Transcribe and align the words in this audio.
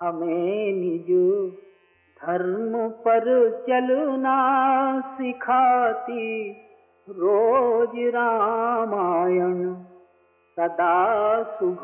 हमें 0.00 0.72
निज 0.72 1.10
धर्म 2.22 2.88
पर 2.88 3.24
चलना 3.68 4.38
सिखाती। 5.00 6.50
रोज 7.08 7.90
रामायण 8.14 9.74
सदा 10.56 10.96
शुभ 11.42 11.82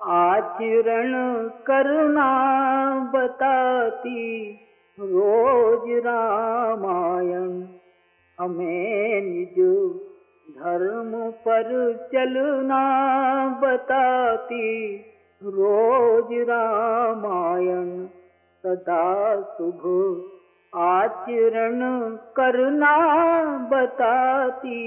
आचरण 0.00 1.12
करना 1.66 2.28
बताती। 3.14 4.52
रोज 5.00 6.06
रामायण 6.06 7.52
हमें 8.40 9.20
निज 9.22 9.58
धर्म 10.58 11.30
पर 11.30 11.68
चलना 12.12 12.82
बताती। 13.62 14.66
रोज 15.42 16.32
रामायण 16.48 18.06
सदा 18.64 19.04
शुभ 19.50 19.84
आचरण 20.72 21.80
करना 22.36 22.96
बताती 23.68 24.82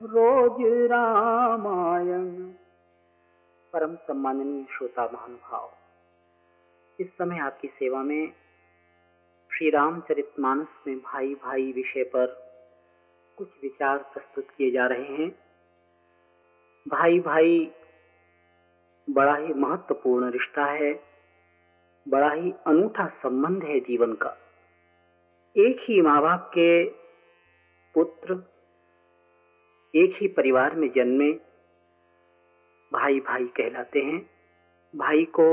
रोज 0.00 0.56
रामायण। 0.90 2.26
परम 3.72 3.94
सम्माननीय 3.96 4.64
श्रोता 4.70 5.04
महानुभाव, 5.04 5.70
इस 6.98 7.08
समय 7.08 7.38
आपकी 7.38 7.68
सेवा 7.68 8.02
में 8.02 8.32
श्री 9.50 9.70
रामचरितमानस 9.70 10.68
में 10.86 10.98
भाई 10.98 11.34
भाई 11.44 11.72
विषय 11.72 12.04
पर 12.14 12.26
कुछ 13.38 13.48
विचार 13.62 13.98
प्रस्तुत 14.12 14.46
किए 14.50 14.70
जा 14.70 14.86
रहे 14.86 15.14
हैं। 15.14 15.30
भाई 16.86 17.18
भाई 17.20 17.58
बड़ा 19.10 19.36
ही 19.36 19.54
महत्वपूर्ण 19.54 20.30
रिश्ता 20.30 20.64
है, 20.64 20.92
बड़ा 22.08 22.30
ही 22.32 22.52
अनूठा 22.66 23.06
संबंध 23.06 23.64
है 23.64 23.80
जीवन 23.80 24.12
का। 24.12 24.36
एक 25.56 25.76
ही 25.80 26.00
माँ 26.00 26.22
बाप 26.22 26.50
के 26.54 26.84
पुत्र, 27.94 28.34
एक 29.94 30.18
ही 30.20 30.28
परिवार 30.28 30.74
में 30.74 30.88
जन्मे 30.92 31.32
भाई 32.92 33.20
भाई 33.20 33.44
कहलाते 33.46 34.00
हैं। 34.00 34.30
भाई 34.96 35.24
को 35.24 35.46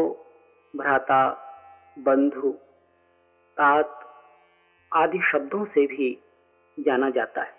भ्राता, 0.75 1.22
बंधु, 2.00 2.52
तात 3.58 4.00
आदि 4.94 5.19
शब्दों 5.31 5.66
से 5.66 5.85
भी 5.88 6.17
जाना 6.80 7.09
जाता 7.09 7.41
है। 7.41 7.53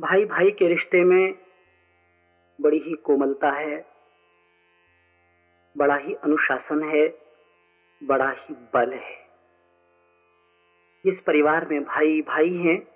भाई 0.00 0.24
भाई 0.24 0.50
के 0.50 0.68
रिश्ते 0.68 1.04
में 1.04 1.34
बड़ी 2.60 2.78
ही 2.78 2.94
कोमलता 2.94 3.50
है 3.50 3.95
बड़ा 5.76 5.96
ही 5.96 6.14
अनुशासन 6.14 6.82
है, 6.82 7.18
बड़ा 8.04 8.30
ही 8.30 8.54
बल 8.74 8.92
है। 8.92 9.26
जिस 11.04 11.20
परिवार 11.20 11.66
में 11.66 11.84
भाई 11.84 12.22
भाई 12.22 12.54
हैं, 12.54 12.88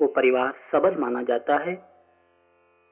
वो 0.00 0.08
परिवार 0.08 0.54
सबल 0.72 0.96
माना 0.96 1.22
जाता 1.22 1.56
है। 1.56 1.92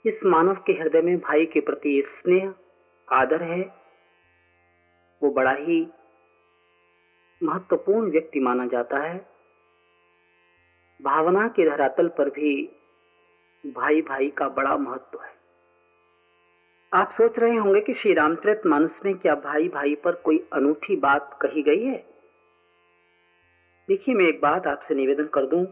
इस 0.06 0.20
मानव 0.24 0.54
के 0.54 0.72
हृदय 0.72 1.00
में 1.00 1.18
भाई 1.18 1.46
के 1.46 1.60
प्रति 1.60 2.02
स्नेह, 2.06 2.54
आदर 3.10 3.42
है। 3.42 3.74
वो 5.22 5.30
बड़ा 5.30 5.52
ही 5.52 5.88
महत्वपूर्ण 7.42 8.10
व्यक्ति 8.10 8.40
माना 8.40 8.66
जाता 8.66 8.98
है। 8.98 9.26
भावना 11.02 11.48
के 11.48 11.70
धरातल 11.70 12.08
पर 12.08 12.30
भी 12.30 12.76
भाई 13.66 14.02
भाई 14.02 14.30
का 14.30 14.48
बड़ा 14.48 14.76
महत्व 14.76 15.22
है। 15.22 15.35
आप 16.96 17.10
सोच 17.12 17.38
रहे 17.38 17.56
होंगे 17.56 17.80
कि 17.80 17.94
श्री 17.94 18.12
रामचरित 18.14 18.62
मानस 18.66 19.00
में 19.04 19.14
क्या 19.14 19.34
भाई 19.34 19.68
भाई 19.68 19.94
पर 19.94 20.14
कोई 20.24 20.38
अनूठी 20.52 20.96
बात 20.96 21.38
कही 21.42 21.62
गई 21.62 21.82
है? 21.84 21.96
देखिए, 23.88 24.14
मैं 24.14 24.24
एक 24.24 24.40
बात 24.40 24.66
आपसे 24.66 24.94
निवेदन 24.94 25.26
कर 25.34 25.46
दूँ। 25.46 25.64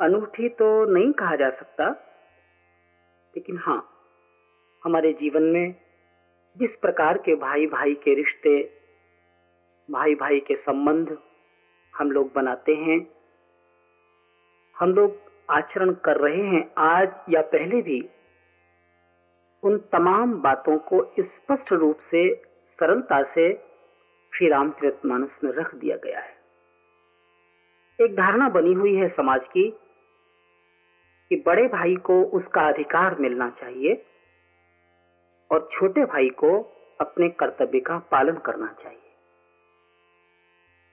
अनूठी 0.00 0.48
तो 0.48 0.68
नहीं 0.94 1.12
कहा 1.12 1.36
जा 1.36 1.50
सकता, 1.50 1.88
लेकिन 3.34 3.58
हाँ 3.58 3.80
हमारे 4.82 5.12
जीवन 5.12 5.42
में 5.42 5.74
जिस 6.56 6.76
प्रकार 6.76 7.18
के 7.18 7.34
भाई 7.38 7.66
भाई 7.68 7.94
के 7.94 8.14
रिश्ते 8.14 8.58
भाई 9.88 10.14
भाई 10.14 10.40
के 10.40 10.54
संबंध 10.58 11.16
हम 11.94 12.10
लोग 12.10 12.32
बनाते 12.34 12.74
हैं, 12.76 13.00
हम 14.76 14.94
लोग 14.94 15.18
आचरण 15.50 15.92
कर 16.04 16.20
रहे 16.20 16.46
हैं 16.46 16.64
आज 16.84 17.12
या 17.30 17.42
पहले 17.42 17.82
भी 17.82 18.00
उन 19.62 19.78
तमाम 19.92 20.32
बातों 20.42 20.78
को 20.78 21.02
स्पष्ट 21.20 21.72
रूप 21.72 21.98
से, 22.10 22.34
सरलता 22.78 23.22
से 23.34 23.52
श्री 24.32 24.48
रामचरित 24.48 25.06
मानस 25.06 25.30
में 25.44 25.52
रख 25.52 25.74
दिया 25.74 25.96
गया 25.96 26.20
है। 26.20 26.38
एक 27.98 28.14
धारणा 28.16 28.48
बनी 28.48 28.72
हुई 28.72 28.94
है 28.96 29.08
समाज 29.08 29.40
की 29.46 29.68
कि 31.30 31.36
बड़े 31.46 31.66
भाई 31.68 31.96
को 31.96 32.22
उसका 32.22 32.62
अधिकार 32.68 33.16
मिलना 33.20 33.48
चाहिए 33.50 33.94
और 35.50 35.68
छोटे 35.72 36.04
भाई 36.04 36.28
को 36.28 36.52
अपने 37.00 37.28
कर्तव्य 37.28 37.80
का 37.80 37.98
पालन 38.10 38.36
करना 38.36 38.66
चाहिए। 38.82 38.98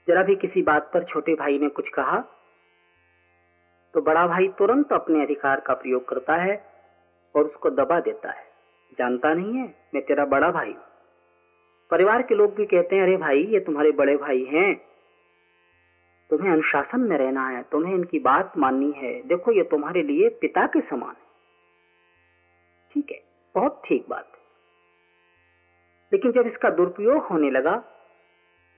जरा 0.08 0.24
भी 0.24 0.36
किसी 0.36 0.62
बात 0.62 0.92
पर 0.94 1.04
छोटे 1.04 1.36
भाई 1.36 1.60
ने 1.60 1.70
कुछ 1.70 1.90
कहा 1.90 2.20
तो 3.94 4.02
बड़ा 4.02 4.28
भाई 4.28 4.48
तुरंत 4.48 4.94
अपने 4.94 5.24
अधिकार 5.24 5.60
का 5.60 5.74
प्रयोग 5.74 6.08
करता 6.08 6.36
है 6.36 6.56
और 7.36 7.46
उसको 7.46 7.70
दबा 7.70 8.00
देता 8.00 8.32
है। 8.32 8.46
जानता 8.94 9.34
नहीं 9.34 9.54
है? 9.54 9.76
मैं 9.94 10.06
तेरा 10.06 10.26
बड़ा 10.26 10.52
भाई 10.52 10.76
परिवार 11.90 12.22
के 12.22 12.36
लोग 12.36 12.56
भी 12.56 12.66
कहते 12.66 12.96
हैं, 12.96 13.04
अरे 13.04 13.18
भाई, 13.18 13.44
ये 13.44 13.60
तुम्हारे 13.60 13.92
बड़े 13.92 14.18
भाई 14.18 14.44
हैं। 14.44 14.82
तुम्हें 16.30 16.52
अनुशासन 16.52 17.00
में 17.00 17.18
रहना 17.18 17.50
है, 17.50 17.64
तुम्हें 17.64 17.96
इनकी 17.96 18.20
बात 18.20 18.58
माननी 18.58 18.92
है। 18.92 19.22
देखो, 19.22 19.52
ये 19.52 19.64
तुम्हारे 19.64 20.04
लिए 20.04 20.30
पिता 20.30 20.68
के 20.68 20.82
समान 20.82 21.10
है। 21.10 21.28
ठीक 22.94 23.12
है, 23.12 23.24
बहुत 23.56 23.82
ठीक 23.86 24.06
बात 24.10 24.32
है। 24.34 24.40
लेकिन 26.14 26.32
जब 26.32 26.48
इसका 26.48 26.70
दुरुपयोग 26.70 27.24
होने 27.24 27.52
लगा, 27.52 27.84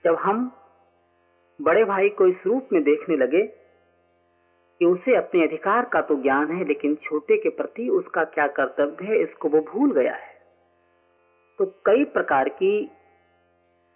जब 0.03 0.15
हम 0.15 0.51
बड़े 1.61 1.83
भाई 1.85 2.09
को 2.09 2.27
इस 2.27 2.37
रूप 2.45 2.69
में 2.73 2.83
देखने 2.83 3.17
लगे 3.17 3.43
कि 4.79 4.85
उसे 4.85 5.15
अपने 5.15 5.43
अधिकार 5.43 5.85
का 5.85 6.01
तो 6.01 6.15
ज्ञान 6.15 6.51
है, 6.51 6.65
लेकिन 6.65 6.95
छोटे 6.95 7.37
के 7.37 7.49
प्रति 7.49 7.89
उसका 7.89 8.23
क्या 8.23 8.47
कर्तव्य 8.47 9.05
है, 9.05 9.17
इसको 9.17 9.49
वो 9.49 9.61
भूल 9.61 9.91
गया 9.91 10.15
है। 10.15 10.39
तो 11.59 11.65
कई 11.85 12.03
प्रकार 12.03 12.49
की 12.49 12.91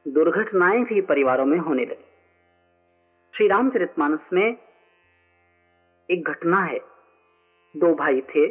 दुर्घटनाएँ 0.07 0.83
भी 0.83 1.01
परिवारों 1.01 1.45
में 1.45 1.57
होने 1.57 1.85
लगी। 1.85 2.05
श्री 3.35 3.47
रामचरितमानस 3.47 4.19
में 4.33 4.57
एक 6.11 6.29
घटना 6.29 6.59
है। 6.59 6.79
दो 7.77 7.95
भाई 7.95 8.21
थे 8.21 8.47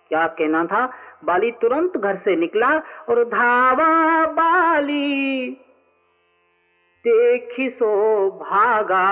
क्या 0.09 0.27
कहना 0.27 0.65
था? 0.65 0.89
बाली 1.25 1.51
तुरंत 1.51 1.97
घर 1.97 2.15
से 2.15 2.35
निकला 2.35 2.81
और 3.09 3.23
धावा 3.23 4.25
बाली। 4.25 5.57
देखी 7.07 7.69
सो 7.69 7.89
भागा। 8.31 9.05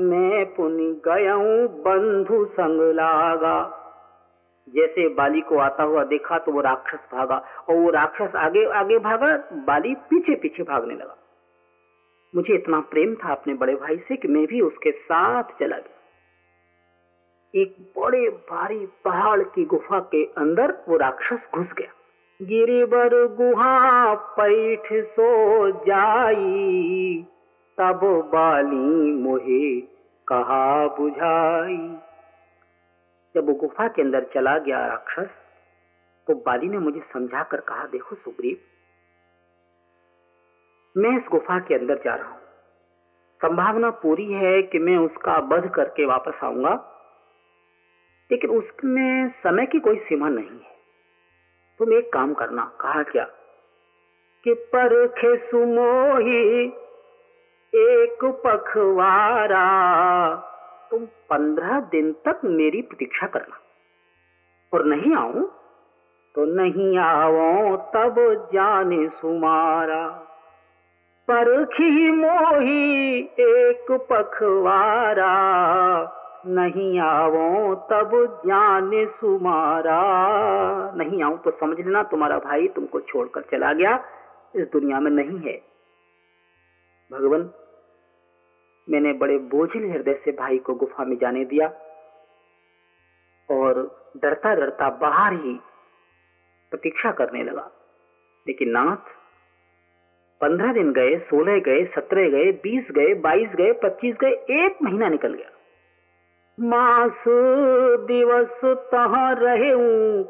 मैं 0.00 0.54
पुनि 0.54 1.00
गयऊ 1.04 1.68
बंधु 1.68 2.44
संग 2.44 2.80
लागा। 2.94 3.58
जैसे 4.68 5.08
बाली 5.08 5.40
को 5.40 5.58
आता 5.58 5.82
हुआ 5.82 6.04
देखा 6.04 6.38
तो 6.38 6.52
वो 6.52 6.60
राक्षस 6.60 6.98
भागा 7.12 7.36
और 7.68 7.76
वो 7.76 7.90
राक्षस 7.90 8.36
आगे 8.36 8.64
आगे 8.72 8.98
भागा, 8.98 9.36
बाली 9.66 9.94
पीछे 9.94 10.34
पीछे 10.34 10.62
भागने 10.62 10.94
लगा। 10.94 11.16
मुझे 12.34 12.54
इतना 12.54 12.80
प्रेम 12.80 13.14
था 13.14 13.32
अपने 13.32 13.54
बड़े 13.54 13.74
भाई 13.74 13.96
से 13.96 14.16
कि 14.16 14.28
मैं 14.28 14.46
भी 14.46 14.60
उसके 14.60 14.90
साथ 14.90 15.44
चला 15.60 15.76
गया। 15.76 17.62
एक 17.62 17.76
बड़े 17.98 18.28
भारी 18.28 18.86
पहाड़ 19.04 19.42
की 19.42 19.64
गुफा 19.64 19.98
के 20.00 20.24
अंदर 20.24 20.78
वो 20.88 20.96
राक्षस 20.96 21.48
घुस 21.54 21.66
गया। 21.78 21.92
गिरिबर 22.40 23.14
गुहा 23.36 24.14
पैठ 24.36 24.86
सो 25.06 25.70
जाई, 25.86 27.22
तब 27.78 28.00
बाली 28.32 29.12
मोहे 29.14 29.80
कहा 30.28 30.86
बुझाई। 30.96 31.76
जब 33.34 33.46
वो 33.46 33.54
गुफा 33.54 33.88
के 33.88 34.02
अंदर 34.02 34.28
चला 34.34 34.56
गया 34.58 34.86
राक्षस 34.86 35.30
तो 36.28 36.34
बाली 36.36 36.68
ने 36.68 36.78
मुझे 36.78 37.00
समझा 37.12 37.42
कर 37.42 37.60
कहा, 37.62 37.86
देखो 37.86 38.16
सुग्रीव, 38.16 38.56
मैं 40.96 41.16
इस 41.16 41.28
गुफा 41.30 41.58
के 41.58 41.74
अंदर 41.74 42.00
जा 42.04 42.14
रहा 42.14 42.28
हूँ। 42.28 42.40
संभावना 43.40 43.90
पूरी 43.98 44.32
है 44.34 44.62
कि 44.62 44.78
मैं 44.78 44.96
उसका 44.98 45.38
वध 45.50 45.70
करके 45.74 46.06
वापस 46.06 46.44
आऊँगा, 46.44 46.74
लेकिन 48.30 48.50
उसमें 48.52 49.28
समय 49.42 49.66
की 49.66 49.80
कोई 49.80 49.98
सीमा 49.98 50.28
नहीं 50.30 50.50
है। 50.50 50.76
तुम 51.78 51.92
एक 51.92 52.12
काम 52.12 52.34
करना, 52.34 52.72
कहा 52.80 53.02
क्या? 53.02 53.24
कि 54.44 54.54
परखे 54.54 55.36
सुमोही, 55.36 56.66
एक 57.74 58.42
पखवारा, 58.46 59.66
तुम 60.90 61.04
पंद्रह 61.04 61.80
दिन 61.80 62.12
तक 62.12 62.40
मेरी 62.44 62.82
प्रतीक्षा 62.82 63.26
करना। 63.26 63.60
और 64.72 64.84
नहीं 64.84 65.14
आऊँ 65.14 65.52
तो 66.34 66.44
नहीं 66.44 66.98
आवो, 66.98 67.76
तब 67.76 68.48
जाने 68.52 69.08
सुमारा। 69.08 70.08
परखी 71.30 72.10
मोही, 72.10 73.20
एक 73.40 74.06
पखवारा 74.12 75.34
नहीं 76.46 77.00
आवो, 77.00 77.74
तब 77.74 78.42
ज्ञान 78.46 78.90
सुमारा। 78.94 80.00
नहीं 80.96 81.22
आऊँ 81.22 81.38
तो 81.38 81.50
समझ 81.50 81.78
लेना, 81.78 82.02
तुम्हारा 82.02 82.38
भाई 82.38 82.68
तुमको 82.68 83.00
छोड़कर 83.00 83.40
चला 83.40 83.72
गया। 83.72 84.04
इस 84.54 84.66
दुनिया 84.66 85.00
में 85.00 85.10
नहीं 85.10 85.38
है। 85.38 85.62
भगवान, 87.12 87.50
मैंने 88.90 89.12
बड़े 89.12 89.38
बोझिल 89.38 89.90
हृदय 89.90 90.20
से 90.24 90.32
भाई 90.32 90.58
को 90.58 90.74
गुफा 90.74 91.04
में 91.04 91.18
जाने 91.18 91.44
दिया 91.44 91.66
और 93.50 93.98
डरता 94.16 94.54
डरता 94.54 94.90
बाहर 94.90 95.32
ही 95.32 95.60
प्रतीक्षा 96.70 97.12
करने 97.12 97.42
लगा। 97.42 97.70
लेकिन 98.46 98.70
नाथ, 98.70 99.18
पंद्रह 100.40 100.72
दिन 100.72 100.92
गए, 100.92 101.18
सोलह 101.18 101.60
गए, 101.60 101.84
सत्रह 101.84 102.28
गए, 102.28 102.52
बीस 102.52 102.90
गए, 102.90 103.14
बाईस 103.14 103.48
गए, 103.48 103.72
पच्चीस 103.72 104.16
गए, 104.16 104.30
एक 104.30 104.82
महीना 104.82 105.08
निकल 105.08 105.34
गया। 105.34 105.57
मास 106.58 107.24
दिवस 108.06 108.60
तहा 108.92 109.30
रहे 109.32 109.72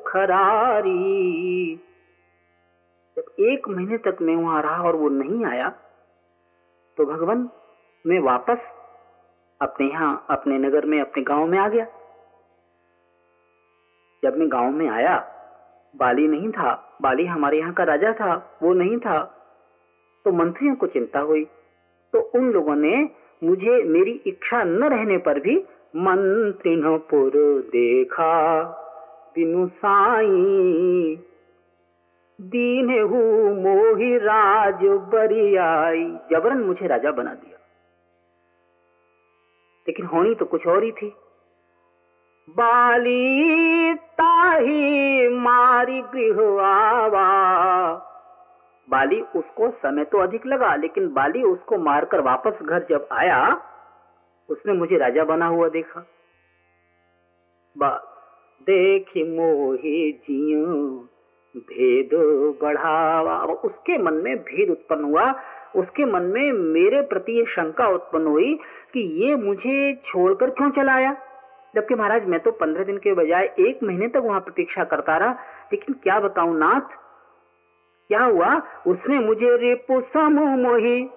खरारी। 0.07 1.75
जब 3.17 3.43
एक 3.43 3.69
महीने 3.69 3.99
तक 3.99 4.19
मैं 4.23 4.35
वहाँ 4.37 4.63
रहा 4.63 4.83
और 4.83 4.97
वो 4.97 5.09
नहीं 5.09 5.45
आया 5.45 5.69
तो 6.99 7.05
भगवान 7.07 7.49
मैं 8.05 8.19
वापस 8.21 8.59
अपने 9.61 9.87
यहाँ, 9.87 10.27
अपने 10.31 10.59
नगर 10.59 10.87
में, 10.87 11.01
अपने 11.01 11.23
गाँव 11.23 11.47
में 11.47 11.59
आ 11.59 11.69
गया। 11.69 11.87
जब 14.23 14.37
मैं 14.37 14.51
गाँव 14.53 14.71
में 14.73 14.89
आया, 14.89 15.17
बाली 15.95 16.27
नहीं 16.29 16.51
था, 16.51 16.99
बाली 17.03 17.27
हमारे 17.27 17.59
यहाँ 17.59 17.73
का 17.73 17.85
राजा 17.85 18.13
था, 18.13 18.59
वो 18.63 18.73
नहीं 18.75 18.99
था 18.99 19.19
तो 20.25 20.33
मंत्रियों 20.35 20.75
को 20.75 20.87
चिंता 20.89 21.21
हुई। 21.21 21.45
तो 22.13 22.21
उन 22.35 22.51
लोगों 22.53 22.77
ने 22.77 23.09
मुझे 23.43 23.83
मेरी 23.85 24.13
इच्छा 24.27 24.63
न 24.65 24.85
रहने 24.85 25.19
पर 25.19 25.41
भी 25.41 25.59
मंत्रिनपुर 25.97 27.33
देखा, 27.61 28.63
बिनु 29.35 29.67
साई। 29.67 30.27
दीन 32.41 33.01
हु 33.01 33.17
मोहि 33.55 34.19
राज 34.19 34.81
बरियाई। 34.85 36.19
जबरन 36.33 36.59
मुझे 36.59 36.87
राजा 36.87 37.11
बना 37.11 37.35
दिया। 37.35 37.59
लेकिन 39.89 40.07
होनी 40.07 40.35
तो 40.35 40.45
कुछ 40.45 40.67
और 40.67 40.85
ही 40.85 40.93
थी। 40.93 41.15
बाली 42.51 43.95
ताही 43.95 45.29
मारी 45.29 46.03
गृह 46.03 46.63
आवा। 46.67 47.29
बाली 48.91 49.21
उसको 49.21 49.71
समय 49.71 50.05
तो 50.05 50.19
अधिक 50.19 50.47
लगा, 50.47 50.75
लेकिन 50.75 51.13
बाली 51.13 51.43
उसको 51.43 51.79
मारकर 51.79 52.21
वापस 52.21 52.59
घर 52.63 52.87
जब 52.91 53.09
आया 53.13 53.63
उसने 54.49 54.73
मुझे 54.73 54.97
राजा 54.97 55.25
बना 55.25 55.47
हुआ 55.47 55.69
देखा। 55.69 56.07
देखी 58.67 59.37
मोहे 59.37 60.13
जियो, 60.13 60.67
भेद 61.57 62.11
बढ़ावा। 62.63 63.39
उसके 63.43 63.99
मन 63.99 64.15
में 64.15 64.37
भेद 64.37 64.71
उत्पन्न 64.71 65.05
हुआ। 65.05 65.35
उसके 65.77 66.05
मन 66.05 66.23
में 66.23 66.53
मेरे 66.53 67.01
प्रति 67.01 67.33
ये 67.33 67.45
शंका 67.45 67.89
उत्पन्न 67.89 68.27
हुई 68.27 68.55
कि 68.93 69.25
ये 69.25 69.37
मुझे 69.37 69.95
छोड़कर 70.07 70.51
क्यों 70.51 70.71
चला 70.71 70.95
आया 70.95 71.17
जबकि 71.75 71.95
महाराज, 71.95 72.27
मैं 72.27 72.41
तो 72.41 72.51
पंद्रह 72.51 72.85
दिन 72.85 72.99
के 72.99 73.15
बजाय 73.15 73.55
एक 73.59 73.83
महीने 73.83 74.09
तक 74.09 74.17
वहाँ 74.17 74.41
प्रतीक्षा 74.41 74.85
करता 74.85 75.17
रहा। 75.17 75.33
लेकिन 75.73 75.95
क्या 76.03 76.21
बताऊँ, 76.21 76.59
नाथ? 76.59 76.97
क्या 78.09 78.25
हुआ? 78.25 78.63
उसने 78.87 79.19
मुझे 79.19 79.57
रिपु 79.57 80.01
समूह 80.01 80.57
मोही। 80.57 81.09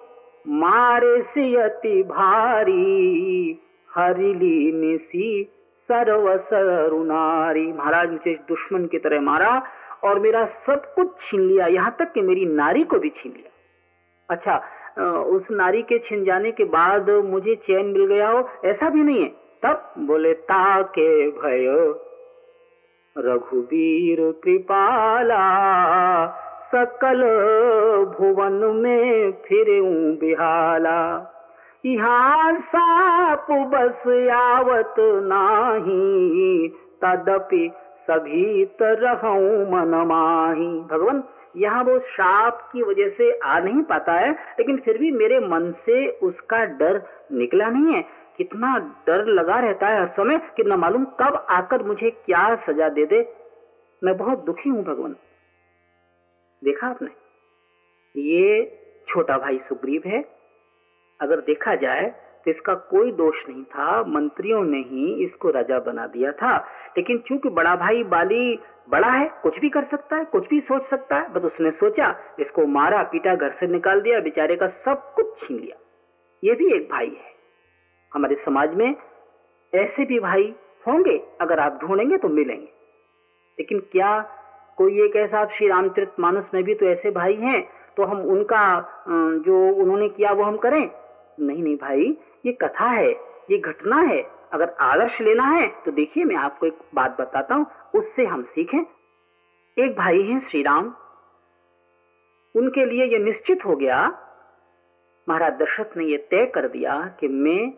मारे 0.46 1.20
सियति 1.24 2.02
भारी, 2.02 3.58
हरिली 3.90 4.72
निसी 4.72 5.42
सर्व 5.88 6.36
सरुनारी 6.44 7.66
महाराज 7.72 8.10
मुझे 8.10 8.34
दुश्मन 8.48 8.86
की 8.86 8.98
तरह 8.98 9.20
मारा 9.20 9.62
और 10.04 10.18
मेरा 10.20 10.44
सब 10.66 10.94
कुछ 10.94 11.08
छीन 11.20 11.40
लिया, 11.40 11.66
यहाँ 11.66 11.96
तक 11.98 12.12
कि 12.12 12.20
मेरी 12.22 12.46
नारी 12.46 12.84
को 12.84 12.98
भी 12.98 13.08
छीन 13.12 13.32
लिया। 13.32 13.50
अच्छा 14.28 14.56
उस 15.26 15.42
नारी 15.50 15.82
के 15.82 15.98
छिन 15.98 16.24
जाने 16.24 16.50
के 16.52 16.64
बाद 16.70 17.10
मुझे 17.24 17.54
चैन 17.66 17.86
मिल 17.88 18.06
गया 18.06 18.28
हो? 18.30 18.48
ऐसा 18.64 18.88
भी 18.90 19.02
नहीं 19.02 19.22
है। 19.22 19.28
तब 19.62 19.92
बोले, 19.98 20.32
ताके 20.34 21.28
भयो 21.30 21.92
रघुवीर 23.16 24.20
कृपाला 24.44 25.44
सकल 26.74 27.22
भुवन 28.18 28.60
में 28.76 29.32
फिर 29.46 29.66
बिहाला। 30.20 31.00
यहाँ 31.86 32.52
साप 32.60 33.46
बस 33.50 34.06
आवत 34.32 34.94
नाही, 35.24 36.68
तदपि 37.02 37.70
सभी 38.10 38.64
तरह 38.64 39.22
मन 39.70 39.94
माही। 40.06 40.68
भगवान, 40.90 41.22
यहाँ 41.56 41.82
वो 41.84 41.98
साप 41.98 42.60
की 42.72 42.82
वजह 42.82 43.08
से 43.08 43.30
आ 43.44 43.58
नहीं 43.58 43.82
पाता 43.82 44.12
है, 44.12 44.30
लेकिन 44.30 44.76
फिर 44.76 44.98
भी 44.98 45.10
मेरे 45.10 45.38
मन 45.38 45.70
से 45.86 46.08
उसका 46.22 46.64
डर 46.64 47.02
निकला 47.32 47.68
नहीं 47.68 47.94
है। 47.94 48.02
कितना 48.36 48.78
डर 49.06 49.24
लगा 49.24 49.58
रहता 49.58 49.88
है 49.88 50.00
हर 50.00 50.08
समय 50.08 50.38
कि 50.56 50.64
न 50.64 50.72
मालूम 50.72 51.04
कब 51.20 51.46
आकर 51.50 51.82
मुझे 51.82 52.10
क्या 52.10 52.54
सजा 52.66 52.88
दे 52.88 53.06
दे। 53.06 53.20
मैं 54.02 54.16
बहुत 54.16 54.44
दुखी 54.44 54.70
हूँ, 54.70 54.84
भगवान। 54.84 55.16
देखा 56.64 56.86
आपने? 56.86 57.10
ये 58.16 58.78
छोटा 59.08 59.38
भाई 59.38 59.58
सुग्रीव 59.58 60.02
है। 60.06 60.24
अगर 61.20 61.40
देखा 61.40 61.74
जाए 61.74 62.14
तो 62.44 62.50
इसका 62.50 62.74
कोई 62.74 63.12
दोष 63.12 63.48
नहीं 63.48 63.64
था, 63.64 64.04
मंत्रियों 64.04 64.64
ने 64.64 64.78
ही 64.78 65.24
इसको 65.24 65.50
राजा 65.50 65.78
बना 65.78 66.06
दिया 66.06 66.32
था। 66.32 66.56
लेकिन 66.96 67.18
चूँकि 67.18 67.48
बड़ा 67.48 67.76
भाई 67.76 68.02
बाली 68.04 68.58
बड़ा 68.88 69.08
है, 69.08 69.30
कुछ 69.42 69.58
भी 69.58 69.68
कर 69.70 69.84
सकता 69.84 70.16
है, 70.16 70.24
कुछ 70.24 70.48
भी 70.48 70.60
सोच 70.60 70.88
सकता 70.90 71.16
है, 71.16 71.32
बस 71.32 71.42
उसने 71.42 71.70
सोचा, 71.70 72.14
इसको 72.40 72.66
मारा, 72.66 73.02
पीटा, 73.02 73.34
घर 73.34 73.52
से 73.60 73.66
निकाल 73.66 74.00
दिया, 74.00 74.20
बेचारे 74.20 74.56
का 74.56 74.66
सब 74.66 75.14
कुछ 75.14 75.38
छीन 75.40 75.58
लिया। 75.58 75.76
ये 76.44 76.54
भी 76.54 76.72
एक 76.74 76.88
भाई 76.90 77.08
है। 77.08 77.32
हमारे 78.14 78.34
समाज 78.44 78.74
में 78.74 78.96
ऐसे 79.74 80.04
भी 80.04 80.20
भाई 80.20 80.54
होंगे, 80.86 81.22
अगर 81.40 81.58
आप 81.58 81.78
ढूंढेंगे 81.82 82.16
तो 82.16 82.28
मिलेंगे। 82.28 82.68
लेकिन 83.58 83.80
क्या 83.80 84.38
कोई 84.78 85.00
एक 85.02 85.16
ऐसा 85.16 85.44
श्री 85.48 85.68
रामचरित 85.68 86.20
मानस 86.20 86.44
में 86.54 86.62
भी 86.64 86.74
तो 86.74 86.86
ऐसे 86.86 87.10
भाई 87.10 87.34
हैं 87.36 87.62
तो 87.96 88.04
हम 88.04 88.20
उनका 88.30 88.64
जो 89.46 89.58
उन्होंने 89.74 90.08
किया 90.08 90.32
वो 90.32 90.44
हम 90.44 90.56
करें? 90.56 90.90
नहीं 91.40 91.62
नहीं 91.62 91.76
भाई, 91.76 92.16
ये 92.46 92.52
कथा 92.52 92.86
है, 92.86 93.10
ये 93.50 93.58
घटना 93.58 93.96
है, 93.98 94.22
अगर 94.52 94.74
आदर्श 94.80 95.20
लेना 95.20 95.44
है 95.46 95.66
तो 95.84 95.92
देखिए 95.92 96.24
मैं 96.24 96.36
आपको 96.36 96.66
एक 96.66 96.78
बात 96.94 97.16
बताता 97.20 97.54
हूँ, 97.54 97.66
उससे 97.94 98.24
हम 98.26 98.42
सीखें। 98.44 98.80
एक 99.76 99.96
भाई 99.96 100.22
हैं 100.22 100.40
श्री 100.50 100.62
राम 100.62 100.92
उनके 102.54 102.84
लिए 102.86 103.04
यह 103.06 103.24
निश्चित 103.24 103.64
हो 103.66 103.76
गया, 103.76 104.06
महाराज 105.26 105.52
दशरथ 105.52 105.96
ने 105.96 106.04
यह 106.04 106.26
तय 106.30 106.46
कर 106.46 106.68
दिया 106.68 107.00
कि 107.20 107.28
मैं 107.28 107.72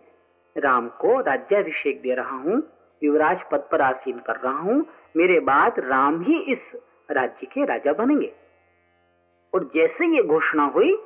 राम 0.56 0.88
को 1.00 1.20
राज्याभिषेक 1.20 2.00
दे 2.02 2.14
रहा 2.14 2.36
हूँ 2.36 2.62
युवराज 3.04 3.38
पद 3.52 3.68
पर 3.72 3.80
आसीन 3.80 4.18
कर 4.18 4.36
रहा 4.36 4.58
हूँ। 4.58 4.86
मेरे 5.16 5.40
बाद 5.40 5.74
राम 5.78 6.22
ही 6.22 6.38
इस 6.38 6.58
राज्य 7.10 7.46
के 7.46 7.64
राजा 7.64 7.92
बनेंगे। 7.92 8.32
और 9.54 9.70
जैसे 9.74 10.16
ये 10.16 10.22
घोषणा 10.22 10.64
हुई, 10.64 10.98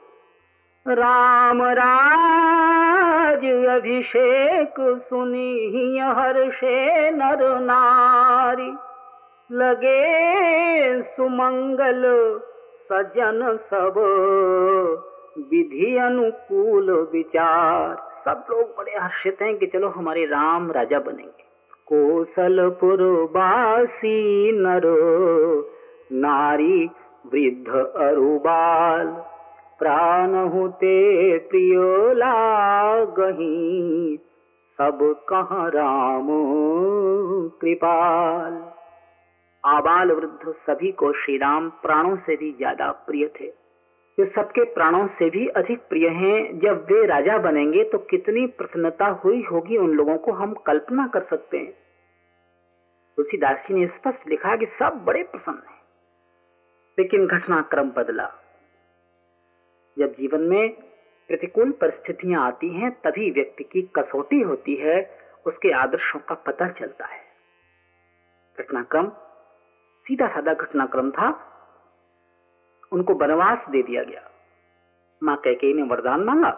राम 0.89 1.63
राज 1.63 3.45
अभिषेक 3.69 4.75
सुनी 4.81 5.99
हर्षे 5.99 7.11
नर 7.11 7.61
नारी, 7.61 8.71
लगे 9.53 11.03
सुमंगल 11.03 12.03
सजन 12.89 13.57
सब, 13.57 13.95
विधि 15.51 15.97
अनुकूल 15.97 16.91
विचार। 17.13 18.09
सब 18.25 18.45
लोग 18.51 18.75
बड़े 18.79 18.93
हर्षित 18.93 19.43
हैं 19.43 19.57
कि 19.57 19.67
चलो 19.67 19.89
हमारे 19.89 20.25
राम 20.25 20.73
राजा 20.73 20.99
बनेंगे। 20.99 21.48
कोसलपुर 21.93 23.31
बासी 23.31 24.53
नर, 24.53 24.83
नारी 26.13 26.91
वृद्ध 27.27 27.93
अरुबाल 27.97 29.25
प्राण 29.79 30.49
होते 30.49 31.39
प्रियो 31.39 32.13
लागही, 32.13 34.19
सब 34.79 35.25
कहा 35.29 35.69
राम 35.69 36.27
कृपाल। 37.61 38.65
आबाल 39.65 40.13
वृद्ध 40.13 40.55
सभी 40.67 40.93
को 40.93 41.13
श्री 41.13 41.37
राम 41.37 41.69
प्राणों 41.69 42.17
से 42.17 42.37
भी 42.37 42.53
ज़्यादा 42.53 43.05
प्रिय 43.07 43.31
थे। 43.41 43.68
जो 44.19 44.27
सबके 44.27 44.65
प्राणों 44.65 45.07
से 45.07 45.31
भी 45.31 45.49
अधिक 45.49 45.79
प्रिय 45.79 46.09
हैं। 46.09 46.59
जब 46.59 46.85
वे 46.85 47.07
राजा 47.07 47.39
बनेंगे 47.39 47.85
तो 47.85 47.99
कितनी 47.99 48.47
प्रसन्नता 48.47 49.07
हुई 49.07 49.43
होगी 49.43 49.77
उन 49.77 49.91
लोगों 49.91 50.19
को 50.19 50.33
हम 50.33 50.55
कल्पना 50.55 51.07
कर 51.07 51.23
सकते 51.23 51.59
हैं। 51.59 51.75
तुलसीदास 53.17 53.57
जी 53.57 53.75
ने 53.75 53.87
स्पष्ट 53.87 54.29
लिखा 54.29 54.57
कि 54.57 54.67
सब 54.67 55.05
बड़े 55.05 55.23
प्रसन्न 55.23 55.63
हैं। 55.69 55.83
लेकिन 56.99 57.27
घटनाक्रम 57.27 57.91
बदला। 57.91 58.33
जब 59.99 60.13
जीवन 60.13 60.41
में 60.41 60.69
प्रतिकूल 61.29 61.71
परिस्थितियाँ 61.71 62.47
आती 62.47 62.69
हैं, 62.69 62.91
तभी 62.91 63.31
व्यक्ति 63.31 63.65
की 63.65 63.83
कसौटी 63.83 64.41
होती 64.41 64.75
है, 64.75 65.19
उसके 65.47 65.71
आदर्शों 65.71 66.21
का 66.21 66.35
पता 66.35 66.69
चलता 66.69 67.07
है। 67.07 67.21
घटनाक्रम 68.59 69.09
सीधा 70.05 70.29
साधा 70.29 70.55
घटनाक्रम 70.55 71.11
था 71.11 71.55
उनको 72.93 73.15
वनवास 73.15 73.59
दे 73.71 73.83
दिया 73.83 74.03
गया। 74.03 74.31
माँ 75.23 75.37
कैके 75.37 75.73
ने 75.75 75.83
वरदान 75.83 76.21
मांगा। 76.21 76.51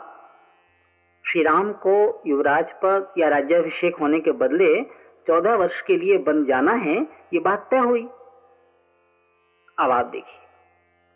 श्री 1.25 1.43
राम 1.43 1.73
को 1.73 2.23
युवराज 2.27 2.73
पर 2.73 3.13
या 3.19 3.29
राज्याभिषेक 3.29 3.97
होने 3.97 4.21
के 4.21 4.33
बदले 4.33 4.83
चौदह 5.27 5.55
वर्ष 5.55 5.81
के 5.83 5.97
लिए 5.97 6.19
बन 6.19 6.45
जाना 6.45 6.73
है, 6.73 6.97
ये 7.33 7.41
बात 7.41 7.69
तय 7.71 7.79
हुई। 7.79 8.03
अब 9.79 9.91
आप 9.91 10.07
देखिए, 10.07 10.39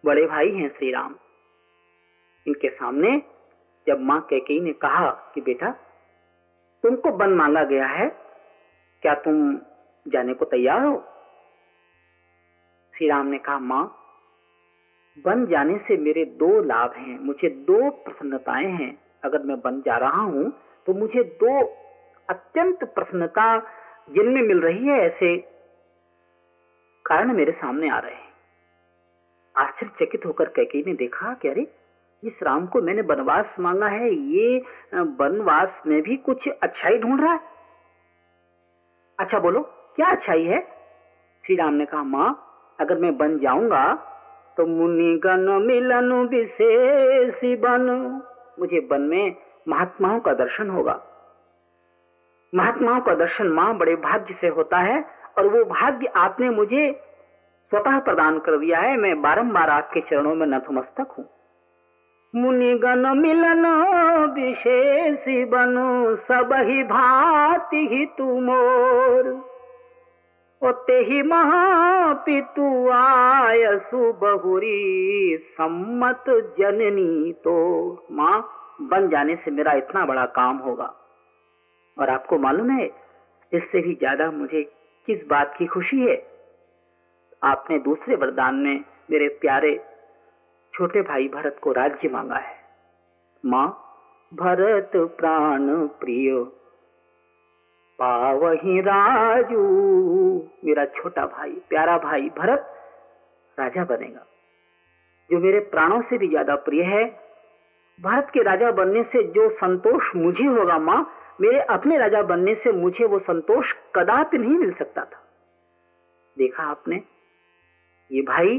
बड़े 0.04 0.26
भाई 0.26 0.50
हैं 0.50 0.68
श्री 0.68 0.90
राम 0.90 1.16
इनके 2.46 2.68
सामने 2.68 3.22
जब 3.86 4.00
माँ 4.00 4.20
कैके 4.20 4.60
ने 4.60 4.72
कहा 4.72 5.10
कि 5.34 5.40
बेटा, 5.40 5.70
तुमको 6.82 7.10
बन 7.10 7.30
मांगा 7.30 7.64
गया 7.64 7.86
है, 7.86 8.08
क्या 9.02 9.14
तुम 9.14 9.58
जाने 10.06 10.34
को 10.34 10.44
तैयार 10.44 10.82
हो? 10.82 11.04
श्री 12.94 13.08
राम 13.08 13.26
ने 13.26 13.38
कहा, 13.38 13.58
माँ 13.58 14.03
बन 15.18 15.46
जाने 15.46 15.78
से 15.78 15.96
मेरे 15.96 16.24
दो 16.38 16.60
लाभ 16.62 16.92
हैं। 16.92 17.18
मुझे 17.18 17.48
दो 17.66 17.90
प्रसन्नताएँ 17.90 18.66
हैं। 18.66 18.92
अगर 19.24 19.42
मैं 19.42 19.60
बन 19.60 19.80
जा 19.80 19.96
रहा 19.96 20.22
हूँ 20.22 20.52
तो 20.86 20.94
मुझे 20.94 21.22
दो 21.42 21.60
अत्यंत 22.28 22.84
प्रसन्नता 22.84 23.46
जिनमें 24.10 24.42
मिल 24.42 24.60
रही 24.60 24.86
है 24.86 24.98
ऐसे 25.00 25.36
कारण 27.04 27.32
मेरे 27.32 27.52
सामने 27.52 27.88
आ 27.88 27.98
रहे 27.98 28.14
हैं। 28.14 28.32
आश्चर्यचकित 29.54 30.26
होकर 30.26 30.48
कैके 30.48 30.82
ने 30.86 30.94
देखा 30.94 31.32
कि 31.34 31.48
अरे, 31.48 31.66
इस 32.22 32.42
राम 32.42 32.66
को 32.66 32.80
मैंने 32.82 33.02
वनवास 33.02 33.54
मांगा 33.60 33.88
है। 33.88 34.12
ये 34.14 34.58
वनवास 35.20 35.82
में 35.86 36.00
भी 36.02 36.16
कुछ 36.16 36.48
अच्छाई 36.62 36.98
ढूंढ 36.98 37.20
रहा 37.20 37.32
है। 37.32 37.40
अच्छा 39.18 39.38
बोलो, 39.38 39.60
क्या 39.96 40.06
अच्छाई 40.06 40.44
है? 40.44 40.60
श्री 41.44 41.56
राम 41.56 41.74
ने 41.74 41.86
कहा, 41.86 42.02
माँ, 42.02 42.74
अगर 42.80 42.98
मैं 42.98 43.16
बन 43.16 43.38
जाऊँगा 43.38 44.10
तो 44.56 44.66
मुनि 44.66 45.20
गण 45.24 45.48
मिलन 45.66 46.12
विशेष 46.12 47.58
बन। 47.60 47.86
मुझे 48.58 48.80
बन 48.80 49.00
में 49.00 49.36
महात्माओं 49.68 50.20
का 50.20 50.32
दर्शन 50.32 50.70
होगा। 50.70 51.00
महात्माओं 52.54 53.00
का 53.00 53.14
दर्शन 53.14 53.46
माँ 53.46 53.76
बड़े 53.76 53.96
भाग्य 53.96 54.36
से 54.40 54.48
होता 54.48 54.78
है 54.78 55.04
और 55.38 55.46
वो 55.46 55.64
भाग्य 55.64 56.06
आपने 56.06 56.50
मुझे 56.50 57.00
स्वतः 57.70 57.98
प्रदान 57.98 58.38
कर 58.38 58.58
दिया 58.58 58.78
है। 58.78 58.96
मैं 58.96 59.22
बारंबार 59.22 59.70
आपके 59.70 60.00
चरणों 60.00 60.34
में 60.34 60.46
नतमस्तक 60.46 61.14
हूँ। 61.18 61.28
मुनिगण 62.36 63.14
मिलन 63.14 63.66
विशेष 64.34 65.48
बनो, 65.48 66.16
सब 66.16 66.52
ही 66.52 66.82
भाति 66.82 67.88
ही 67.92 68.06
तुमोर 68.06 69.53
ओते 70.64 70.98
ही 71.04 71.22
महापितु 71.22 72.66
आय 72.90 73.64
सुबहुरी 73.80 75.36
सम्मत 75.54 76.24
जननी 76.58 77.32
तो 77.44 77.56
माँ 78.10 78.36
बन 78.82 79.08
जाने 79.08 79.36
से 79.36 79.50
मेरा 79.50 79.72
इतना 79.72 80.04
बड़ा 80.06 80.24
काम 80.36 80.56
होगा। 80.58 80.92
और 81.96 82.10
आपको 82.10 82.38
मालूम 82.38 82.70
है, 82.70 82.86
इससे 83.52 83.80
भी 83.80 83.94
ज़्यादा 83.94 84.30
मुझे 84.30 84.62
किस 85.08 85.26
बात 85.26 85.54
की 85.58 85.66
खुशी 85.66 86.00
है? 86.00 86.16
आपने 87.42 87.78
दूसरे 87.80 88.16
वरदान 88.16 88.54
में 88.56 88.84
मेरे 89.10 89.28
प्यारे 89.40 89.76
छोटे 90.74 91.02
भाई 91.02 91.28
भरत 91.28 91.56
को 91.62 91.72
राज्य 91.72 92.08
मांगा 92.08 92.36
है। 92.36 92.56
माँ, 93.44 93.68
भरत 94.32 94.90
प्राण 95.18 95.68
प्रिय, 96.00 96.44
पावही 97.98 98.80
राजू 98.80 99.62
मेरा 100.64 100.84
छोटा 100.92 101.26
भाई, 101.26 101.50
प्यारा 101.68 101.96
भाई 101.98 102.30
भरत 102.38 102.70
राजा 103.58 103.84
बनेगा। 103.84 104.26
जो 105.30 105.38
मेरे 105.38 105.60
प्राणों 105.66 106.00
से 106.02 106.18
भी 106.18 106.28
ज़्यादा 106.28 106.54
प्रिय 106.62 106.82
है, 106.84 107.04
भारत 107.98 108.30
के 108.34 108.42
राजा 108.42 108.70
बनने 108.72 109.02
से 109.02 109.22
जो 109.32 109.48
संतोष 109.56 110.14
मुझे 110.16 110.44
होगा 110.44 110.78
माँ, 110.78 111.00
मेरे 111.40 111.60
अपने 111.70 111.98
राजा 111.98 112.22
बनने 112.22 112.54
से 112.54 112.72
मुझे 112.72 113.04
वो 113.04 113.18
संतोष 113.18 113.72
कदापि 113.96 114.38
नहीं 114.38 114.56
मिल 114.58 114.72
सकता 114.72 115.04
था। 115.04 115.22
देखा 116.36 116.62
आपने? 116.62 117.02
ये 118.10 118.22
भाई, 118.22 118.58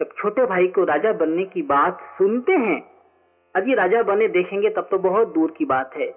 जब 0.00 0.14
छोटे 0.18 0.46
भाई 0.46 0.66
को 0.68 0.84
राजा 0.84 1.12
बनने 1.12 1.44
की 1.44 1.62
बात 1.62 2.00
सुनते 2.18 2.52
हैं 2.58 2.80
अभी 3.54 3.74
राजा 3.74 4.02
बने 4.02 4.28
देखेंगे 4.28 4.70
तब 4.70 4.88
तो 4.90 4.98
बहुत 4.98 5.32
दूर 5.34 5.50
की 5.50 5.64
बात 5.64 5.96
है। 5.96 6.10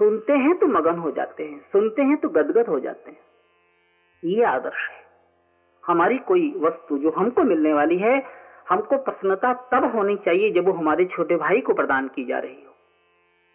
सुनते 0.00 0.32
हैं 0.32 0.56
तो 0.58 0.66
मगन 0.66 0.98
हो 0.98 1.10
जाते 1.10 1.44
हैं, 1.44 1.58
सुनते 1.72 2.02
हैं 2.02 2.16
तो 2.16 2.28
गदगद 2.28 2.68
हो 2.68 2.78
जाते 2.80 3.10
हैं। 3.10 3.18
ये 4.24 4.44
आदर्श 4.44 4.88
है। 4.90 4.98
हमारी 5.84 6.18
कोई 6.18 6.54
वस्तु 6.56 6.98
जो 6.98 7.10
हमको 7.10 7.42
मिलने 7.42 7.72
वाली 7.72 7.98
है, 7.98 8.22
हमको 8.68 8.96
प्रसन्नता 8.98 9.52
तब 9.72 9.84
होनी 9.94 10.16
चाहिए 10.16 10.50
जब 10.50 10.66
वो 10.66 10.72
हमारे 10.72 11.04
छोटे 11.04 11.36
भाई 11.36 11.60
को 11.60 11.74
प्रदान 11.74 12.08
की 12.08 12.24
जा 12.24 12.38
रही 12.38 12.64
हो। 12.64 12.74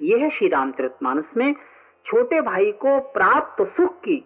यह 0.01 0.23
है 0.23 0.29
श्री 0.29 0.47
रामचरित 0.47 0.95
मानस 1.03 1.25
में 1.37 1.53
छोटे 2.05 2.41
भाई 2.41 2.71
को 2.71 2.99
प्राप्त 2.99 3.61
सुख 3.67 3.99
की 3.99 4.23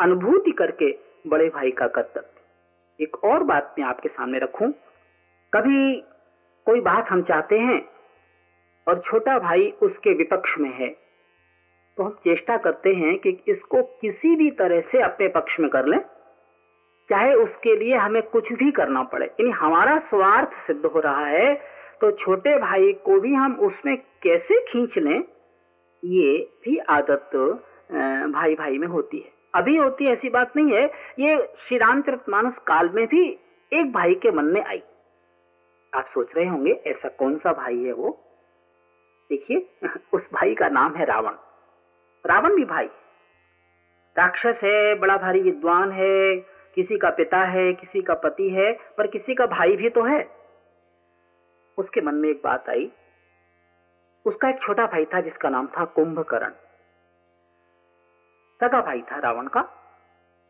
अनुभूति 0.00 0.50
करके 0.50 0.98
बड़े 1.26 1.48
भाई 1.48 1.70
का 1.70 1.86
कर्तव्य। 1.86 3.04
एक 3.04 3.24
और 3.24 3.42
बात 3.42 3.74
मैं 3.78 3.86
आपके 3.86 4.08
सामने 4.08 4.38
रखूँ। 4.38 4.72
कभी 5.52 6.00
कोई 6.66 6.80
बात 6.80 7.10
हम 7.10 7.22
चाहते 7.22 7.58
हैं 7.58 7.80
और 8.86 9.02
छोटा 9.06 9.38
भाई 9.38 9.70
उसके 9.82 10.14
विपक्ष 10.14 10.58
में 10.58 10.70
है 10.70 11.01
तो 11.96 12.02
हम 12.02 12.10
चेष्टा 12.10 12.56
करते 12.56 12.94
हैं 12.94 13.18
कि 13.18 13.42
इसको 13.48 13.82
किसी 13.82 14.36
भी 14.36 14.50
तरह 14.50 14.80
से 14.80 15.00
अपने 15.00 15.28
पक्ष 15.28 15.60
में 15.60 15.70
कर 15.70 15.86
लें। 15.86 16.00
चाहे 17.10 17.34
उसके 17.34 17.76
लिए 17.76 17.94
हमें 17.94 18.22
कुछ 18.22 18.52
भी 18.52 18.70
करना 18.70 19.02
पड़े। 19.02 19.26
यानी 19.26 19.50
हमारा 19.50 19.98
स्वार्थ 19.98 20.48
सिद्ध 20.66 20.86
हो 20.86 21.00
रहा 21.00 21.26
है 21.26 21.54
तो 22.00 22.10
छोटे 22.10 22.58
भाई 22.58 22.92
को 22.92 23.20
भी 23.20 23.34
हम 23.34 23.56
उसमें 23.56 23.96
कैसे 24.22 24.64
खींच 24.68 24.98
लें? 24.98 25.24
ये 26.04 26.50
भी 26.64 26.78
आदत 26.78 27.30
भाई 28.32 28.54
भाई 28.54 28.78
में 28.78 28.86
होती 28.86 29.18
है। 29.18 29.32
अभी 29.54 29.76
होती 29.76 30.04
है, 30.04 30.12
ऐसी 30.12 30.28
बात 30.28 30.56
नहीं 30.56 30.72
है। 30.72 30.86
ये 31.18 31.54
श्री 31.68 31.78
रामचरित 31.78 32.28
मानस 32.28 32.54
काल 32.66 32.90
में 32.94 33.06
भी 33.06 33.38
एक 33.72 33.92
भाई 33.92 34.14
के 34.14 34.30
मन 34.30 34.44
में 34.44 34.64
आई। 34.64 34.82
आप 35.94 36.06
सोच 36.06 36.28
रहे 36.36 36.46
होंगे, 36.46 36.72
ऐसा 36.72 37.08
कौन 37.08 37.36
सा 37.36 37.52
भाई 37.52 37.84
है 37.84 37.92
वो? 37.92 38.20
देखिए, 39.30 39.66
उस 40.12 40.22
भाई 40.32 40.54
का 40.54 40.68
नाम 40.68 40.94
है 40.94 41.04
रावण। 41.04 41.32
रावण 42.26 42.56
भी 42.56 42.64
भाई। 42.64 42.86
राक्षस 44.18 44.60
है, 44.62 44.94
बड़ा 44.94 45.16
भारी 45.16 45.40
विद्वान 45.40 45.92
है, 45.92 46.36
किसी 46.74 46.98
का 46.98 47.10
पिता 47.10 47.38
है, 47.38 47.72
किसी 47.72 48.02
का 48.02 48.14
पति 48.14 48.50
है, 48.50 48.78
पर 48.98 49.06
किसी 49.06 49.34
का 49.34 49.46
भाई 49.46 49.76
भी 49.76 49.90
तो 49.90 50.02
है। 50.02 50.36
उसके 51.78 52.00
मन 52.00 52.14
में 52.14 52.28
एक 52.28 52.40
बात 52.44 52.68
आई। 52.68 52.92
उसका 54.26 54.48
एक 54.48 54.62
छोटा 54.62 54.86
भाई 54.86 55.04
था 55.04 55.20
जिसका 55.20 55.48
नाम 55.48 55.66
था 55.66 55.84
कुंभकर्ण। 55.84 56.50
सगा 58.60 58.80
भाई 58.80 59.00
था 59.00 59.18
रावण 59.18 59.46
का। 59.46 59.62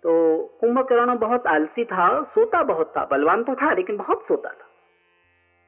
तो 0.02 0.43
कुंभकर्ण 0.61 1.19
बहुत 1.19 1.47
आलसी 1.47 1.85
था, 1.85 2.23
सोता 2.23 2.62
बहुत 2.62 2.97
था, 2.97 3.05
बलवान 3.05 3.45
तो 3.45 3.55
था, 3.55 3.73
लेकिन 3.73 3.97
बहुत 3.97 4.25
सोता 4.29 4.50
था। 4.50 4.67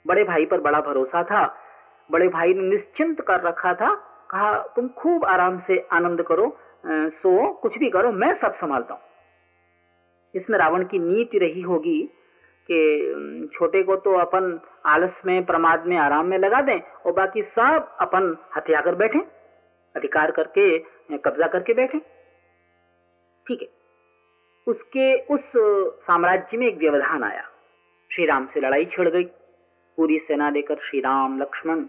बड़े 0.07 0.25
भाई 0.25 0.47
पर 0.47 0.61
बड़ा 0.61 0.81
भरोसा 0.81 1.23
था। 1.25 1.59
बड़े 2.11 2.29
भाई 2.29 2.55
ने 2.55 2.63
निश्चिंत 2.63 3.21
कर 3.21 3.41
रखा 3.41 3.75
था। 3.75 4.14
कहा 4.35 4.55
तुम 4.77 4.89
खूब 4.89 5.25
आराम 5.25 5.59
से 5.67 5.79
आनंद 5.93 6.23
करो 6.23 6.47
सो, 6.87 7.53
कुछ 7.53 7.79
भी 7.79 7.91
करो, 7.91 8.11
मैं 8.13 8.33
सब 8.41 8.55
संभालता 8.55 8.95
हूँ। 8.95 9.03
इसमें 10.35 10.59
रावण 10.59 10.85
की 10.85 10.99
नीति 10.99 11.39
रही 11.39 11.61
होगी 11.61 12.01
कि 12.69 13.51
छोटे 13.55 13.83
को 13.83 13.97
तो 13.97 14.15
अपन 14.15 14.61
आलस 14.87 15.21
में, 15.27 15.45
प्रमाद 15.45 15.87
में, 15.87 15.97
आराम 15.97 16.27
में 16.27 16.39
लगा 16.39 16.61
दें, 16.61 16.81
और 16.81 17.13
बाकी 17.13 17.43
सब 17.43 17.97
अपन 18.01 18.37
हथिया 18.57 18.81
कर 18.81 18.95
बैठे, 18.95 19.19
अधिकार 19.95 20.31
करके, 20.31 20.79
कब्जा 21.19 21.47
करके 21.47 21.75
बैठे। 21.75 21.99
ठीक 23.47 23.63
है। 23.63 23.69
उसके, 24.67 25.15
उस 25.25 25.41
साम्राज्य 26.03 26.57
में 26.57 26.67
एक 26.67 26.79
व्यवधान 26.79 27.25
आया। 27.25 27.49
श्री 28.11 28.27
राम 28.27 28.47
से 28.55 28.61
लड़ाई 28.61 28.85
छिड़ 28.85 29.09
गई। 29.09 29.25
पूरी 29.99 30.19
सेना 30.19 30.51
लेकर 30.51 30.77
श्री 30.83 31.01
राम 31.01 31.41
लक्ष्मण 31.43 31.87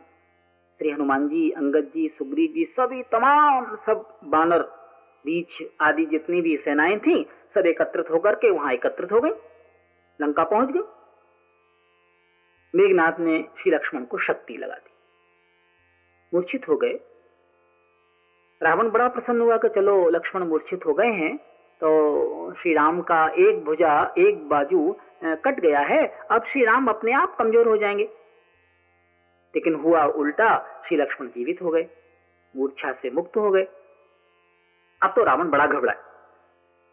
श्री 0.80 0.90
हनुमान 0.90 1.28
जी 1.28 1.50
अंगद 1.52 1.92
जी 1.96 2.08
सुग्रीव 2.08 2.54
जी 2.54 2.64
सभी 2.72 3.02
तमाम 3.12 3.76
सब 3.86 4.04
बानर, 4.24 4.62
बीच 5.26 5.62
आदि 5.82 6.06
जितनी 6.06 6.42
भी 6.42 6.56
सेनाएँ 6.58 6.98
थी, 7.00 7.24
सब 7.56 7.66
एकत्रित 7.66 8.10
होकर 8.12 8.36
के 8.36 8.50
वहाँ 8.50 8.74
एकत्रित 8.74 9.12
हो 9.12 9.20
गई। 9.22 9.32
लंका 10.20 10.44
पहुँच 10.44 10.70
गई। 10.72 10.82
मेघनाथ 12.74 13.20
ने 13.20 13.42
श्री 13.60 13.72
लक्ष्मण 13.72 14.04
को 14.04 14.18
शक्ति 14.18 14.58
लगा 14.58 14.76
दी। 14.76 14.92
मूर्छित 16.34 16.68
हो 16.70 16.76
गए। 16.76 17.00
रावण 18.62 18.90
बड़ा 18.90 19.08
प्रसन्न 19.08 19.42
हुआ 19.42 19.58
कि 19.58 19.70
चलो 19.70 19.98
लक्ष्मण 20.10 20.44
मूर्छित 20.44 20.86
हो 20.86 20.94
गए 20.94 21.12
हैं 21.14 21.36
तो 21.82 22.54
श्री 22.54 22.74
राम 22.74 23.02
का 23.02 23.26
एक 23.40 23.64
भुजा, 23.66 24.14
एक 24.18 24.48
बाजू 24.50 24.96
कट 25.24 25.60
गया 25.60 25.80
है। 25.80 26.06
अब 26.32 26.46
श्री 26.46 26.64
राम 26.66 26.88
अपने 26.88 27.12
आप 27.14 27.36
कमज़ोर 27.38 27.68
हो 27.68 27.78
जाएँगे। 27.78 28.10
लेकिन 29.56 29.76
हुआ 29.76 30.06
उल्टा, 30.06 30.82
श्री 30.88 30.98
लक्ष्मण 30.98 31.28
जीवित 31.28 31.62
हो 31.62 31.70
गए, 31.70 31.88
मूर्छा 32.56 32.92
से 32.92 33.10
मुक्त 33.10 33.38
हो 33.38 33.52
गए। 33.52 33.68
अब 35.04 35.10
तो 35.16 35.24
रावण 35.24 35.50
बड़ा 35.50 35.68
घबरा 35.68 35.94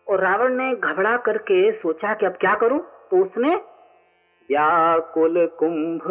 और 0.09 0.21
रावण 0.21 0.54
ने 0.54 0.75
घबरा 0.75 1.16
करके 1.16 1.73
सोचा 1.73 2.14
कि 2.14 2.26
अब 2.26 2.33
क्या 2.33 2.54
करूँ? 2.54 2.81
तो 2.81 3.25
उसने, 3.25 3.57
व्याकुल 4.49 5.47
कुंभ 5.47 6.02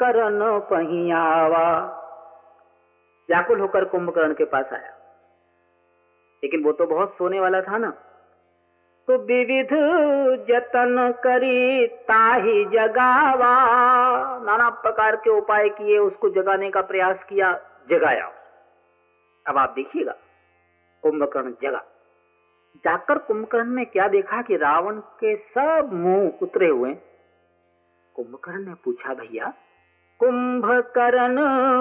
करण 0.00 0.60
पहियावा 0.60 2.02
व्याकुल 3.28 3.60
होकर 3.60 3.84
कुंभकर्ण 3.84 4.34
के 4.34 4.44
पास 4.44 4.66
आया। 4.72 4.92
लेकिन 6.44 6.64
वो 6.64 6.72
तो 6.72 6.86
बहुत 6.86 7.14
सोने 7.18 7.40
वाला 7.40 7.60
था 7.60 7.78
ना। 7.78 7.92
विविध 9.10 9.68
जतन 10.48 11.14
करी, 11.24 11.86
ताही 11.86 12.64
जगावा। 12.64 13.54
नाना 14.38 14.70
प्रकार 14.70 15.16
के 15.16 15.30
उपाय 15.30 15.68
किए, 15.68 15.98
उसको 15.98 16.28
जगाने 16.28 16.70
का 16.70 16.80
प्रयास 16.80 17.16
किया, 17.28 17.60
जगाया। 17.90 18.32
अब 19.48 19.58
आप 19.58 19.70
देखिएगा, 19.70 20.14
कुंभकर्ण 21.02 21.52
जगा। 21.62 21.82
जाकर 22.84 23.18
कुंभकर्ण 23.18 23.68
ने 23.68 23.84
क्या 23.84 24.08
देखा 24.08 24.42
कि 24.42 24.56
रावण 24.56 24.96
के 24.96 25.36
सब 25.36 25.90
मुँह 25.92 26.32
उतरे 26.42 26.66
हुए 26.66 26.94
कुंभकर्ण 28.14 28.66
ने 28.66 28.74
पूछा, 28.74 29.14
भैया, 29.14 29.52
कुंभकर्ण 30.18 31.36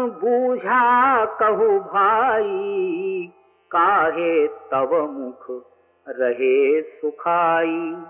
बूझा 0.08 1.26
कहू 1.26 1.80
भाई, 1.80 3.32
काहे 3.72 4.48
तव 4.48 5.12
मुख 5.12 5.72
रहे 6.10 6.82
सुखाई। 6.82 8.04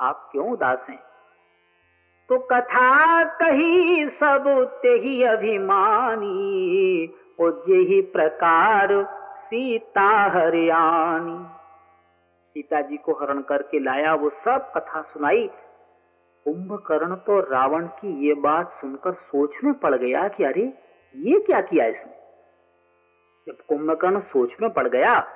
आप 0.00 0.28
क्यों 0.32 0.50
उदास 0.50 0.86
हैं? 0.90 0.98
तो 2.28 2.38
कथा 2.38 3.24
कही 3.24 4.06
सब 4.08 4.44
ते 4.82 4.88
ही 4.88 5.22
अभिमानी 5.22 6.26
और 7.40 7.64
यही 7.68 8.02
प्रकार 8.02 8.88
सीता 9.36 10.08
हरियाणी। 10.08 11.46
सीता 12.50 12.80
जी 12.80 12.96
को 12.96 13.12
हरण 13.12 13.40
करके 13.40 13.78
लाया 13.78 14.14
वो 14.14 14.30
सब 14.30 14.72
कथा 14.76 15.02
सुनाई। 15.02 15.50
कुंभकर्ण 16.44 17.14
तो 17.14 17.40
रावण 17.40 17.86
की 17.86 18.28
ये 18.28 18.34
बात 18.34 18.72
सुनकर 18.80 19.12
सोच 19.12 19.50
में 19.64 19.74
पड़ 19.74 19.94
गया 19.94 20.28
कि 20.28 20.44
अरे, 20.44 20.72
ये 21.16 21.40
क्या 21.40 21.60
किया 21.60 21.86
इसने? 21.86 22.16
जब 23.46 23.58
कुंभकर्ण 23.68 24.20
सोच 24.20 24.50
में 24.62 24.70
पड़ 24.70 24.88
गया 24.88 25.28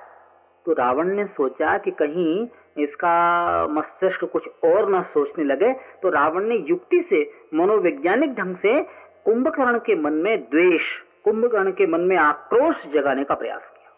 तो 0.65 0.73
रावण 0.73 1.07
ने 1.07 1.25
सोचा 1.25 1.77
कि 1.77 1.91
कहीं 1.91 2.47
इसका 2.77 3.67
मस्तिष्क 3.67 4.25
कुछ 4.25 4.47
और 4.63 4.91
न 4.91 5.01
सोचने 5.01 5.43
लगे 5.43 5.73
तो 5.73 6.09
रावण 6.09 6.43
ने 6.43 6.55
युक्ति 6.55 7.05
से, 7.09 7.31
मनोवैज्ञानिक 7.53 8.35
ढंग 8.35 8.55
से 8.55 8.83
कुंभकर्ण 9.25 9.77
के 9.77 9.95
मन 9.95 10.13
में 10.13 10.41
द्वेष, 10.41 10.81
कुंभकर्ण 11.23 11.71
के 11.71 11.87
मन 11.87 12.01
में 12.01 12.17
आक्रोश 12.17 12.75
जगाने 12.93 13.23
का 13.23 13.35
प्रयास 13.35 13.61
किया। 13.61 13.91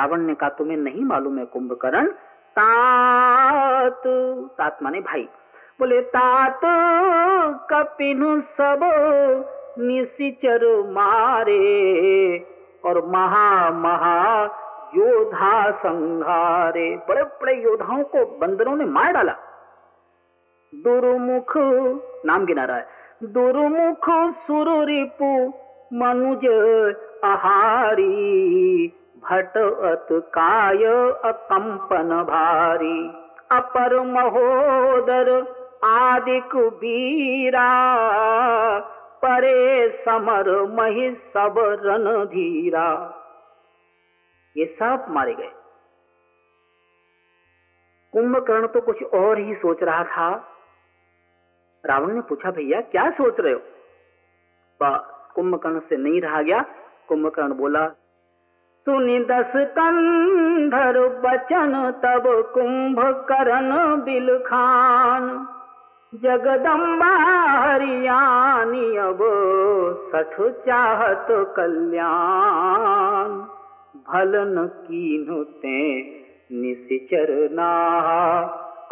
रावण 0.00 0.20
ने 0.20 0.34
कहा, 0.34 0.48
तुम्हें 0.48 0.76
नहीं 0.76 1.04
मालूम 1.04 1.38
है 1.38 1.44
कुंभकर्ण? 1.44 2.06
तात 2.58 4.02
तात 4.58 4.82
माने 4.82 5.00
भाई। 5.00 5.28
बोले, 5.78 6.00
तात, 6.00 6.60
कपिन 7.70 8.40
सब 8.40 8.80
निशिचर 9.78 10.90
मारे, 10.90 11.78
और 12.84 13.06
महा 13.06 13.70
महा 13.70 14.46
योधा 14.96 15.70
संघारे 15.70 17.00
बड़े 17.08 17.22
बड़े 17.22 17.62
योद्धाओं 17.62 18.02
को 18.02 18.38
बंदरों 18.38 18.76
ने 18.76 18.84
मार 18.84 19.12
डाला। 19.12 19.32
दुर्मुख, 20.74 21.52
नाम 22.26 22.46
गिना 22.46 22.64
रहा 22.64 22.76
है। 22.76 22.88
दुर्मुख 23.24 24.32
सुर 24.32 24.84
रिपु 24.84 25.52
मनुज, 25.92 26.46
आहारी, 27.24 28.06
भट, 29.24 29.58
अत, 29.82 30.08
काय, 30.12 30.84
अकंपन, 31.24 32.24
भारी। 32.28 33.10
अपर 33.50 34.00
महोदर 34.00 35.58
आदि 35.84 36.40
कुबीरा 36.40 37.60
परे 39.24 39.88
समर, 39.88 40.76
मही 40.78 41.10
सब 41.10 41.54
रन 41.58 42.24
धीरा 42.24 43.14
ये 44.56 44.76
सब 44.78 45.06
मारे 45.08 45.34
गए। 45.34 45.52
कुंभकर्ण 48.12 48.66
तो 48.66 48.80
कुछ 48.80 49.02
और 49.02 49.38
ही 49.38 49.54
सोच 49.54 49.82
रहा 49.82 50.04
था। 50.04 50.54
रावण 51.86 52.12
ने 52.12 52.20
पूछा, 52.20 52.50
भैया, 52.50 52.80
क्या 52.80 53.10
सोच 53.10 53.40
रहे 53.40 53.52
हो? 53.52 53.60
कुंभकर्ण 55.34 55.80
से 55.80 55.96
नहीं 55.96 56.20
रहा 56.20 56.42
गया। 56.42 56.64
कुंभकर्ण 57.08 57.52
बोला, 57.52 57.90
सुनि 58.84 59.18
दस 59.18 59.52
कंधर 59.56 61.08
बचन 61.08 61.90
तब 61.90 62.50
कुंभकर्ण 62.54 64.02
बिल 64.02 64.38
खान 64.38 65.48
जगदम्बा 66.14 67.58
हरियाणी 67.58 68.96
अब 68.96 69.18
सठ 70.12 70.66
चाहत 70.66 71.54
कल्याण। 71.56 73.57
भलन 74.12 74.66
कीनुते 74.66 76.00
निशिचर 76.52 77.50
नाहा। 77.52 78.40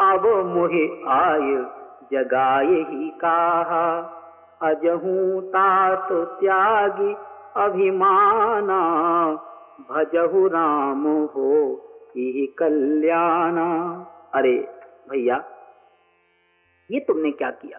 अब 0.00 0.26
मुहे 0.26 1.04
आय 1.08 1.66
जगाए 2.12 2.74
ही 2.74 3.10
काहा। 3.10 4.12
अजहू 4.62 5.40
तात 5.40 6.08
त्यागी 6.12 7.16
अभिमाना। 7.56 8.80
भजहु 9.90 10.46
राम 10.46 11.04
हो 11.06 11.80
ही 12.10 12.46
कल्याणा। 12.46 13.92
अरे 14.34 14.68
भैया, 15.10 15.44
ये 16.90 17.00
तुमने 17.00 17.30
क्या 17.30 17.50
किया? 17.50 17.78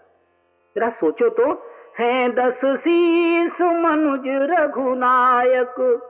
जरा 0.75 0.89
सोचो 0.89 1.29
तो। 1.29 1.63
है 1.99 2.31
दस 2.31 2.77
शीस 2.79 3.61
मनुज 3.61 4.23
रघुनायक। 4.25 6.01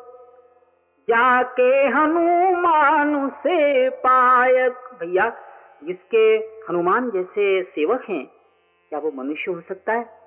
जाके 1.09 1.87
हनुमान 1.87 3.29
से 3.29 3.89
पायक। 3.89 4.71
भैया, 4.71 5.37
जिसके 5.83 6.35
हनुमान 6.69 7.11
जैसे 7.11 7.63
सेवक 7.63 8.05
हैं, 8.09 8.25
क्या 8.89 8.99
वो 8.99 9.11
मनुष्य 9.11 9.51
हो 9.51 9.61
सकता 9.61 9.93
है? 9.93 10.19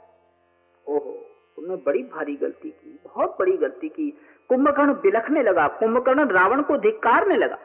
ओहो, 0.88 1.26
तुमने 1.56 1.76
बड़ी 1.76 2.02
भारी 2.02 2.36
गलती 2.36 2.70
की, 2.70 3.00
बहुत 3.04 3.36
बड़ी 3.38 3.56
गलती 3.56 3.88
की। 3.88 4.10
कुंभकर्ण 4.48 4.92
बिलखने 4.92 5.42
लगा, 5.42 5.68
कुंभकर्ण 5.68 6.28
रावण 6.28 6.62
को 6.62 6.76
धिक्कारने 6.76 7.36
लगा। 7.36 7.58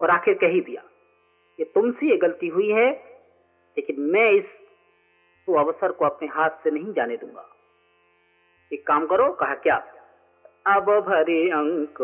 और 0.00 0.10
आखिर 0.10 0.34
कह 0.34 0.46
ही 0.46 0.60
दिया 0.60 0.82
कि 1.56 1.64
तुमसे 1.64 2.06
ये 2.06 2.16
गलती 2.16 2.48
हुई 2.48 2.70
है, 2.70 2.90
लेकिन 3.78 4.00
मैं 4.00 4.30
इस 4.30 4.44
तो 5.46 5.54
अवसर 5.54 5.92
को 5.92 6.04
अपने 6.04 6.28
हाथ 6.28 6.50
से 6.50 6.70
नहीं 6.70 6.92
जाने 6.92 7.16
दूँगा। 7.16 7.48
एक 8.72 8.86
काम 8.86 9.06
करो, 9.06 9.32
कहा 9.32 9.54
क्या? 9.54 9.86
अब 10.66 11.00
भरे 11.08 11.50
अंक, 11.50 12.02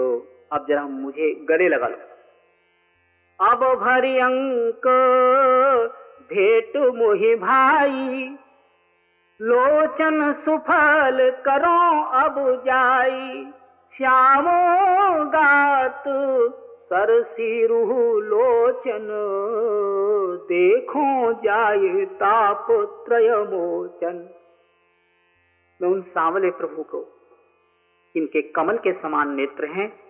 अब 0.52 0.66
जरा 0.68 0.82
मुझे 0.82 1.34
गले 1.34 1.68
लगा 1.68 1.88
लो। 1.88 1.96
अब 3.46 3.78
भरी 3.78 4.18
अंक, 4.18 4.88
भेट 6.32 6.76
मोहि 6.76 7.34
भाई, 7.34 8.36
लोचन 9.42 10.32
सुफल 10.32 11.30
करो 11.30 12.02
अब 12.04 12.62
जाई। 12.66 13.52
श्यामो 13.96 15.24
गात 15.24 16.04
सरसी 16.82 17.66
रूह 17.66 17.88
लोचन, 18.22 19.06
देखो 20.48 21.32
जाए 21.32 22.04
ताप 22.04 22.66
त्रय 23.06 23.28
मोचन। 23.28 24.30
मैं 25.82 25.88
उन 25.88 26.02
सांवले 26.02 26.50
प्रभु 26.50 26.82
को 26.82 27.15
इनके 28.16 28.42
कमल 28.42 28.76
के 28.76 28.92
समान 28.92 29.34
नेत्र 29.34 29.66
हैं। 29.66 30.00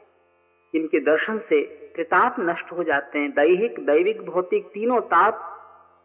इनके 0.75 1.01
दर्शन 1.01 1.39
से 1.39 1.63
त्रिताप 1.95 2.37
नष्ट 2.41 2.73
हो 2.73 2.85
जाते 2.85 3.19
हैं। 3.19 3.31
दैहिक, 3.31 3.87
दैविक, 3.87 4.27
भौतिक 4.27 4.67
तीनों 4.67 5.01
ताप 5.01 5.53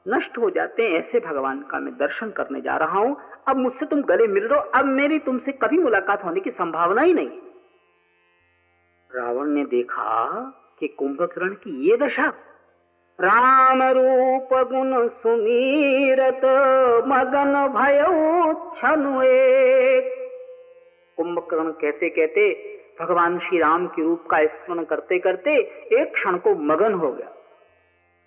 नष्ट 0.08 0.38
हो 0.38 0.50
जाते 0.50 0.84
हैं। 0.84 0.92
ऐसे 0.92 1.20
भगवान 1.20 1.60
का 1.62 1.80
मैं 1.80 1.94
दर्शन 1.94 2.30
करने 2.30 2.62
जा 2.62 2.78
रहा 2.78 3.00
हूँ। 3.00 3.18
अब 3.48 3.58
मुझसे 3.58 3.86
तुम 3.86 4.02
गले 4.02 4.28
मिल 4.28 4.48
हो। 4.48 4.60
अब 4.60 4.86
मेरी 4.86 5.20
तुमसे 5.20 5.52
कभी 5.52 5.78
मुलाकात 5.78 6.24
होने 6.26 6.40
की 6.40 6.52
संभावना 6.52 7.02
ही 7.02 7.14
नहीं। 7.14 7.30
रावण 9.16 9.48
ने 9.48 9.66
देखा 9.66 10.36
कि 10.80 10.88
कुंभकर्ण 10.88 11.50
की 11.50 11.90
ये 11.90 11.98
दशा, 11.98 12.34
राम 13.20 13.84
रूप 13.84 14.50
गुण 14.54 15.08
सुमीरत, 15.08 16.42
मगन 17.08 17.68
भय 17.68 18.06
कुंभकर्ण 21.22 21.72
कहते 21.82 22.10
कहते 22.12 22.50
भगवान 23.00 23.40
श्री 23.40 23.60
राम 23.60 23.88
के 23.90 24.04
रूप 24.04 24.26
का 24.32 24.38
स्मरण 24.46 24.84
करते 24.86 25.20
करते 25.20 25.56
एक 25.94 26.14
क्षण 26.14 26.38
को 26.40 26.56
मगन 26.66 26.94
हो 26.96 27.12
गया। 27.12 27.32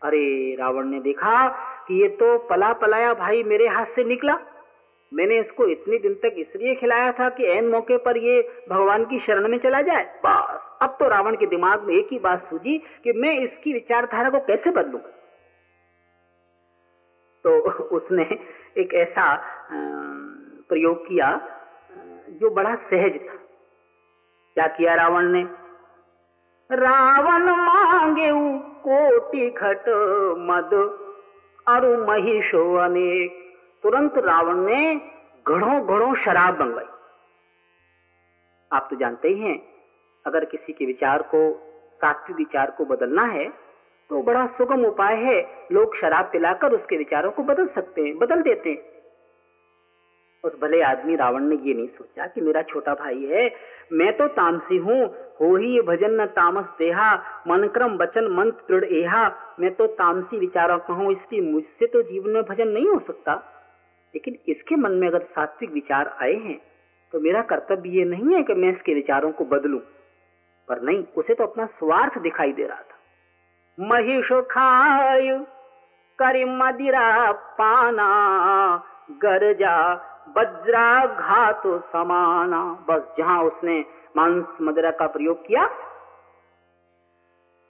अरे 0.03 0.25
रावण 0.57 0.87
ने 0.87 1.01
देखा 1.01 1.47
कि 1.87 2.01
ये 2.01 2.09
तो 2.17 2.37
पला 2.49 2.73
पलाया 2.81 3.13
भाई 3.15 3.43
मेरे 3.45 3.67
हाथ 3.69 3.87
से 3.97 4.05
निकला। 4.05 4.35
मैंने 5.13 5.39
इसको 5.41 5.67
इतने 5.69 5.99
दिन 5.99 6.15
तक 6.23 6.35
इसलिए 6.39 6.75
खिलाया 6.75 7.11
था 7.13 7.29
कि 7.31 7.45
एन 7.49 7.69
मौके 7.69 7.97
पर 8.05 8.17
ये 8.19 8.41
भगवान 8.71 9.05
की 9.05 9.19
शरण 9.21 9.49
में 9.49 9.59
चला 9.59 9.81
जाए। 9.83 10.05
बस, 10.25 10.61
अब 10.83 10.97
तो 11.01 11.09
रावण 11.09 11.37
के 11.37 11.47
दिमाग 11.47 11.83
में 11.83 11.95
एक 11.95 12.09
ही 12.13 12.19
बात 12.19 12.47
सूझी 12.51 12.79
कि 13.05 13.13
मैं 13.15 13.39
इसकी 13.41 13.73
विचारधारा 13.73 14.31
को 14.31 14.41
कैसे 14.47 14.71
बदलू 14.73 14.99
तो 17.45 17.51
उसने 17.97 18.23
एक 18.79 18.95
ऐसा 18.97 19.25
प्रयोग 20.69 21.07
किया 21.09 21.31
जो 22.35 22.51
बड़ा 22.51 22.75
सहज 22.85 23.15
था। 23.21 23.35
क्या 24.57 24.67
किया 24.67 24.95
रावण 24.95 25.29
ने? 25.29 25.43
रावण 26.71 27.51
मांगे 27.51 28.31
कोटि 28.85 29.49
घट 29.51 29.89
मद 30.41 30.73
अरु 31.67 31.97
महिषो 32.07 32.63
अनेक। 32.77 33.43
तुरंत 33.85 34.19
रावण 34.19 34.59
ने 34.61 34.95
घड़ों 35.47 35.81
घड़ों 35.87 36.15
शराब 36.15 36.61
मंगवाई। 36.61 36.85
आप 38.71 38.87
तो 38.91 38.97
जानते 38.97 39.29
ही 39.29 39.41
हैं, 39.41 39.59
अगर 40.25 40.45
किसी 40.45 40.73
के 40.73 40.87
विचार 40.87 41.23
को, 41.25 41.51
सात्विक 42.01 42.37
विचार 42.37 42.71
को 42.71 42.85
बदलना 42.85 43.25
है 43.25 43.49
तो 44.11 44.23
बड़ा 44.23 44.47
सुगम 44.59 44.85
उपाय 44.85 45.15
है, 45.17 45.41
लोग 45.73 45.97
शराब 45.97 46.25
पिलाकर 46.25 46.73
उसके 46.73 46.97
विचारों 46.97 47.31
को 47.31 47.43
बदल 47.43 47.67
सकते 47.67 48.03
हैं, 48.03 48.17
बदल 48.19 48.43
देते 48.43 48.71
हैं। 48.71 48.94
उस 50.45 50.53
भले 50.63 50.81
आदमी 50.83 51.17
रावण 51.17 51.43
ने 51.43 51.57
ये 51.59 51.75
नहीं 51.75 51.87
सोचा 51.89 52.27
कि 52.27 52.41
मेरा 52.41 52.63
छोटा 52.63 52.95
भाई 52.95 53.25
है। 53.25 53.51
मैं 53.93 54.17
तो 54.17 54.27
तामसी 54.31 54.77
हूँ। 54.79 55.05
हो 55.41 55.55
ही 55.57 55.73
ये 55.75 55.83
भजन 55.83 56.21
न 56.21 56.27
तामस 56.33 56.65
देहा 56.79 57.15
मन 57.49 57.67
क्रम 57.69 57.97
वचन 57.97 58.29
मंत्र 58.31 58.65
दृढ़ 58.71 58.85
एहा। 58.95 59.25
मैं 59.61 59.75
तो 59.75 59.87
तामसी 59.95 60.39
विचारों 60.39 60.79
का 60.79 60.95
हूँ, 60.95 61.11
इसलिए 61.13 61.41
मुझसे 61.43 61.87
तो 61.87 62.03
जीवन 62.03 62.31
में 62.31 62.43
भजन 62.43 62.69
नहीं 62.69 62.87
हो 62.87 62.99
सकता। 63.07 63.35
लेकिन 64.15 64.39
इसके 64.49 64.77
मन 64.77 64.93
में 64.93 65.07
अगर 65.09 65.23
सात्विक 65.31 65.71
विचार 65.73 66.17
आए 66.23 66.35
हैं 66.35 66.61
तो 67.13 67.21
मेरा 67.21 67.43
कर्तव्य 67.43 67.91
ये 67.91 68.05
नहीं 68.05 68.35
है 68.35 68.43
कि 68.43 68.55
मैं 68.55 68.73
इसके 68.73 68.95
विचारों 68.95 69.31
को 69.33 69.45
बदलूं। 69.47 69.79
पर 70.69 70.81
नहीं, 70.83 71.05
उसे 71.17 71.35
तो 71.35 71.45
अपना 71.45 71.67
स्वार्थ 71.79 72.19
दिखाई 72.19 72.53
दे 72.53 72.67
रहा 72.67 72.81
था। 72.81 73.87
महिष 73.89 74.33
खाय 74.51 75.29
करी 76.19 76.45
मदिरा 76.45 77.33
पाना, 77.33 78.07
गरजा 79.23 79.75
बज्रा 80.37 81.05
घात 81.07 81.63
समाना। 81.89 82.63
बस 82.89 83.03
जहाँ 83.19 83.43
उसने 83.45 83.79
मांस 84.17 84.61
मदिरा 84.63 84.91
का 84.93 85.07
प्रयोग 85.09 85.47
किया 85.47 85.67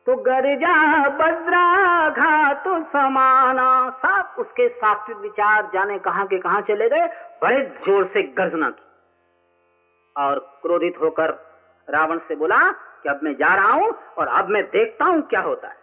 तो 0.06 0.14
गरजा 0.22 0.76
बज्रा 1.10 2.08
घात 2.10 2.64
समाना। 2.88 3.68
सब 3.98 4.40
उसके 4.40 4.68
सात्विक 4.70 5.18
विचार 5.18 5.70
जाने 5.74 5.98
कहाँ 6.00 6.26
के 6.26 6.38
कहाँ 6.38 6.60
चले 6.62 6.88
गए, 6.88 7.06
बड़े 7.42 7.60
ज़ोर 7.86 8.04
से 8.06 8.22
गर्जना 8.34 8.68
की 8.70 8.82
और 10.16 10.38
क्रोधित 10.62 11.00
होकर 11.00 11.30
रावण 11.88 12.18
से 12.18 12.34
बोला 12.36 12.58
कि 12.70 13.08
अब 13.08 13.20
मैं 13.22 13.34
जा 13.36 13.54
रहा 13.54 13.72
हूँ 13.72 13.90
और 14.18 14.28
अब 14.28 14.48
मैं 14.48 14.62
देखता 14.66 15.04
हूँ 15.04 15.22
क्या 15.28 15.40
होता 15.42 15.68
है। 15.68 15.82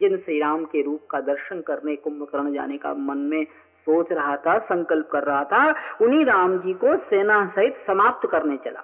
जिन 0.00 0.16
श्री 0.18 0.38
राम 0.40 0.64
के 0.66 0.82
रूप 0.82 1.06
का 1.10 1.20
दर्शन 1.22 1.60
करने, 1.62 1.96
कुंभकर्ण 1.96 2.52
जाने 2.54 2.76
का 2.78 2.94
मन 2.94 3.18
में 3.24 3.46
सोच 3.84 4.12
रहा 4.12 4.36
था, 4.36 4.58
संकल्प 4.58 5.08
कर 5.12 5.22
रहा 5.24 5.44
था, 5.44 5.74
उन्हीं 6.00 6.24
राम 6.24 6.58
जी 6.58 6.72
को 6.72 6.96
सेना 6.96 7.46
सहित 7.46 7.84
समाप्त 7.86 8.30
करने 8.30 8.56
चला। 8.56 8.80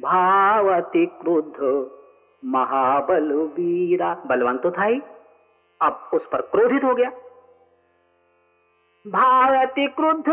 भावती 0.00 1.06
क्रुद्ध, 1.06 1.90
महाबल 2.44 3.32
वीरा। 3.32 4.22
बलवान 4.26 4.58
तो 4.58 4.70
था 4.70 4.82
ही, 4.82 5.02
अब 5.82 6.10
उस 6.14 6.26
पर 6.32 6.40
क्रोधित 6.40 6.84
हो 6.84 6.94
गया। 6.94 7.10
भारती 9.06 9.86
क्रुद्ध, 9.86 10.28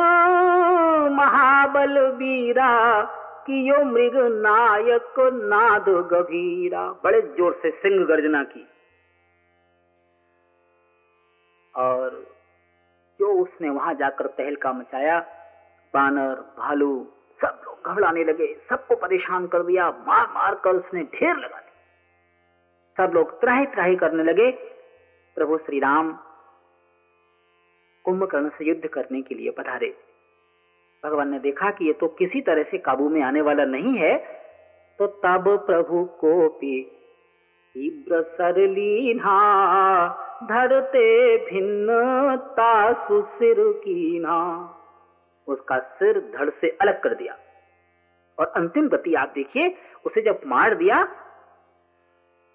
महाबल 1.11 1.99
वीरा, 2.07 3.01
कियो 3.47 3.85
मृग 3.85 4.15
नायक 4.15 5.13
नाद 5.19 5.89
गभीरा। 5.89 6.95
बड़े 7.03 7.21
ज़ोर 7.21 7.59
से 7.61 7.71
सिंह 7.71 8.05
गर्जना 8.05 8.43
की। 8.43 8.67
और 11.75 12.38
जो 13.19 13.31
उसने 13.33 13.69
वहाँ 13.69 13.93
जाकर 13.93 14.27
तहलका 14.27 14.73
मचाया, 14.73 15.19
बानर, 15.93 16.35
भालू, 16.57 16.91
सब 17.39 17.61
लोग 17.65 17.91
घबराने 17.91 18.23
लगे, 18.23 18.53
सबको 18.69 18.95
परेशान 18.95 19.47
कर 19.47 19.63
दिया, 19.63 19.89
मार 20.07 20.27
मार 20.27 20.55
कर 20.55 20.75
उसने 20.75 21.03
ढेर 21.03 21.35
लगा 21.35 21.59
दिया। 21.59 21.67
सब 22.97 23.13
लोग 23.13 23.39
त्राही 23.41 23.65
त्राही 23.65 23.95
करने 23.95 24.23
लगे, 24.23 24.51
प्रभु 25.37 25.57
श्री 25.57 25.79
राम 25.79 26.11
कुंभकर्ण 28.05 28.49
से 28.49 28.65
युद्ध 28.65 28.87
करने 28.87 29.21
के 29.21 29.35
लिए 29.35 29.51
पधारे। 29.51 29.95
भगवान 31.03 31.29
ने 31.29 31.39
देखा 31.39 31.69
कि 31.71 31.85
ये 31.85 31.93
तो 31.93 32.07
किसी 32.07 32.41
तरह 32.41 32.63
से 32.63 32.77
काबू 32.77 33.09
में 33.09 33.21
आने 33.21 33.41
वाला 33.41 33.65
नहीं 33.65 33.97
है 33.97 34.17
तो 34.99 35.07
तब 35.23 35.45
प्रभु 35.65 36.03
को 36.19 36.47
तीव्र 36.61 38.21
सरलीना 38.31 39.35
धरते 40.43 41.37
भिन्न 41.37 41.87
तासु 42.35 43.21
सिर 43.21 43.55
कीना। 43.59 44.37
उसका 45.47 45.79
सिर 45.79 46.31
धड़ 46.35 46.49
से 46.49 46.77
अलग 46.81 47.01
कर 47.01 47.13
दिया। 47.15 47.37
और 48.39 48.53
अंतिम 48.55 48.89
गति 48.89 49.13
आप 49.13 49.31
देखिए, 49.35 49.77
उसे 50.05 50.21
जब 50.21 50.41
मार 50.45 50.75
दिया, 50.75 51.03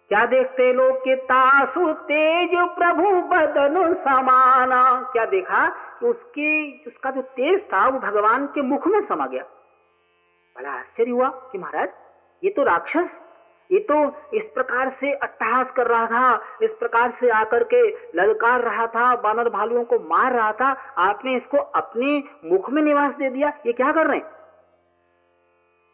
क्या 0.09 0.27
देखते 0.27 0.73
लोग 0.73 0.97
के 0.97 1.17
तासु 1.17 1.93
तेज 1.93 2.51
प्रभु 2.55 3.03
बदन 3.03 3.95
समाना। 3.95 5.11
क्या 5.13 5.25
देखा 5.25 5.69
कि 5.69 6.07
उसके, 6.07 6.73
उसका 6.87 7.11
जो 7.11 7.23
तेज 7.23 7.63
था, 7.63 7.89
वो 7.89 7.99
भगवान 7.99 8.47
के 8.47 8.63
मुख 8.63 8.87
में 8.87 9.07
समा 9.07 9.27
गया। 9.27 9.43
बड़ा 10.57 10.71
आश्चर्य 10.71 11.11
हुआ 11.11 11.29
कि 11.29 11.59
महाराज, 11.59 11.89
ये 12.45 12.51
तो 12.51 12.63
राक्षस 12.63 13.09
ये 13.71 13.79
तो 13.81 13.97
इस 14.35 14.43
प्रकार 14.55 14.91
से 15.01 15.13
अट्टहास 15.13 15.67
कर 15.77 15.87
रहा 15.87 16.07
था, 16.07 16.59
इस 16.63 16.71
प्रकार 16.71 17.17
से 17.21 17.31
आकर 17.31 17.65
के 17.65 17.81
ललकार 18.15 18.61
रहा 18.61 18.87
था, 18.87 19.15
बानर 19.17 19.49
भालुओं 19.49 19.85
को 19.85 19.99
मार 20.09 20.33
रहा 20.33 20.53
था, 20.53 20.71
आपने 20.99 21.37
इसको 21.37 21.57
अपने 21.57 22.23
मुख 22.45 22.71
में 22.71 22.83
निवास 22.83 23.15
दे 23.15 23.31
दिया, 23.31 23.53
ये 23.67 23.73
क्या 23.73 23.93
कर 23.93 24.07
रहे 24.07 24.17
हैं? 24.17 24.27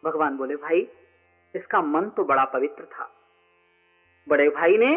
भगवान 0.05 0.37
बोले, 0.37 0.57
भाई, 0.57 0.89
इसका 1.55 1.83
मन 1.83 2.09
तो 2.09 2.25
बड़ा 2.25 2.45
पवित्र 2.45 2.85
था। 2.85 3.11
बड़े 4.27 4.49
भाई 4.49 4.77
ने 4.79 4.95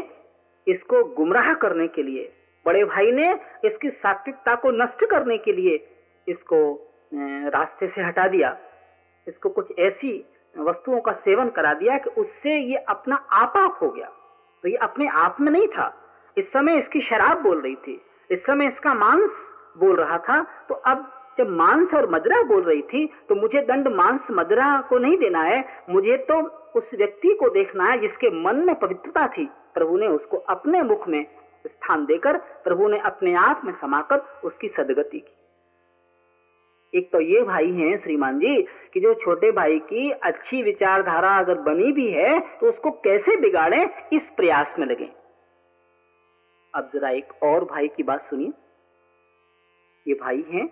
इसको 0.67 1.03
गुमराह 1.15 1.53
करने 1.53 1.87
के 1.87 2.03
लिए, 2.03 2.31
बड़े 2.65 2.83
भाई 2.85 3.11
ने 3.11 3.31
इसकी 3.65 3.89
सात्विकता 3.89 4.55
को 4.55 4.71
नष्ट 4.71 5.05
करने 5.05 5.37
के 5.37 5.53
लिए 5.53 5.75
इसको 6.27 6.59
रास्ते 7.49 7.87
से 7.87 8.01
हटा 8.01 8.27
दिया। 8.27 8.57
इसको 9.27 9.49
कुछ 9.49 9.79
ऐसी 9.79 10.11
वस्तुओं 10.55 10.99
का 11.01 11.11
सेवन 11.19 11.49
करा 11.49 11.73
दिया 11.73 11.97
कि 11.97 12.09
उससे 12.21 12.57
ये 12.59 12.77
अपना 12.89 13.15
आप 13.31 13.79
हो 13.81 13.89
गया। 13.89 14.07
तो 14.63 14.69
ये 14.69 14.75
अपने 14.77 15.07
आप 15.07 15.37
में 15.41 15.51
नहीं 15.51 15.67
था। 15.67 15.93
इस 16.37 16.45
समय 16.45 16.77
इसकी 16.77 17.01
शराब 17.01 17.41
बोल 17.41 17.61
रही 17.61 17.75
थी। 17.77 18.01
इस 18.31 18.39
समय 18.39 18.67
इसका 18.67 18.93
मांस 18.93 19.29
बोल 19.77 19.95
रहा 19.95 20.17
था। 20.19 20.41
तो 20.69 20.75
अब 20.75 21.11
जब 21.37 21.49
मांस 21.49 21.93
और 21.93 22.09
मदरा 22.09 22.41
बोल 22.43 22.61
रही 22.61 22.81
थी 22.83 23.05
तो 23.29 23.35
मुझे 23.35 23.61
दंड 23.61 23.87
मांस 23.87 24.27
मदरा 24.31 24.79
को 24.81 24.97
नहीं 24.97 25.17
देना 25.17 25.41
है। 25.41 25.63
मुझे 25.89 26.17
तो 26.29 26.41
उस 26.75 26.89
व्यक्ति 26.93 27.35
को 27.39 27.49
देखना 27.49 27.85
है 27.85 27.99
जिसके 27.99 28.29
मन 28.43 28.55
में 28.55 28.75
पवित्रता 28.75 29.27
थी। 29.27 29.45
प्रभु 29.73 29.97
ने 29.97 30.07
उसको 30.07 30.37
अपने 30.37 30.81
मुख 30.81 31.07
में 31.07 31.25
स्थान 31.67 32.05
देकर, 32.05 32.37
प्रभु 32.63 32.87
ने 32.87 32.99
अपने 32.99 33.33
आप 33.35 33.61
में 33.65 33.73
समाकर 33.73 34.23
उसकी 34.43 34.67
सदगति 34.67 35.19
की। 35.19 35.32
एक 36.93 37.11
तो 37.11 37.19
ये 37.21 37.41
भाई 37.43 37.71
हैं, 37.71 37.97
श्रीमान 38.03 38.39
जी, 38.39 38.61
कि 38.93 38.99
जो 38.99 39.13
छोटे 39.15 39.51
भाई 39.51 39.79
की 39.81 40.09
अच्छी 40.23 40.61
विचारधारा 40.63 41.29
अगर 41.37 41.59
बनी 41.61 41.91
भी 41.91 42.09
है 42.11 42.39
तो 42.39 42.69
उसको 42.69 42.91
कैसे 43.03 43.35
बिगाड़े, 43.41 43.83
इस 44.13 44.21
प्रयास 44.37 44.75
में 44.79 44.85
लगे। 44.87 45.09
अब 46.73 46.89
जरा 46.93 47.09
एक 47.11 47.33
और 47.43 47.65
भाई 47.65 47.87
की 47.87 48.03
बात 48.03 48.29
सुनिए। 48.29 48.51
ये 50.05 50.13
भाई 50.13 50.43
हैं 50.49 50.67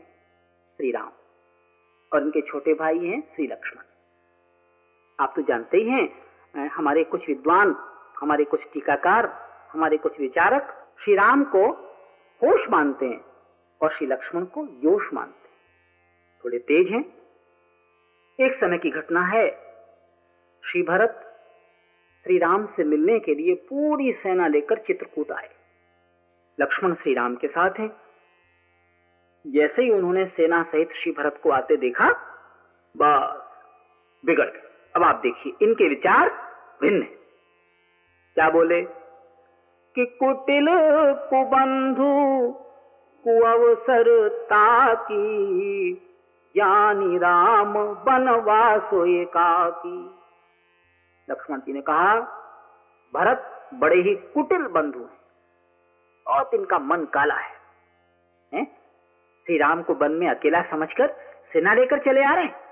श्री 0.79 0.91
राम 0.91 1.12
और 2.12 2.21
इनके 2.21 2.41
छोटे 2.41 2.73
भाई 2.75 2.99
हैं 2.99 3.21
श्री 3.36 3.47
लक्ष्मण। 3.47 3.84
आप 5.19 5.34
तो 5.36 5.41
जानते 5.41 5.77
ही 5.77 5.89
हैं 5.89 6.69
हमारे 6.69 7.03
कुछ 7.05 7.27
विद्वान, 7.27 7.75
हमारे 8.19 8.43
कुछ 8.45 8.62
टीकाकार, 8.73 9.31
हमारे 9.71 9.97
कुछ 9.97 10.19
विचारक 10.19 10.73
श्री 11.03 11.15
राम 11.15 11.43
को 11.55 11.67
होश 12.41 12.69
मानते 12.69 13.05
हैं, 13.05 13.21
और 13.81 13.93
श्री 13.93 14.07
लक्ष्मण 14.07 14.45
को 14.45 14.67
योश 14.84 15.13
मानते 15.13 15.34
हैं। 15.34 15.40
थोड़े 16.45 16.60
तेज 16.60 16.88
हैं। 16.88 17.21
एक 18.39 18.60
समय 18.60 18.77
की 18.77 18.89
घटना 18.89 19.21
है। 19.21 19.51
श्री 20.65 20.84
भरत 20.84 21.27
श्री 22.23 22.38
राम 22.38 22.65
से 22.65 22.84
मिलने 22.84 23.19
के 23.19 23.36
लिए 23.36 23.56
पूरी 23.56 24.13
सेना 24.13 24.47
लेकर 24.47 24.75
चित्रकूट 24.75 25.32
आए। 25.32 25.49
लक्ष्मण 26.60 26.93
श्री 26.93 27.13
राम 27.13 27.36
के 27.36 27.47
साथ 27.47 27.71
हैं। 27.80 28.01
जैसे 29.47 29.82
ही 29.82 29.89
उन्होंने 29.89 30.25
सेना 30.25 30.63
सहित 30.63 30.91
श्री 30.91 31.12
भरत 31.12 31.39
को 31.43 31.49
आते 31.49 31.75
देखा, 31.75 32.10
बस 32.97 33.41
बिगड़ 34.25 34.45
गए। 34.45 34.69
अब 34.95 35.04
आप 35.04 35.15
देखिए, 35.15 35.54
इनके 35.62 35.89
विचार 35.89 36.30
भिन्न 36.82 37.01
है। 37.01 37.10
क्या 38.36 38.49
बोले? 38.49 38.82
कि 39.95 40.06
कुटिल 40.06 40.65
कुबंधु 41.30 42.51
कुअवसर 43.23 44.30
ताकी 44.30 45.93
ज्ञानी 46.55 47.17
राम 47.17 47.73
बनवासो 48.03 49.05
एकाकी। 49.05 49.97
लक्ष्मण 51.29 51.59
जी 51.59 51.73
ने 51.73 51.81
कहा, 51.81 52.15
भरत 53.13 53.69
बड़े 53.73 53.95
ही 53.95 54.15
कुटिल 54.15 54.67
बंधु 54.67 54.99
हैं 54.99 55.19
और 56.27 56.49
इनका 56.53 56.79
मन 56.79 57.05
काला 57.05 57.35
है? 57.35 57.61
श्री 59.45 59.57
राम 59.57 59.81
को 59.81 59.95
बन 59.95 60.11
में 60.11 60.27
अकेला 60.29 60.61
समझकर 60.61 61.07
सेना 61.53 61.73
लेकर 61.73 61.99
चले 61.99 62.23
आ 62.23 62.33
रहे 62.33 62.43
हैं। 62.43 62.70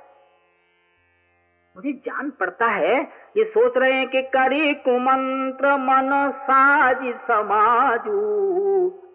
मुझे 1.76 1.92
जान 2.06 2.30
पड़ता 2.40 2.66
है, 2.68 2.96
ये 3.38 3.44
सोच 3.48 3.78
रहे 3.78 3.92
हैं 3.94 4.08
कि 4.10 4.22
करी 4.30 4.74
कुमंत्र 4.78 5.76
मन 5.80 6.10
साज 6.42 7.04
समाजू, 7.24 8.18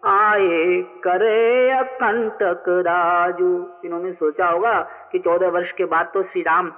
आए 0.07 0.81
करे 1.03 1.71
अकंटक 1.71 2.63
राजू। 2.87 3.51
इन्होंने 3.85 4.11
सोचा 4.13 4.47
होगा 4.47 4.73
कि 5.11 5.19
चौदह 5.19 5.49
वर्ष 5.49 5.71
के 5.71 5.85
बाद 5.85 6.11
तो 6.13 6.23
श्री 6.23 6.41
राम 6.41 6.69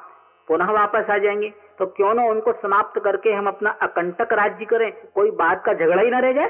पुनः 0.48 0.72
वापस 0.72 1.10
आ 1.10 1.18
जाएँगे 1.18 1.54
तो 1.80 1.86
क्यों 1.88 2.14
ना 2.14 2.24
उनको 2.26 2.52
समाप्त 2.62 3.00
करके 3.04 3.34
हम 3.34 3.48
अपना 3.48 3.70
अकंटक 3.82 4.34
राज्य 4.34 4.66
करें, 4.66 4.92
कोई 5.16 5.32
बात 5.34 5.64
का 5.66 5.74
झगड़ा 5.74 6.02
ही 6.02 6.10
ना 6.10 6.20
रह 6.20 6.34
जाए। 6.34 6.48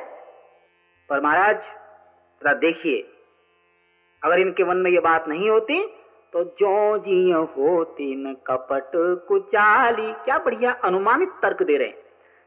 पर 1.09 1.21
महाराज 1.21 2.55
देखिए, 2.57 2.97
अगर 4.21 4.39
इनके 4.39 4.63
मन 4.63 4.77
में 4.77 4.91
ये 4.91 4.99
बात 5.01 5.27
नहीं 5.27 5.49
होती 5.49 5.79
तो 6.37 6.43
जो 6.59 6.97
जी 6.97 7.31
होती 7.31 8.15
न 8.15 8.33
कपट 8.47 8.91
कुचाली। 9.27 10.11
क्या 10.25 10.37
बढ़िया 10.37 10.71
अनुमानित 10.85 11.29
तर्क 11.41 11.63
दे 11.63 11.77
रहे 11.77 11.87
हैं 11.87 11.97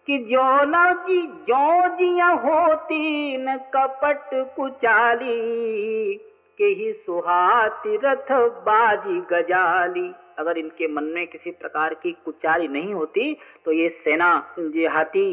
कि 0.09 0.19
जो 0.25 0.43
न 0.65 0.83
जी 1.07 1.21
जो 1.49 1.89
जिया 1.97 2.29
होती 2.45 3.37
न 3.37 3.57
कपट 3.75 4.29
कुचाली, 4.57 6.15
के 6.59 6.65
ही 6.65 6.93
सुहाती 7.07 7.97
रथ 7.97 8.31
बाजी 8.61 9.21
गजाली। 9.31 10.11
अगर 10.39 10.59
इनके 10.59 10.89
मन 10.89 11.05
में 11.05 11.27
किसी 11.27 11.51
प्रकार 11.51 11.95
की 11.95 12.13
कुचाली 12.25 12.69
नहीं 12.69 12.95
होती 12.95 13.35
तो 13.65 13.73
ये 13.73 13.89
सेना, 14.05 14.33
ये 14.59 14.87
हाथी, 14.89 15.31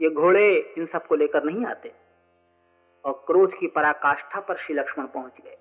ये 0.00 0.10
घोड़े, 0.10 0.74
इन 0.78 0.86
सबको 0.86 1.14
लेकर 1.14 1.44
नहीं 1.44 1.64
आते। 1.66 1.92
और 3.04 3.12
क्रोध 3.26 3.58
की 3.58 3.66
पराकाष्ठा 3.66 4.40
पर 4.40 4.56
श्री 4.56 4.76
लक्ष्मण 4.76 5.06
पहुँच 5.06 5.32
गए। 5.44 5.55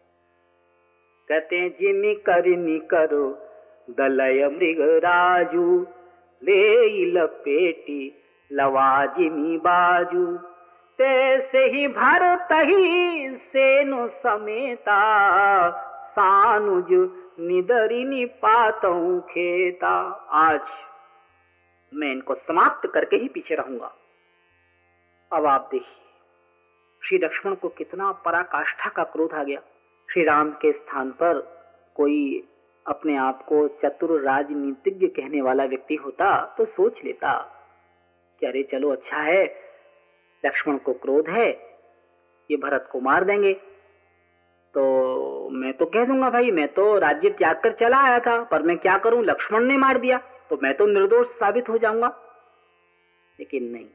कहते 1.30 1.56
हैं 1.56 1.70
जिमी 1.70 2.16
करनी 2.16 2.80
करो, 2.80 3.30
दलय 3.90 4.48
मृग 4.48 4.82
राजू 4.82 5.88
ले 6.44 7.06
लपेटी 7.06 8.24
लवा 8.52 9.06
जिमी 9.06 9.58
बाजू। 9.58 10.38
तैसे 11.00 11.58
ही 11.58 11.88
भरत 11.88 12.48
ही 12.52 13.38
सेनु 13.38 14.08
समेता, 14.08 15.00
सानुज 16.12 17.10
निदरिनी 17.40 18.26
पातऊ 18.26 19.20
खेता। 19.20 19.96
आज 20.32 20.62
मैं 21.94 22.12
इनको 22.12 22.36
समाप्त 22.36 22.92
करके 22.94 23.16
ही 23.16 23.28
पीछे 23.28 23.56
रहूँगा। 23.56 23.96
अब 25.34 25.46
आप 25.46 25.70
देखिए, 25.72 25.98
श्री 27.08 27.18
लक्ष्मण 27.18 27.56
को 27.56 27.70
कितना 27.70 28.12
पराकाष्ठा 28.12 28.90
का 28.90 29.04
क्रोध 29.04 29.34
आ 29.34 29.44
गया। 29.44 29.60
श्री 30.12 30.24
राम 30.24 30.52
के 30.52 30.72
स्थान 30.72 31.12
पर 31.12 31.40
कोई 31.96 32.48
अपने 32.88 33.16
आप 33.18 33.46
को 33.46 33.68
चतुर 33.68 34.22
राजनीतिज्ञ 34.22 35.08
कहने 35.08 35.42
वाला 35.42 35.66
व्यक्ति 35.66 35.96
होता 35.96 36.56
तो 36.58 36.66
सोच 36.66 37.04
लेता। 37.04 37.34
कि 38.40 38.46
अरे 38.46 38.64
चलो 38.64 38.92
अच्छा 38.92 39.18
है, 39.18 39.44
लक्ष्मण 40.46 40.78
को 40.78 40.94
क्रोध 40.94 41.30
है, 41.30 41.50
ये 42.52 42.58
भरत 42.58 42.88
को 42.92 43.00
मार 43.00 43.24
देंगे। 43.24 43.54
तो 44.74 45.50
मैं 45.50 45.74
तो 45.74 45.86
कह 45.86 46.06
दूँगा 46.06 46.30
भाई, 46.30 46.52
मैं 46.52 46.68
तो 46.68 46.98
राज्य 47.00 47.30
त्याग 47.30 47.56
कर 47.56 47.74
चला 47.74 47.98
आया 47.98 48.20
था, 48.20 48.44
पर 48.44 48.62
मैं 48.62 48.78
क्या 48.78 48.98
करूँ? 48.98 49.24
लक्ष्मण 49.24 49.64
ने 49.64 49.78
मार 49.78 49.98
दिया 49.98 50.18
तो 50.50 50.60
मैं 50.64 50.74
तो 50.78 50.86
निर्दोष 50.86 51.28
साबित 51.28 51.70
हो 51.70 51.78
जाऊँगा। 51.78 52.08
लेकिन 53.40 53.64
नहीं, 53.64 53.88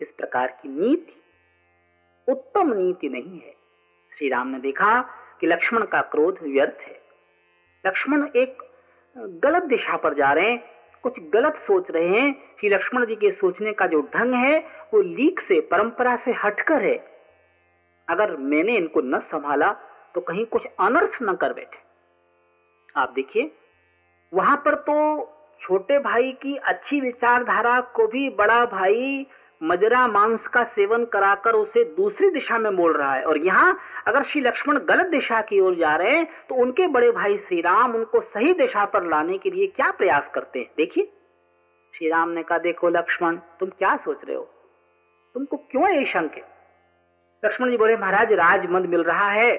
इस 0.00 0.08
प्रकार 0.08 0.58
की 0.62 0.68
नीति 0.68 1.16
उत्तम 2.28 2.72
नीति 2.72 3.08
नहीं 3.08 3.38
है। 3.40 3.61
श्री 4.22 4.28
राम 4.30 4.48
ने 4.48 4.58
देखा 4.58 5.00
कि 5.40 5.46
लक्ष्मण 5.46 5.84
का 5.84 6.00
क्रोध 6.00 6.38
व्यर्थ 6.42 6.80
है। 6.80 7.00
लक्ष्मण 7.86 8.26
एक 8.36 8.62
गलत 9.16 9.62
दिशा 9.62 9.96
पर 9.96 10.14
जा 10.14 10.32
रहे 10.32 10.50
हैं। 10.50 10.62
कुछ 11.02 11.14
गलत 11.32 11.54
सोच 11.66 11.90
रहे 11.90 12.08
हैं 12.08 12.32
कि 12.60 12.68
लक्ष्मण 12.68 13.06
जी 13.06 13.14
के 13.14 13.30
सोचने 13.30 13.72
का 13.72 13.86
जो 13.86 14.00
ढंग 14.14 14.34
है, 14.34 14.58
वो 14.94 15.00
लीक 15.00 15.40
से, 15.40 15.60
परंपरा 15.60 16.14
से 16.16 16.32
हटकर 16.32 16.82
है। 16.82 16.94
अगर 18.08 18.36
मैंने 18.36 18.76
इनको 18.76 19.00
न 19.00 19.18
संभाला 19.32 19.72
तो 20.14 20.20
कहीं 20.20 20.44
कुछ 20.46 20.66
अनर्थ 20.80 21.18
न 21.22 21.34
कर 21.34 21.52
बैठे। 21.52 21.78
आप 22.96 23.12
देखिए, 23.12 23.50
वहाँ 24.32 24.56
पर 24.56 24.74
तो 24.74 24.96
छोटे 25.60 25.98
भाई 25.98 26.32
की 26.32 26.56
अच्छी 26.56 27.00
विचारधारा 27.00 27.80
को 27.80 28.06
भी 28.06 28.28
बड़ा 28.30 28.64
भाई 28.66 29.26
मजरा 29.62 30.06
मांस 30.06 30.46
का 30.46 30.62
सेवन 30.66 31.04
कराकर 31.04 31.54
उसे 31.54 31.84
दूसरी 31.96 32.30
दिशा 32.30 32.58
में 32.58 32.70
मोड़ 32.70 32.96
रहा 32.96 33.14
है। 33.14 33.24
और 33.24 33.38
यहाँ, 33.38 33.78
अगर 34.06 34.22
श्री 34.22 34.40
लक्ष्मण 34.40 34.78
गलत 34.78 35.06
दिशा 35.06 35.40
की 35.40 35.60
ओर 35.60 35.74
जा 35.74 35.94
रहे 35.96 36.16
हैं 36.16 36.26
तो 36.48 36.54
उनके 36.54 36.86
बड़े 36.86 37.10
भाई 37.10 37.36
श्री 37.38 37.60
राम 37.60 37.94
उनको 37.94 38.20
सही 38.20 38.52
दिशा 38.54 38.84
पर 38.84 39.04
लाने 39.04 39.38
के 39.38 39.50
लिए 39.50 39.66
क्या 39.66 39.90
प्रयास 39.90 40.30
करते 40.34 40.58
हैं? 40.58 40.70
देखिए। 40.76 41.12
श्री 41.94 42.08
राम 42.08 42.28
ने 42.28 42.42
कहा, 42.42 42.58
देखो 42.58 42.88
लक्ष्मण, 42.88 43.36
तुम 43.60 43.68
क्या 43.68 43.96
सोच 43.96 44.24
रहे 44.24 44.36
हो? 44.36 44.48
तुमको 45.34 45.56
क्यों 45.56 45.88
ये 45.88 46.04
शंक 46.04 46.32
है? 46.32 46.44
लक्ष्मण 47.44 47.70
जी 47.70 47.76
बोले, 47.76 47.96
महाराज, 47.96 48.32
राजमद 48.32 48.86
मिल 48.86 49.02
रहा 49.02 49.28
है, 49.28 49.54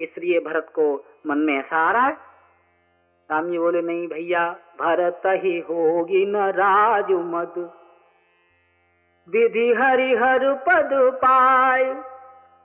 इसलिए 0.00 0.40
भरत 0.40 0.66
को 0.74 1.04
मन 1.26 1.38
में 1.38 1.58
ऐसा 1.58 1.76
आ 1.76 1.90
रहा 1.92 2.06
है। 2.06 2.16
राम 3.30 3.50
जी 3.50 3.58
बोले, 3.58 3.82
नहीं 3.82 4.08
भैया, 4.08 4.48
भरत 4.80 5.22
ही 5.26 5.58
होगी 5.60 6.24
न 6.26 6.36
राजमद। 6.36 7.70
विधि 9.28 9.72
हरिहर 9.72 10.52
पद 10.66 10.90
पाए 11.16 11.84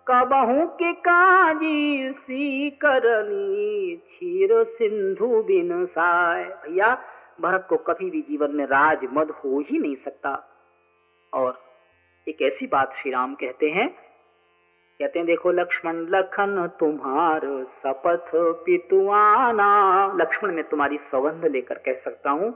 कबहू 0.07 0.65
के 0.73 0.93
काजी 0.93 2.11
सी 2.13 2.69
करनी 2.81 3.95
क्षीर 3.95 4.63
सिंधु 4.63 5.27
बिन 5.43 5.85
साय। 5.85 6.43
भैया, 6.43 6.97
भरत 7.41 7.65
को 7.69 7.77
कभी 7.77 8.09
भी 8.09 8.21
जीवन 8.21 8.51
में 8.51 8.65
राज 8.65 9.05
मद 9.13 9.31
हो 9.31 9.59
ही 9.59 9.79
नहीं 9.79 9.95
सकता। 9.95 10.31
और 11.33 11.59
एक 12.27 12.41
ऐसी 12.41 12.67
बात 12.67 12.93
श्री 12.93 13.11
राम 13.11 13.35
कहते 13.35 13.69
हैं 13.69 13.87
कहते 14.99 15.19
हैं, 15.19 15.25
देखो 15.25 15.51
लक्ष्मण, 15.51 15.95
लखन 16.09 16.67
तुम्हार 16.79 17.41
सपथ 17.83 18.31
पितुआना। 18.65 19.69
लक्ष्मण, 20.15 20.51
मैं 20.51 20.63
तुम्हारी 20.63 20.97
सौगंध 21.11 21.45
लेकर 21.45 21.77
कह 21.77 22.01
सकता 22.05 22.29
हूँ 22.29 22.53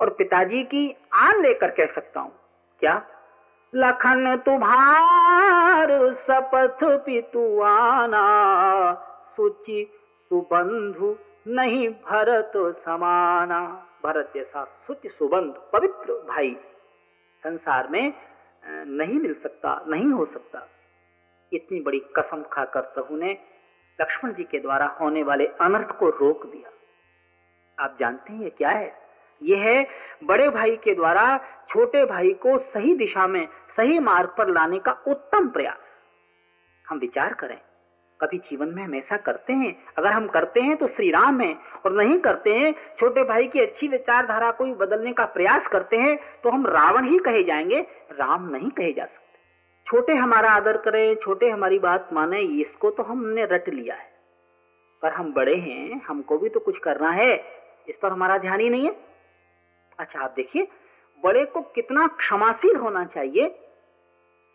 और 0.00 0.10
पिताजी 0.10 0.62
की 0.64 0.94
आन 1.14 1.42
लेकर 1.42 1.70
कह 1.70 1.94
सकता 1.94 2.20
हूँ। 2.20 2.32
क्या? 2.82 3.02
लखन 3.74 4.36
तुम्हार 4.36 5.88
सपथ 6.20 6.78
पितुआना। 7.04 8.22
सुचि 9.36 9.86
सुबंधु 10.28 11.16
नहीं 11.46 11.88
भरत 11.88 12.52
समाना। 12.56 13.60
भरत 14.04 14.32
जैसा 14.34 14.64
सुच 14.86 15.06
सुबंध 15.06 15.54
पवित्र 15.72 16.12
भाई 16.28 16.56
संसार 17.42 17.88
में 17.88 18.12
नहीं 18.66 19.18
मिल 19.18 19.34
सकता, 19.42 19.84
नहीं 19.88 20.10
हो 20.10 20.24
सकता। 20.26 20.66
इतनी 21.52 21.80
बड़ी 21.80 21.98
कसम 22.16 22.42
खाकर 22.52 22.80
प्रभु 22.80 23.16
ने 23.16 23.38
लक्ष्मण 24.00 24.32
जी 24.32 24.44
के 24.44 24.58
द्वारा 24.58 24.86
होने 25.00 25.22
वाले 25.22 25.46
अनर्थ 25.46 25.96
को 25.98 26.08
रोक 26.10 26.46
दिया। 26.46 26.70
आप 27.84 27.96
जानते 28.00 28.32
हैं 28.32 28.42
ये 28.42 28.50
क्या 28.50 28.70
है? 28.70 29.09
ये 29.40 29.56
है 29.58 29.86
बड़े 30.24 30.48
भाई 30.50 30.76
के 30.76 30.94
द्वारा 30.94 31.38
छोटे 31.70 32.04
भाई 32.04 32.32
को 32.36 32.58
सही 32.58 32.94
दिशा 32.94 33.26
में, 33.26 33.46
सही 33.76 33.98
मार्ग 33.98 34.34
पर 34.38 34.48
लाने 34.48 34.78
का 34.78 34.92
उत्तम 35.06 35.48
प्रयास। 35.48 35.78
हम 36.84 36.98
विचार 36.98 37.34
करें, 37.34 37.58
कभी 38.20 38.38
जीवन 38.40 38.68
में 38.68 38.82
हम 38.84 38.94
ऐसा 38.94 39.16
करते 39.16 39.52
हैं? 39.52 39.74
अगर 39.98 40.10
हम 40.10 40.26
करते 40.28 40.60
हैं 40.60 40.76
तो 40.76 40.86
श्री 40.86 41.10
राम 41.10 41.40
है, 41.40 41.54
और 41.84 41.92
नहीं 41.92 42.18
करते 42.18 42.54
हैं, 42.54 42.72
छोटे 43.00 43.22
भाई 43.24 43.46
की 43.48 43.60
अच्छी 43.60 43.88
विचारधारा 43.88 44.50
को 44.50 44.64
बदलने 44.76 45.12
का 45.12 45.24
प्रयास 45.26 45.66
करते 45.66 45.96
हैं 45.96 46.16
तो 46.44 46.50
हम 46.50 46.66
रावण 46.66 47.08
ही 47.08 47.18
कहे 47.18 47.42
जाएँगे, 47.44 47.80
राम 48.12 48.48
नहीं 48.48 48.70
कहे 48.70 48.92
जा 48.92 49.04
सकते। 49.04 49.18
छोटे 49.86 50.14
हमारा 50.14 50.50
आदर 50.50 50.76
करें, 50.76 51.14
छोटे 51.14 51.50
हमारी 51.50 51.78
बात 51.78 52.08
माने, 52.12 52.40
इसको 52.40 52.90
तो 52.90 53.02
हमने 53.02 53.44
रट 53.44 53.68
लिया 53.68 53.94
है। 53.94 54.08
पर 55.02 55.12
हम 55.12 55.32
बड़े 55.32 55.54
हैं, 55.54 56.00
हमको 56.08 56.38
भी 56.38 56.48
तो 56.48 56.60
कुछ 56.60 56.78
करना 56.78 57.10
है, 57.10 57.34
इस 57.88 57.96
पर 58.02 58.12
हमारा 58.12 58.38
ध्यान 58.38 58.60
ही 58.60 58.68
नहीं 58.70 58.86
है। 58.86 59.09
अच्छा 60.00 60.20
आप 60.20 60.32
देखिए, 60.36 60.66
बड़े 61.22 61.44
को 61.44 61.60
कितना 61.74 62.06
क्षमाशील 62.06 62.76
होना 62.76 63.04
चाहिए, 63.04 63.46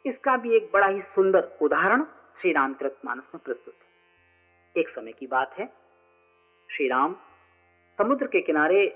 इसका 0.06 0.36
भी 0.38 0.56
एक 0.56 0.70
बड़ा 0.74 0.88
ही 0.88 1.02
सुंदर 1.16 1.58
उदाहरण 1.62 2.04
श्री 2.42 2.52
रामचरित 2.52 2.96
मानस 3.06 3.24
में 3.36 3.42
प्रस्तुत 3.46 3.74
है। 3.74 4.82
एक 4.82 4.90
समय 4.90 5.12
की 5.12 5.28
बात 5.28 5.56
है 5.60 5.66
श्री 6.70 6.88
राम 6.88 7.16
समुद्र 8.00 8.28
के 8.28 8.42
किनारे 8.42 8.88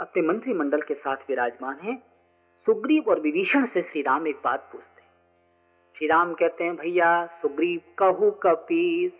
अपने 0.00 0.22
मंत्रिमंडल 0.22 0.80
के 0.82 0.94
साथ 0.94 1.16
विराजमान 1.28 1.78
है, 1.82 1.96
सुग्रीव 2.66 3.10
और 3.10 3.20
विभीषण 3.20 3.66
से 3.66 3.82
श्री 3.82 4.02
राम 4.02 4.26
एक 4.26 4.40
बात 4.44 4.68
पूछते 4.72 5.00
हैं। 5.00 5.08
श्री 5.96 6.06
राम 6.08 6.34
कहते 6.34 6.64
हैं, 6.64 6.76
भैया, 6.76 7.26
सुग्रीव 7.42 7.80
कहू 7.98 8.30
कपीस, 8.42 9.12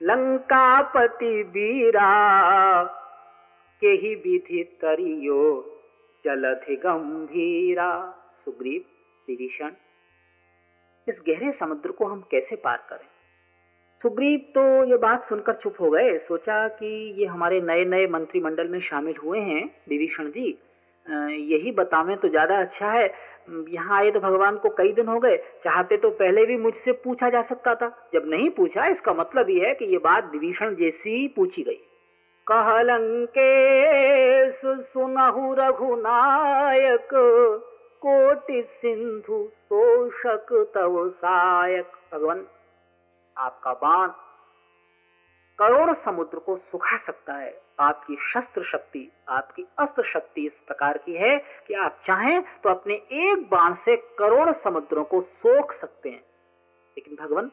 लंकापति 0.00 1.42
बीरा 1.44 2.12
के 3.82 3.92
ही 3.96 4.14
विधि 4.16 4.62
तरियो। 4.80 5.42
जलधि 6.24 6.76
गंभीरा। 6.76 7.90
सुग्रीव 8.44 8.84
विभीषण 9.28 9.70
इस 11.06 11.20
गहरे 11.28 11.52
समुद्र 11.60 11.90
को 11.90 12.06
हम 12.06 12.20
कैसे 12.30 12.56
पार 12.56 12.86
करें? 12.90 13.06
सुग्रीव 14.02 14.38
तो 14.54 14.62
ये 14.84 14.96
बात 14.98 15.28
सुनकर 15.28 15.54
चुप 15.54 15.80
हो 15.80 15.90
गए। 15.90 16.16
सोचा 16.18 16.66
कि 16.70 16.88
ये 17.20 17.26
हमारे 17.26 17.60
नए 17.62 17.84
नए 17.84 18.06
मंत्रिमंडल 18.08 18.68
में 18.68 18.80
शामिल 18.80 19.16
हुए 19.16 19.40
हैं। 19.40 19.64
विभीषण 19.88 20.30
जी 20.30 20.56
यही 21.06 21.72
बतावें 21.72 22.16
तो 22.16 22.28
ज़्यादा 22.28 22.58
अच्छा 22.60 22.90
है। 22.92 23.06
यहाँ 23.70 23.98
आए 23.98 24.10
तो 24.10 24.20
भगवान 24.20 24.56
को 24.58 24.68
कई 24.78 24.92
दिन 24.92 25.08
हो 25.08 25.18
गए। 25.20 25.36
चाहते 25.64 25.96
तो 25.96 26.10
पहले 26.12 26.44
भी 26.46 26.56
मुझसे 26.58 26.92
पूछा 27.04 27.28
जा 27.30 27.42
सकता 27.42 27.74
था। 27.74 27.88
जब 28.14 28.28
नहीं 28.28 28.48
पूछा, 28.50 28.86
इसका 28.86 29.12
मतलब 29.14 29.50
ये 29.50 29.66
है 29.66 29.74
कि 29.74 29.84
ये 29.84 29.98
बात 30.04 30.30
विभीषण 30.32 30.74
जैसी 30.74 31.26
पूछी 31.36 31.62
गई। 31.62 31.78
कहलंके 32.50 33.50
सुनहु 34.82 35.54
रघुनायक, 35.54 37.08
कोटि 38.02 38.62
सिंधु 38.62 39.38
तोषक 39.70 40.72
तव 40.74 41.10
सायक। 41.10 41.92
भगवान, 42.12 42.46
आपका 43.36 43.72
बाण 43.72 44.08
करोड़ 45.58 45.96
समुद्र 46.04 46.38
को 46.38 46.56
सुखा 46.56 46.96
सकता 47.06 47.32
है। 47.32 47.60
आपकी 47.80 48.16
शस्त्र 48.32 48.64
शक्ति, 48.64 49.10
आपकी 49.28 49.66
अस्त्र 49.78 50.02
शक्ति 50.04 50.46
इस 50.46 50.52
प्रकार 50.66 50.98
की 50.98 51.14
है 51.14 51.38
कि 51.66 51.74
आप 51.74 51.98
चाहें 52.06 52.42
तो 52.42 52.70
अपने 52.70 52.94
एक 52.94 53.48
बाण 53.50 53.74
से 53.74 53.96
करोड़ 53.96 54.52
समुद्रों 54.64 55.04
को 55.04 55.20
सोख 55.22 55.72
सकते 55.80 56.08
हैं। 56.08 56.24
लेकिन 56.96 57.16
भगवान 57.20 57.50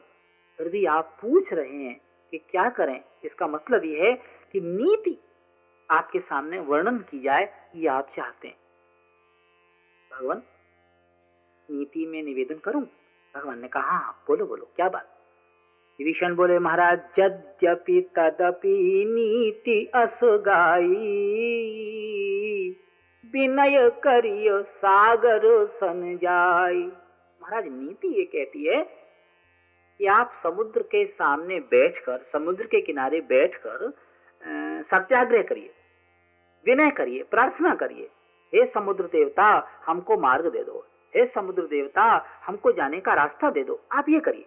भी 0.60 0.84
आप 0.86 1.16
पूछ 1.22 1.52
रहे 1.52 1.82
हैं 1.82 2.00
कि 2.30 2.38
क्या 2.38 2.68
करें? 2.68 3.00
इसका 3.24 3.46
मतलब 3.46 3.84
यह 3.84 4.04
है 4.04 4.33
कि 4.54 4.60
नीति 4.60 5.18
आपके 5.90 6.18
सामने 6.18 6.58
वर्णन 6.58 6.98
की 6.98 7.20
जाए, 7.20 7.48
ये 7.76 7.88
आप 7.88 8.10
चाहते 8.16 8.48
हैं। 8.48 8.56
भगवान, 10.10 10.42
नीति 11.68 12.06
में 12.06 12.22
निवेदन 12.22 12.58
करूँ? 12.58 12.82
भगवान 13.34 13.58
ने 13.60 13.68
कहा 13.68 13.82
हाँ 13.82 14.24
बोलो 14.28 14.46
बोलो, 14.46 14.68
क्या 14.76 14.88
बात? 14.88 15.10
विभीषण 15.98 16.34
बोले, 16.34 16.58
महाराज 16.58 17.00
यद्यपि 17.18 18.00
तदपि 18.16 19.04
नीति 19.08 19.90
असगाई 19.94 20.92
विनय 23.24 23.90
करिय 24.04 24.62
सागर 24.62 25.66
सन 25.66 26.18
जाई 26.22 26.82
महाराज, 27.42 27.64
नीति 27.66 28.08
ये 28.08 28.24
कहती 28.24 28.64
है 28.64 28.82
कि 29.98 30.06
आप 30.06 30.40
समुद्र 30.42 30.82
के 30.82 31.04
सामने 31.06 31.60
बैठकर, 31.60 32.18
समुद्र 32.32 32.66
के 32.66 32.80
किनारे 32.80 33.20
बैठकर 33.20 33.92
सत्याग्रह 34.90 35.42
करिए, 35.42 35.70
विनय 36.66 36.90
करिए, 36.90 37.22
प्रार्थना 37.30 37.74
करिए, 37.74 38.08
हे 38.52 38.64
समुद्र 38.74 39.04
देवता, 39.12 39.46
हमको 39.86 40.16
मार्ग 40.20 40.46
दे 40.46 40.62
दो। 40.64 40.84
हे 41.14 41.24
समुद्र 41.26 41.62
देवता, 41.62 42.02
हमको 42.46 42.72
जाने 42.72 43.00
का 43.00 43.14
रास्ता 43.14 43.50
दे 43.50 43.62
दो। 43.64 43.80
आप 43.92 44.08
ये 44.08 44.20
करिए। 44.20 44.46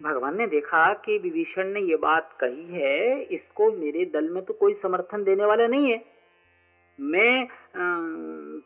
भगवान 0.00 0.36
ने 0.36 0.46
देखा 0.46 0.92
कि 1.04 1.18
विभीषण 1.18 1.66
ने 1.66 1.80
ये 1.80 1.96
बात 1.98 2.30
कही 2.40 2.66
है, 2.72 3.22
इसको 3.22 3.70
मेरे 3.72 4.04
दल 4.14 4.28
में 4.30 4.42
तो 4.44 4.54
कोई 4.54 4.74
समर्थन 4.82 5.24
देने 5.24 5.44
वाला 5.44 5.66
नहीं 5.66 5.90
है। 5.90 6.02
मैं 6.98 7.48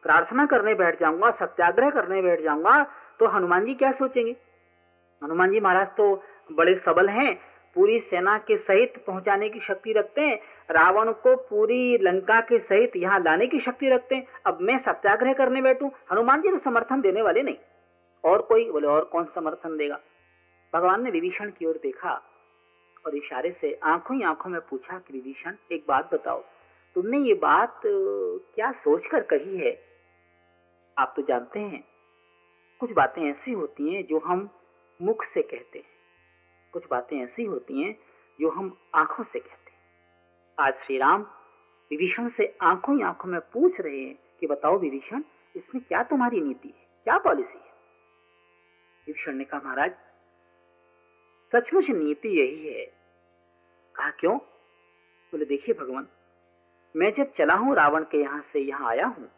प्रार्थना 0.02 0.46
करने 0.46 0.74
बैठ 0.74 1.00
जाऊँगा, 1.00 1.30
सत्याग्रह 1.32 1.90
करने 1.90 2.22
बैठ 2.22 2.42
जाऊँगा 2.42 2.82
तो 3.20 3.26
हनुमान 3.28 3.64
जी 3.64 3.74
क्या 3.74 3.90
सोचेंगे? 3.92 4.36
हनुमान 5.22 5.52
जी 5.52 5.60
महाराज 5.60 5.86
तो 5.96 6.14
बड़े 6.52 6.74
सबल 6.84 7.08
हैं, 7.08 7.34
पूरी 7.76 7.98
सेना 8.00 8.36
के 8.40 8.56
सहित 8.58 9.02
पहुँचाने 9.06 9.48
की 9.48 9.60
शक्ति 9.60 9.92
रखते 9.92 10.20
हैं 10.20 10.38
रावण 10.70 11.12
को 11.12 11.34
पूरी 11.38 11.98
लंका 11.98 12.40
के 12.40 12.58
सहित 12.58 12.96
यहाँ 12.96 13.20
लाने 13.20 13.46
की 13.46 13.60
शक्ति 13.60 13.88
रखते 13.88 14.14
हैं। 14.14 14.26
अब 14.46 14.58
मैं 14.60 14.78
सत्याग्रह 14.78 15.32
करने 15.32 15.62
बैठू, 15.62 15.90
हनुमान 16.12 16.42
जी 16.42 16.50
तो 16.50 16.58
समर्थन 16.58 17.00
देने 17.00 17.22
वाले 17.22 17.42
नहीं। 17.42 17.56
और 18.24 18.42
कोई? 18.42 18.70
बोले, 18.70 18.86
और 18.86 19.04
कौन 19.04 19.24
समर्थन 19.34 19.76
देगा? 19.76 20.00
भगवान 20.72 21.02
ने 21.04 21.10
विभीषण 21.10 21.50
की 21.50 21.66
ओर 21.66 21.78
देखा 21.82 22.12
और 23.06 23.16
इशारे 23.16 23.56
से 23.60 23.78
आँखों 23.84 24.16
ही 24.16 24.22
आँखों 24.22 24.50
में 24.50 24.60
पूछा 24.60 24.98
कि 24.98 25.12
विभीषण, 25.12 25.54
एक 25.72 25.84
बात 25.88 26.14
बताओ, 26.14 26.42
तुमने 26.96 27.18
ये 27.18 27.34
बात 27.34 27.80
क्या 27.84 28.70
सोचकर 28.74 29.22
कही 29.22 29.56
है? 29.58 29.78
आप 30.96 31.12
तो 31.16 31.22
जानते 31.22 31.60
हैं, 31.60 31.84
कुछ 32.80 32.92
बातें 32.92 33.22
ऐसी 33.22 33.52
होती 33.52 33.94
हैं 33.94 34.04
जो 34.06 34.18
हम 34.18 34.48
मुख 35.00 35.24
से 35.24 35.42
कहते 35.42 35.78
हैं। 35.78 35.86
कुछ 36.72 36.84
बातें 36.90 37.16
ऐसी 37.18 37.44
होती 37.44 37.82
हैं 37.82 37.96
जो 38.40 38.50
हम 38.50 38.76
आँखों 38.94 39.24
से 39.24 39.38
कहते 39.38 39.67
हैं। 39.67 39.67
आज 40.58 40.74
श्री 40.74 40.96
राम 40.98 41.22
विभीषण 41.90 42.28
से 42.28 42.44
आँखों 42.62 42.96
ही 42.96 43.02
आँखों 43.02 43.28
में 43.30 43.40
पूछ 43.40 43.80
रहे 43.80 44.00
हैं 44.00 44.14
कि 44.40 44.46
बताओ 44.46 44.78
विभीषण, 44.78 45.22
इसमें 45.56 45.82
क्या 45.88 46.02
तुम्हारी 46.02 46.40
नीति 46.40 46.68
है? 46.68 46.86
क्या 47.04 47.18
पॉलिसी 47.18 47.58
है? 47.58 47.72
विभीषण 49.06 49.34
ने 49.34 49.44
कहा, 49.44 49.60
महाराज, 49.64 49.90
सचमुच 51.52 51.90
नीति 51.90 52.28
यही 52.28 52.66
है। 52.68 52.84
कहा, 53.94 54.10
क्यों? 54.10 54.36
बोले, 54.36 55.44
देखिए 55.44 55.74
भगवान, 55.74 56.06
मैं 56.94 57.10
जब 57.10 57.32
चला 57.38 57.54
हूँ 57.54 57.74
रावण 57.76 58.04
के 58.04 58.20
यहाँ 58.22 58.40
से 58.52 58.60
यहाँ 58.60 58.88
आया 58.90 59.06
हूँ 59.06 59.28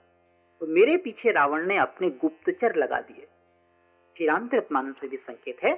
तो 0.61 0.67
मेरे 0.67 0.97
पीछे 0.97 1.33
रावण 1.33 1.67
ने 1.67 1.77
अपने 1.79 2.11
गुप्तचर 2.11 2.77
लगा 2.77 3.01
दिए। 3.01 3.27
श्री 4.17 4.27
रामचरित 4.27 4.73
मानस 4.73 4.95
से 5.01 5.09
भी 5.09 5.17
संकेत 5.17 5.63
है 5.65 5.75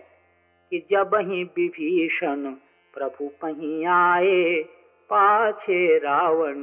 कि 0.72 0.86
जब 0.90 1.14
ही 1.14 1.42
विभीषण 1.56 2.50
प्रभु 2.94 3.28
पही 3.42 3.84
आए 3.84 4.62
पाछे 5.11 5.98
रावण 5.98 6.62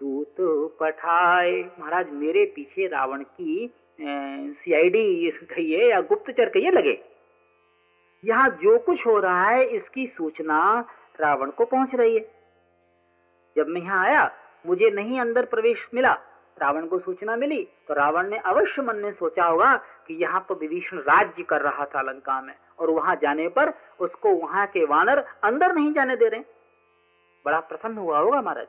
दूत 0.00 0.36
पठाए। 0.80 1.52
महाराज, 1.78 2.10
मेरे 2.12 2.44
पीछे 2.46 2.86
रावण 2.88 3.22
की 3.22 3.72
सीआईडी 3.98 5.30
कहिए 5.42 5.90
या 5.90 6.00
गुप्तचर 6.02 6.48
कहिए 6.48 6.70
लगे। 6.70 6.98
यहाँ 8.24 8.48
जो 8.62 8.78
कुछ 8.78 9.06
हो 9.06 9.18
रहा 9.18 9.48
है, 9.48 9.64
इसकी 9.66 10.06
सूचना 10.08 10.60
रावण 11.20 11.50
को 11.50 11.64
पहुँच 11.64 11.94
रही 11.94 12.14
है। 12.14 12.24
जब 13.56 13.68
मैं 13.68 13.80
यहाँ 13.82 14.04
आया, 14.04 14.30
मुझे 14.64 14.90
नहीं 14.92 15.20
अंदर 15.20 15.44
प्रवेश 15.46 15.88
मिला। 15.94 16.12
रावण 16.56 16.86
को 16.86 16.98
सूचना 16.98 17.36
मिली 17.36 17.62
तो 17.88 17.94
रावण 17.94 18.28
ने 18.30 18.36
अवश्य 18.46 18.82
मन 18.82 18.96
में 18.96 19.12
सोचा 19.12 19.44
होगा 19.44 19.74
कि 20.08 20.14
यहाँ 20.14 20.44
तो 20.48 20.54
विभीषण 20.54 20.98
राज्य 20.98 21.42
कर 21.42 21.60
रहा 21.60 21.84
था 21.84 22.02
लंका 22.02 22.40
में, 22.40 22.54
और 22.78 22.90
वहाँ 22.90 23.14
जाने 23.22 23.48
पर 23.50 23.72
उसको 24.00 24.34
वहाँ 24.36 24.66
के 24.66 24.84
वानर 24.86 25.24
अंदर 25.44 25.74
नहीं 25.74 25.92
जाने 25.92 26.16
दे 26.16 26.28
रहे। 26.28 26.40
बड़ा 27.44 27.60
प्रसन्न 27.60 27.98
हुआ 27.98 28.18
होगा 28.18 28.40
महाराज। 28.42 28.66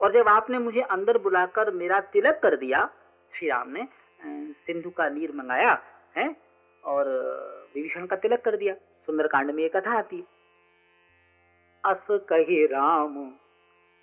और 0.00 0.12
जब 0.12 0.28
आपने 0.28 0.58
मुझे 0.58 0.80
अंदर 0.80 1.18
बुलाकर 1.18 1.70
मेरा 1.70 2.00
तिलक 2.12 2.40
कर 2.42 2.56
दिया, 2.56 2.88
श्री 3.32 3.48
राम 3.48 3.70
ने 3.70 3.86
सिंधु 4.66 4.90
का 4.90 5.08
नीर 5.08 5.32
मंगाया, 5.34 5.78
है, 6.16 6.34
और 6.84 7.08
विभीषण 7.74 8.06
का 8.06 8.16
तिलक 8.16 8.42
कर 8.44 8.56
दिया, 8.56 8.74
सुंदरकांड 9.06 9.50
में 9.50 9.62
एक 9.64 9.76
कथा 9.76 9.98
आती। 9.98 10.24
अस 11.84 12.06
कही 12.10 12.64
राम, 12.66 13.30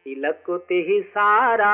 तिलक 0.06 0.50
ते 0.70 0.76
ही 0.82 1.02
सारा, 1.02 1.74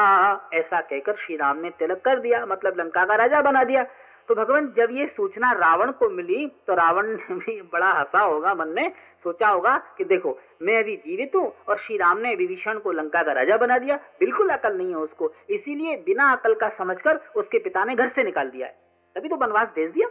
ऐसा 0.53 0.81
कहकर 0.81 1.15
श्री 1.15 1.35
राम 1.35 1.57
ने 1.57 1.69
तिलक 1.69 2.01
कर 2.01 2.19
दिया 2.19 2.45
मतलब 2.45 2.79
लंका 2.79 3.05
का 3.05 3.15
राजा 3.15 3.41
बना 3.41 3.63
दिया। 3.63 3.83
तो 4.29 4.35
भगवान, 4.35 4.67
जब 4.77 4.89
ये 4.91 5.05
सूचना 5.07 5.51
रावण 5.53 5.91
को 5.91 6.09
मिली 6.09 6.45
तो 6.67 6.73
रावण 6.75 7.07
ने 7.07 7.35
भी 7.35 7.61
बड़ा 7.63 7.91
हंसा 7.91 8.21
होगा 8.21 8.53
मन 8.53 8.69
में, 8.69 8.91
सोचा 9.23 9.47
होगा 9.47 9.77
कि 9.97 10.03
देखो, 10.03 10.37
मैं 10.61 10.77
अभी 10.79 10.95
जीवित 10.97 11.35
हूँ 11.35 11.51
और 11.67 11.77
श्री 11.77 11.97
राम 11.97 12.17
ने 12.17 12.33
विभीषण 12.35 12.79
को 12.79 12.91
लंका 12.91 13.23
का 13.23 13.31
राजा 13.31 13.57
बना 13.57 13.77
दिया। 13.77 13.95
बिल्कुल 14.19 14.49
अकल 14.49 14.77
नहीं 14.77 14.89
है 14.89 14.97
उसको। 14.97 15.31
इसीलिए 15.49 15.95
बिना 16.05 16.31
अकल 16.31 16.53
का 16.53 16.69
समझकर 16.77 17.19
उसके 17.35 17.59
पिता 17.59 17.83
ने 17.85 17.95
घर 17.95 18.09
से 18.09 18.23
निकाल 18.23 18.49
दिया 18.49 18.67
है। 18.67 18.75
तभी 19.15 19.29
तो 19.29 19.35
वनवास 19.35 19.67
भेज 19.75 19.91
दिया। 19.91 20.07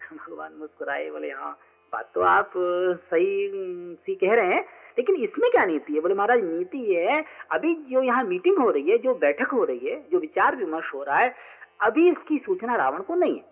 भगवान 0.00 0.52
मुस्कुराए, 0.52 1.10
बोले 1.10 1.30
हाँ 1.30 1.58
बात 1.92 2.10
तो 2.14 2.20
आप 2.22 2.52
सही 2.56 3.48
सी 3.96 4.14
कह 4.14 4.34
रहे 4.34 4.54
हैं, 4.54 4.64
लेकिन 4.98 5.16
इसमें 5.16 5.50
क्या 5.50 5.64
नीति 5.64 5.94
है? 5.94 6.00
बोले, 6.00 6.14
महाराज, 6.14 6.42
नीति 6.44 6.78
ये 6.92 7.04
है, 7.06 7.24
अभी 7.50 7.74
जो 7.90 8.02
यहाँ 8.02 8.22
मीटिंग 8.24 8.58
हो 8.58 8.70
रही 8.70 8.90
है, 8.90 8.98
जो 8.98 9.14
बैठक 9.14 9.50
हो 9.52 9.64
रही 9.64 9.88
है, 9.88 9.96
जो 10.10 10.18
विचार 10.18 10.56
विमर्श 10.56 10.92
हो 10.94 11.02
रहा 11.02 11.18
है 11.18 11.34
अभी 11.82 12.08
इसकी 12.10 12.38
सूचना 12.38 12.76
रावण 12.76 13.02
को 13.02 13.14
नहीं 13.14 13.36
है। 13.36 13.50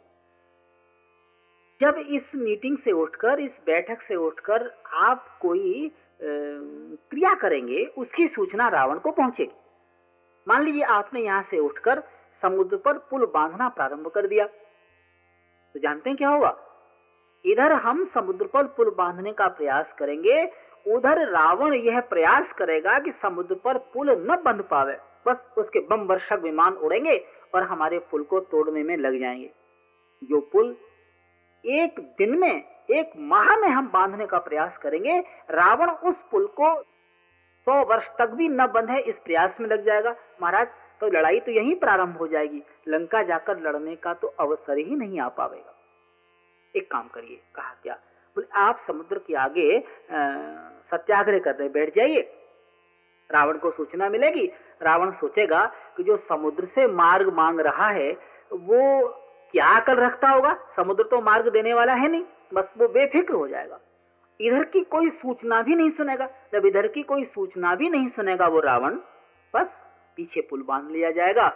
जब 1.80 1.98
इस 1.98 2.34
मीटिंग 2.34 2.76
से 2.78 2.92
उठकर, 2.92 3.40
इस 3.40 3.50
बैठक 3.66 4.02
से 4.02 4.16
उठकर 4.16 4.70
आप 4.94 5.26
कोई 5.40 5.90
क्रिया 6.22 7.34
करेंगे, 7.34 7.84
उसकी 7.84 8.26
सूचना 8.28 8.68
रावण 8.68 8.98
को 8.98 9.10
पहुंचेगी। 9.10 9.52
मान 10.46 10.64
लीजिए 10.64 10.82
आपने 10.82 11.20
यहाँ 11.20 11.42
से 11.50 11.58
उठकर 11.58 12.02
समुद्र 12.42 12.76
पर 12.76 12.98
पुल 13.10 13.24
बांधना 13.26 13.68
प्रारंभ 13.68 14.08
कर 14.08 14.26
दिया। 14.26 14.46
तो 14.46 15.80
जानते 15.80 16.10
हैं 16.10 16.16
क्या 16.16 16.28
होगा? 16.28 16.56
इधर 17.44 17.72
हम 17.72 18.04
समुद्र 18.14 18.46
पर 18.46 18.66
पुल 18.66 18.90
बांधने 18.90 19.32
का 19.32 19.46
प्रयास 19.48 19.92
करेंगे, 19.98 20.44
उधर 20.86 21.26
रावण 21.28 21.74
यह 21.74 22.00
प्रयास 22.00 22.52
करेगा 22.58 22.98
कि 22.98 23.10
समुद्र 23.22 23.54
पर 23.54 23.78
पुल 23.94 24.10
न 24.30 24.36
बंध 24.44 24.62
पावे। 24.62 24.96
बस 25.26 25.54
उसके 25.58 25.80
बम 25.80 26.06
वर्षक 26.06 26.40
विमान 26.42 26.72
उड़ेंगे 26.74 27.16
और 27.54 27.62
हमारे 27.62 27.98
पुल 28.10 28.22
को 28.22 28.40
तोड़ने 28.40 28.82
में 28.82 28.96
लग 28.96 29.18
जाएँगे। 29.20 29.50
जो 30.22 30.40
पुल 30.52 30.76
एक 31.64 32.00
दिन 32.18 32.38
में, 32.38 32.64
एक 32.90 33.12
माह 33.16 33.56
में 33.56 33.68
हम 33.68 33.88
बांधने 33.88 34.26
का 34.26 34.38
प्रयास 34.38 34.76
करेंगे, 34.78 35.18
रावण 35.50 35.90
उस 35.90 36.16
पुल 36.30 36.46
को 36.56 36.74
सौ 37.66 37.82
वर्ष 37.84 38.06
तक 38.18 38.30
भी 38.30 38.48
न 38.48 38.66
बंधे, 38.66 39.00
इस 39.00 39.14
प्रयास 39.24 39.60
में 39.60 39.68
लग 39.68 39.84
जाएगा। 39.86 40.14
महाराज 40.42 40.68
तो 41.00 41.06
लड़ाई 41.08 41.40
तो 41.40 41.52
यहीं 41.52 41.74
प्रारंभ 41.76 42.16
हो 42.16 42.26
जाएगी। 42.28 42.62
लंका 42.88 43.22
जाकर 43.22 43.60
लड़ने 43.60 43.94
का 43.96 44.14
तो 44.14 44.28
अवसर 44.40 44.78
ही 44.78 44.94
नहीं 44.96 45.20
आ 45.20 45.28
पाएगा 45.30 45.76
एक 46.74 46.90
काम 46.90 47.08
करिए, 47.08 47.40
कहा 47.54 47.74
क्या? 47.82 47.94
बोले, 48.36 48.46
आप 48.54 48.84
समुद्र 48.86 49.18
के 49.18 49.34
आगे 49.34 49.78
सत्याग्रह 50.90 51.38
करने 51.38 51.68
बैठ 51.68 51.94
जाइए। 51.96 52.20
रावण 53.32 53.58
को 53.58 53.70
सूचना 53.70 54.08
मिलेगी। 54.08 54.52
रावण 54.82 55.10
सोचेगा 55.10 55.72
कि 55.96 56.02
जो 56.02 56.16
समुद्र 56.16 56.64
से 56.64 56.86
मार्ग 56.86 57.32
मांग 57.32 57.60
रहा 57.60 57.88
है, 57.88 58.12
वो 58.52 59.08
क्या 59.52 59.66
अकल 59.66 59.94
रखता 59.94 60.28
होगा? 60.28 60.56
समुद्र 60.76 61.04
तो 61.04 61.20
मार्ग 61.20 61.48
देने 61.48 61.74
वाला 61.74 61.92
है 61.92 62.08
नहीं, 62.08 62.24
बस 62.54 62.64
वो 62.78 62.88
बेफिक्र 62.88 63.34
हो 63.34 63.48
जाएगा। 63.48 63.80
इधर 64.40 64.64
की 64.64 64.80
कोई 64.80 65.10
सूचना 65.10 65.62
भी 65.62 65.74
नहीं 65.74 65.90
सुनेगा। 65.90 66.28
जब 66.52 66.66
इधर 66.66 66.86
की 66.86 67.02
कोई 67.02 67.24
सूचना 67.24 67.74
भी 67.74 67.88
नहीं 67.88 68.08
सुनेगा 68.08 68.46
वो 68.46 68.60
रावण, 68.60 68.94
बस 69.54 69.66
पीछे 70.16 70.40
पुल 70.40 70.62
बाँध 70.62 70.90
लिया 70.90 71.10
जाएगा। 71.10 71.52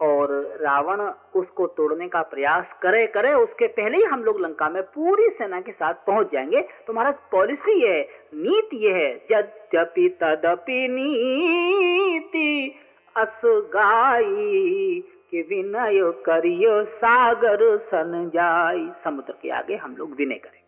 और 0.00 0.58
रावण 0.60 1.12
उसको 1.40 1.66
तोड़ने 1.66 2.08
का 2.08 2.22
प्रयास 2.22 2.64
करे 2.82 3.06
करे, 3.06 3.34
उसके 3.34 3.66
पहले 3.66 3.96
ही 3.96 4.02
हम 4.02 4.24
लोग 4.24 4.40
लंका 4.40 4.68
में 4.68 4.82
पूरी 4.82 5.28
सेना 5.28 5.60
के 5.60 5.72
साथ 5.72 5.94
पहुँच 5.94 6.32
जाएँगे। 6.32 6.60
तो 6.60 6.92
हमारा 6.92 7.10
पॉलिसी 7.10 7.80
है, 7.80 8.08
नीति 8.34 8.76
ये 8.76 8.92
है, 8.92 9.26
यद्यपि 9.30 10.18
तदपि 10.20 10.88
नीति 10.90 12.74
असगाई 13.16 15.04
कि 15.30 15.42
विनय 15.42 16.22
करियो 16.22 16.84
सागर 16.84 17.78
सन 17.78 18.30
जाई 18.34 18.90
समुद्र 19.04 19.34
के 19.42 19.50
आगे 19.50 19.76
हम 19.76 19.96
लोग 19.96 20.12
विनय 20.14 20.34
करें। 20.34 20.60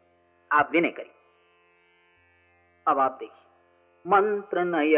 आप 0.52 0.68
विनय 0.72 0.90
करिए। 0.90 1.14
अब 2.88 2.98
आप 2.98 3.16
देखिए। 3.20 3.46
मंत्र 4.10 4.64
नय 4.64 4.94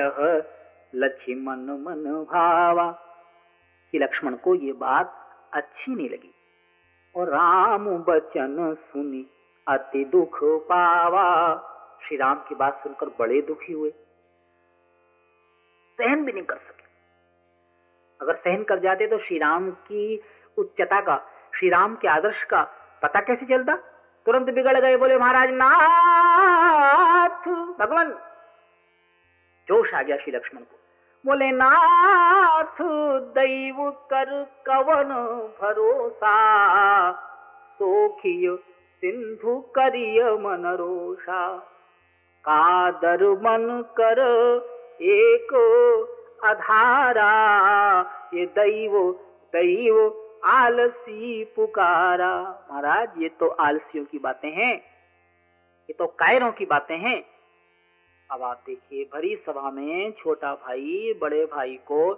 लक्ष्मण 0.95 1.57
मन 1.57 2.26
भावा 2.30 3.01
कि 3.93 3.99
लक्ष्मण 3.99 4.34
को 4.34 4.55
ये 4.55 4.72
बात 4.72 5.30
अच्छी 5.53 5.95
नहीं 5.95 6.11
लगी। 6.11 6.34
और 7.16 7.28
राम 7.28 7.99
बचन 7.99 8.76
सुनी, 8.80 9.26
अति 9.68 10.05
दुख 10.05 10.40
पावा। 10.45 11.68
श्री 12.07 12.16
राम 12.16 12.34
की 12.34 12.55
बात 12.55 12.78
सुनकर 12.78 13.07
बड़े 13.07 13.43
दुखी 13.43 13.72
हुए। 13.72 13.90
सहन 15.99 16.24
भी 16.24 16.32
नहीं 16.32 16.43
कर 16.43 16.57
सके। 16.57 16.82
अगर 18.20 18.36
सहन 18.36 18.62
कर 18.62 18.78
जाते 18.78 19.07
तो 19.07 19.18
श्री 19.18 19.38
राम 19.38 19.70
की 19.70 20.22
उच्चता 20.59 21.01
का, 21.01 21.26
श्री 21.59 21.68
राम 21.68 21.97
के 21.97 22.09
आदर्श 22.09 22.45
का 22.45 22.62
पता 23.03 23.20
कैसे 23.20 23.47
चलता? 23.47 23.76
तुरंत 24.26 24.47
बिगड़ 24.47 24.80
गए 24.80 24.97
बोले, 24.97 25.18
महाराज 25.18 25.49
नाथ, 25.53 27.47
भगवान! 27.78 28.12
जोश 29.68 29.95
आ 29.95 30.03
गया 30.03 30.16
श्री 30.16 30.32
लक्ष्मण 30.32 30.61
को। 30.61 30.82
बोले 31.25 31.51
नाथ 31.51 32.81
दैव 33.35 33.91
कर 34.11 34.31
कवन 34.66 35.11
भरोसा। 35.61 36.33
सोखिय 37.79 38.57
सिंधु 39.03 39.59
करिय 39.75 40.23
मन 40.37 40.66
रोषा। 40.81 41.57
कादर 42.45 43.23
मन 43.43 43.83
कर 44.01 44.20
एक 45.03 45.53
अधारा। 46.45 47.31
ये 48.35 48.47
दैव 48.47 49.12
दैव 49.53 49.97
आलसी 50.45 51.45
पुकारा। 51.57 52.35
महाराज, 52.70 53.09
ये 53.18 53.29
तो 53.31 53.49
आलसियों 53.49 54.05
की 54.05 54.18
बातें 54.18 54.51
हैं, 54.51 54.75
ये 54.75 55.93
तो 55.93 56.07
कायरों 56.07 56.51
की 56.53 56.66
बातें 56.66 56.99
हैं। 56.99 57.32
अब 58.31 58.43
आप 58.43 58.62
देखिए, 58.66 59.05
भरी 59.05 59.35
सभा 59.37 59.70
में 59.70 60.12
छोटा 60.12 60.55
भाई 60.55 61.14
बड़े 61.20 61.45
भाई 61.47 61.75
को 61.87 62.11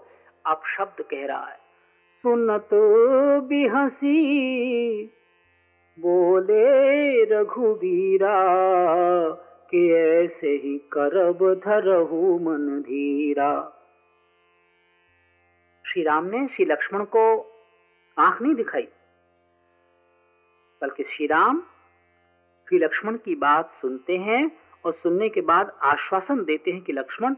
अपशब्द 0.47 1.03
कह 1.03 1.27
रहा 1.27 1.47
है। 1.47 1.59
सुनत 2.25 2.69
भी 3.49 3.67
हँसी, 3.67 5.05
बोले 5.99 7.25
रघुबीरा 7.25 8.39
कि 9.71 9.93
ऐसे 9.93 10.51
ही 10.57 10.77
करब 10.93 11.43
धरहु 11.65 12.39
मन 12.39 12.81
धीरा। 12.81 13.53
श्री 15.85 16.03
राम 16.03 16.25
ने 16.27 16.47
श्री 16.47 16.65
लक्ष्मण 16.65 17.05
को 17.05 17.25
आँख 18.17 18.43
नहीं 18.43 18.55
दिखाई, 18.55 18.89
बल्कि 20.83 21.05
श्री 21.05 21.27
राम 21.27 21.61
श्री 22.69 22.79
लक्ष्मण 22.79 23.17
की 23.17 23.35
बात 23.35 23.73
सुनते 23.83 24.17
हैं 24.19 24.64
और 24.85 24.93
सुनने 24.93 25.29
के 25.29 25.41
बाद 25.41 25.77
आश्वासन 25.83 26.45
देते 26.45 26.71
हैं 26.71 26.81
कि 26.83 26.93
लक्ष्मण, 26.93 27.35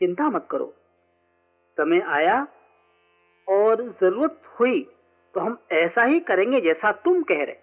चिंता 0.00 0.28
मत 0.28 0.46
करो। 0.50 0.74
समय 1.78 2.00
आया 2.00 2.46
और 3.48 3.82
ज़रूरत 4.00 4.42
हुई 4.60 4.82
तो 5.34 5.40
हम 5.40 5.58
ऐसा 5.72 6.02
ही 6.02 6.20
करेंगे 6.20 6.60
जैसा 6.60 6.92
तुम 6.92 7.22
कह 7.22 7.42
रहे। 7.44 7.56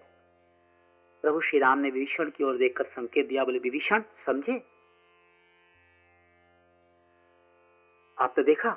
प्रभु 1.24 1.40
श्री 1.40 1.58
राम 1.58 1.78
ने 1.78 1.90
विभीषण 1.90 2.30
की 2.30 2.44
ओर 2.44 2.56
देखकर 2.56 2.84
संकेत 2.84 3.28
दिया, 3.28 3.44
बोले, 3.44 3.58
विभीषण, 3.58 4.02
समझे? 4.26 4.62
आप 8.18 8.32
तो 8.36 8.42
देखा? 8.42 8.76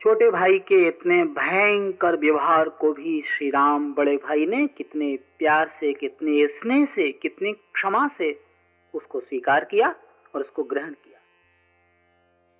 छोटे 0.00 0.30
भाई 0.30 0.58
के 0.58 0.86
इतने 0.88 1.22
भयंकर 1.24 2.16
व्यवहार 2.16 2.68
को 2.68 2.92
भी 2.92 3.22
श्री 3.28 3.50
राम 3.50 3.92
बड़े 3.94 4.16
भाई 4.16 4.46
ने 4.46 4.66
कितने 4.66 5.16
प्यार 5.38 5.68
से, 5.80 5.92
कितने 5.92 6.46
स्नेह 6.46 6.84
से, 6.84 7.10
कितनी 7.12 7.52
क्षमा 7.52 8.06
से 8.18 8.47
उसको 8.94 9.20
स्वीकार 9.20 9.64
किया 9.64 9.94
और 10.34 10.40
उसको 10.40 10.62
ग्रहण 10.62 10.92
किया 10.94 11.18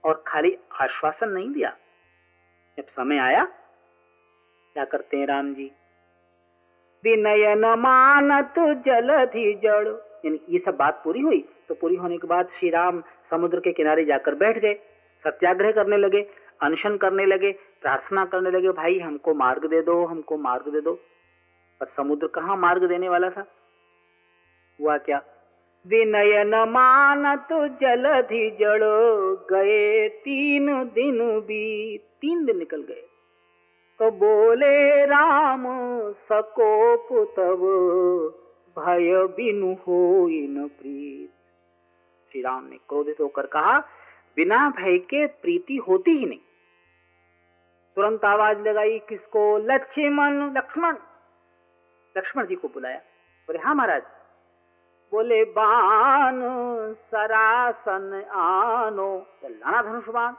और 0.04 0.22
खाली 0.26 0.56
आश्वासन 0.80 1.28
नहीं 1.28 1.50
दिया। 1.52 1.76
जब 2.78 2.84
समय 2.86 3.18
आया, 3.18 3.44
क्या 3.44 4.84
करते 4.84 5.16
हैं 5.16 5.26
राम 5.26 5.54
जी? 5.54 5.70
विनय 7.04 7.54
न 7.54 7.64
मानत 7.78 8.54
जलधि 8.58 9.52
जड़। 9.54 9.88
यानी 10.24 10.40
ये 10.48 10.58
सब 10.58 10.76
बात 10.76 11.00
पूरी 11.04 11.20
हुई 11.20 11.48
तो 11.68 11.74
पूरी 11.74 11.96
होने 11.96 12.16
के 12.18 12.26
बाद 12.26 12.48
श्री 12.58 12.70
राम 12.70 13.02
समुद्र 13.30 13.60
के 13.60 13.72
किनारे 13.72 14.04
जाकर 14.04 14.34
बैठ 14.34 14.58
गए, 14.58 14.74
सत्याग्रह 15.24 15.72
करने 15.72 15.96
लगे, 15.96 16.22
अनशन 16.62 16.96
करने 16.96 17.26
लगे, 17.26 17.52
प्रार्थना 17.52 18.24
करने 18.24 18.50
लगे, 18.50 18.68
भाई, 18.68 18.98
हमको 18.98 19.34
मार्ग 19.34 19.66
दे 19.66 19.82
दो, 19.82 20.04
हमको 20.06 20.36
मार्ग 20.38 20.68
दे 20.68 20.80
दो। 20.80 20.94
पर 21.80 21.86
समुद्र 21.86 22.26
कहाँ 22.26 22.56
मार्ग 22.56 22.84
देने 22.84 23.08
वाला 23.08 23.30
था? 23.30 23.46
हुआ 24.80 24.98
क्या? 24.98 25.22
विनय 25.86 26.44
न 26.44 26.54
मानत 26.54 27.48
जलधि 27.52 28.50
जड़ 28.50 28.84
गए 29.50 30.08
तीन 30.08 30.84
दिन 30.84 31.40
भी 31.40 31.98
तीन 31.98 32.44
दिन 32.44 32.58
निकल 32.58 32.82
गए। 32.82 33.04
तो 33.98 34.10
बोले, 34.10 35.04
राम, 35.06 35.64
सकोप 36.12 37.08
तब, 37.36 37.60
भय 38.78 39.26
बिनु 39.26 39.74
हो 39.74 40.28
इन 40.28 40.68
प्रीत। 40.68 41.30
श्री 42.32 42.42
राम 42.42 42.64
ने 42.64 42.76
क्रोधित 42.76 43.20
होकर 43.20 43.46
कहा, 43.46 43.78
बिना 44.36 44.70
भय 44.70 44.98
के 44.98 45.26
प्रीति 45.26 45.76
होती 45.76 46.10
ही 46.10 46.26
नहीं। 46.26 46.38
तुरंत 47.96 48.24
आवाज़ 48.24 48.58
लगाई 48.58 48.98
किसको? 48.98 49.58
लक्ष्मण 49.58 50.54
लक्ष्मण। 50.56 50.96
लक्ष्मण 52.18 52.46
जी 52.46 52.54
को 52.54 52.68
बुलाया। 52.68 52.98
बोले 53.46 53.58
हाँ 53.58 53.74
महाराज 53.74 54.02
बोले, 55.12 55.44
बान, 55.44 56.40
सरासन 56.94 58.24
आनो। 58.32 59.26
लाना 59.44 59.82
धनुष 59.82 60.08
बाण 60.08 60.34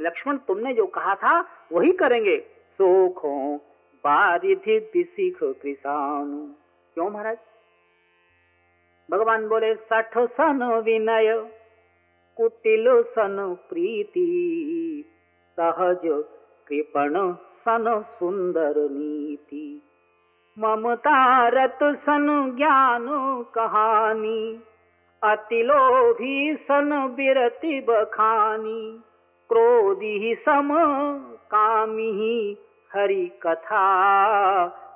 लक्ष्मण, 0.00 0.36
तुमने 0.36 0.74
जो 0.74 0.86
कहा 0.86 1.14
था, 1.14 1.44
वही 1.72 1.92
करेंगे। 1.92 2.38
सोखो 2.72 3.56
बारिधि 4.04 4.80
दिशिख 4.80 5.38
कृषाणु 5.42 6.46
क्यों 6.94 7.10
महाराज? 7.10 7.38
भगवान 9.10 9.48
बोले, 9.48 9.74
सठ 9.74 10.18
सन 10.18 10.82
विनय, 10.84 11.50
कुटिल 12.36 13.02
सन 13.02 13.58
प्रीति, 13.68 14.28
सहज 15.60 16.00
कृपण 16.68 17.32
सन 17.32 18.04
सुंदर 18.18 18.74
नीति। 18.76 19.82
ममता 20.58 21.48
रत 21.48 21.78
सन 21.82 22.54
ज्ञान 22.56 23.06
कहानी 23.54 24.62
अतिलोभी 25.22 26.56
सन 26.56 26.90
बिरति 27.16 27.80
बखानी, 27.88 29.00
क्रोधी 29.48 30.34
सम 30.34 30.68
कामी 31.50 32.56
हरि 32.94 33.30
कथा 33.42 33.84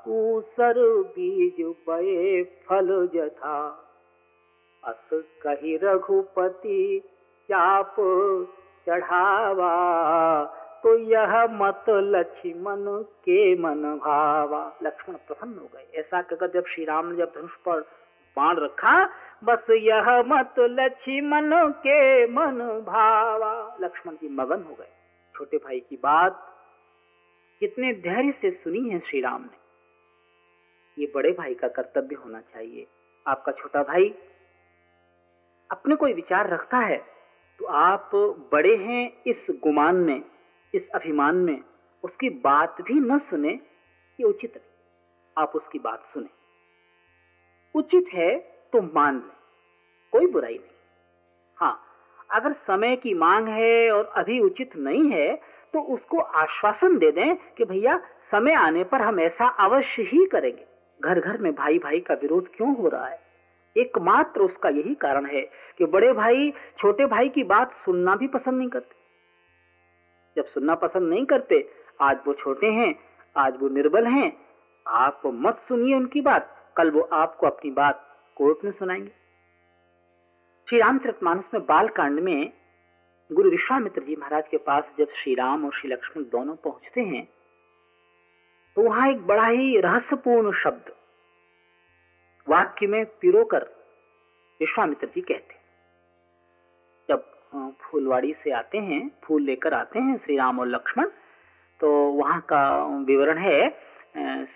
ऊसर 0.09 0.75
बीज 1.09 1.75
पये 1.87 2.43
फल 2.43 3.09
जथा। 3.15 3.85
अस 4.85 5.09
कही 5.15 5.77
रघुपति 5.77 7.03
चाप 7.49 7.97
चढ़ावा 8.87 9.75
तो 10.87 10.97
यह 10.97 11.33
मत 11.51 11.85
लक्ष्मण 11.89 12.85
के 13.21 13.39
मन 13.55 13.81
भावा। 14.03 14.61
लक्ष्मण 14.83 15.15
प्रसन्न 15.17 15.59
हो 15.59 15.69
गए। 15.75 15.87
ऐसा 15.95 16.21
कहकर 16.23 16.51
जब 16.51 16.67
श्री 16.67 16.85
राम 16.85 17.07
ने 17.07 17.17
जब 17.17 17.33
धनुष 17.37 17.55
पर 17.67 17.81
बाण 18.37 18.57
रखा, 18.57 18.93
बस 19.45 19.71
यह 19.71 20.11
मत 20.29 20.55
लक्ष्मण 20.61 21.71
के 21.79 22.27
मन 22.27 22.61
भावा। 22.87 23.77
लक्ष्मण 23.81 24.15
जी 24.15 24.29
मगन 24.29 24.63
हो 24.63 24.75
गए। 24.75 24.89
छोटे 25.35 25.57
भाई 25.57 25.81
की 25.81 25.97
बात 25.97 26.39
कितने 27.61 27.93
धैर्य 27.95 28.33
से 28.41 28.51
सुनी 28.55 28.89
है 28.91 29.01
श्री 29.01 29.21
राम 29.21 29.43
ने। 29.43 31.03
ये 31.03 31.11
बड़े 31.15 31.33
भाई 31.33 31.55
का 31.55 31.69
कर्तव्य 31.71 32.17
होना 32.17 32.41
चाहिए। 32.55 32.87
आपका 33.27 33.53
छोटा 33.53 33.83
भाई 33.83 34.15
अपने 35.71 35.97
कोई 35.97 36.13
विचार 36.13 36.51
रखता 36.51 36.79
है 36.85 37.05
तो 37.61 37.67
आप 37.83 38.11
बड़े 38.53 38.77
हैं 38.77 39.03
इस 39.27 39.47
गुमान 39.63 39.97
में। 39.97 40.23
इस 40.77 40.89
अभिमान 40.95 41.37
में 41.37 41.61
उसकी 42.05 42.29
बात 42.41 42.81
भी 42.81 42.95
न 42.95 43.19
सुने, 43.21 43.51
ये 44.19 44.25
उचित 44.25 44.57
नहीं। 44.57 44.73
आप 45.37 45.53
उसकी 45.57 45.79
बात 45.79 46.05
सुने। 46.15 46.29
उचित 47.75 48.07
है 48.15 48.37
तो 48.73 48.83
मान 48.95 49.15
लें, 49.15 49.37
कोई 50.13 50.27
बुराई 50.27 50.55
नहीं। 50.55 50.75
हाँ 51.59 51.83
अगर 52.31 52.53
समय 52.67 52.97
की 52.97 53.15
मांग 53.15 53.49
है 53.49 53.91
और 53.91 54.05
अभी 54.17 54.41
उचित 54.41 54.77
नहीं 54.77 55.11
है 55.11 55.35
तो 55.75 55.81
उसको 55.95 56.19
आश्वासन 56.19 56.97
दे 56.99 57.11
दें 57.11 57.37
कि 57.57 57.65
भैया, 57.65 57.97
समय 58.31 58.55
आने 58.55 58.85
पर 58.85 59.03
हम 59.03 59.21
ऐसा 59.21 59.49
अवश्य 59.61 60.03
ही 60.03 60.27
करेंगे। 60.27 60.65
घर 61.01 61.21
घर 61.21 61.39
में 61.39 61.55
भाई 61.55 61.79
भाई 61.79 62.01
का 62.01 62.15
विरोध 62.15 62.49
क्यों 62.55 62.77
हो 62.77 62.89
रहा 62.89 63.07
है? 63.07 63.21
एकमात्र 63.77 64.41
उसका 64.41 64.69
यही 64.69 64.95
कारण 64.95 65.27
है 65.27 65.41
कि 65.79 65.85
बड़े 65.87 66.13
भाई 66.13 66.53
छोटे 66.79 67.07
भाई 67.07 67.29
की 67.29 67.45
बात 67.45 67.75
सुनना 67.85 68.15
भी 68.17 68.29
पसंद 68.29 68.59
नहीं 68.59 68.69
करते। 68.69 68.95
जब 70.37 70.47
सुनना 70.47 70.75
पसंद 70.75 71.09
नहीं 71.09 71.25
करते, 71.27 71.69
आज 72.01 72.19
वो 72.27 72.35
छोटे 72.35 72.67
हैं, 72.67 72.95
आज 73.37 73.55
वो 73.61 73.69
निर्बल 73.69 74.07
हैं। 74.07 74.33
आप 74.87 75.23
मत 75.27 75.63
सुनिए 75.69 75.95
उनकी 75.95 76.21
बात, 76.21 76.75
कल 76.77 76.91
वो 76.91 77.01
आपको 77.01 77.47
अपनी 77.47 77.71
बात 77.71 78.03
कोर्ट 78.37 78.65
में 78.65 78.73
सुनाएँगे। 78.73 79.13
श्री 80.69 80.79
रामचरित 80.79 81.23
मानस 81.23 81.45
में 81.55 81.67
बाल 81.67 81.89
कांड 81.89 82.21
में 82.21 82.53
गुरु 83.33 83.51
विश्वामित्र 83.51 84.03
जी 84.03 84.17
महाराज 84.17 84.45
के 84.51 84.57
पास 84.57 84.85
जब 84.99 85.09
श्री 85.11 85.35
राम 85.35 85.65
और 85.65 85.73
श्री 85.73 85.91
लक्ष्मण 85.91 86.25
दोनों 86.25 86.55
पहुँचते 86.57 87.01
हैं 87.01 87.25
तो 88.77 88.83
वहाँ 88.83 89.11
एक 89.11 89.27
बड़ा 89.27 89.47
ही 89.47 89.81
रहस्यपूर्ण 89.81 90.53
शब्द 90.53 90.93
वाक्य 92.49 92.87
में 92.87 93.05
पिरोकर 93.05 93.63
विश्वामित्र 94.61 95.07
जी 95.07 95.21
कहते 95.21 95.55
फूलवाड़ी 97.83 98.33
से 98.45 98.51
आते 98.51 98.79
हैं, 98.79 99.11
फूल 99.25 99.43
लेकर 99.43 99.75
आते 99.75 99.99
हैं 99.99 100.17
श्री 100.25 100.37
राम 100.37 100.61
और 100.61 100.67
लक्ष्मण। 100.67 101.07
तो 101.81 101.93
वहाँ 101.93 102.41
का 102.41 102.87
विवरण 102.87 103.39
है 103.39 103.77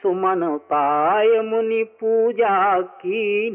सुमन 0.03 0.59
पाय 0.59 1.41
मुनि 1.41 1.85
पूजा 1.85 2.81
की 2.81 3.51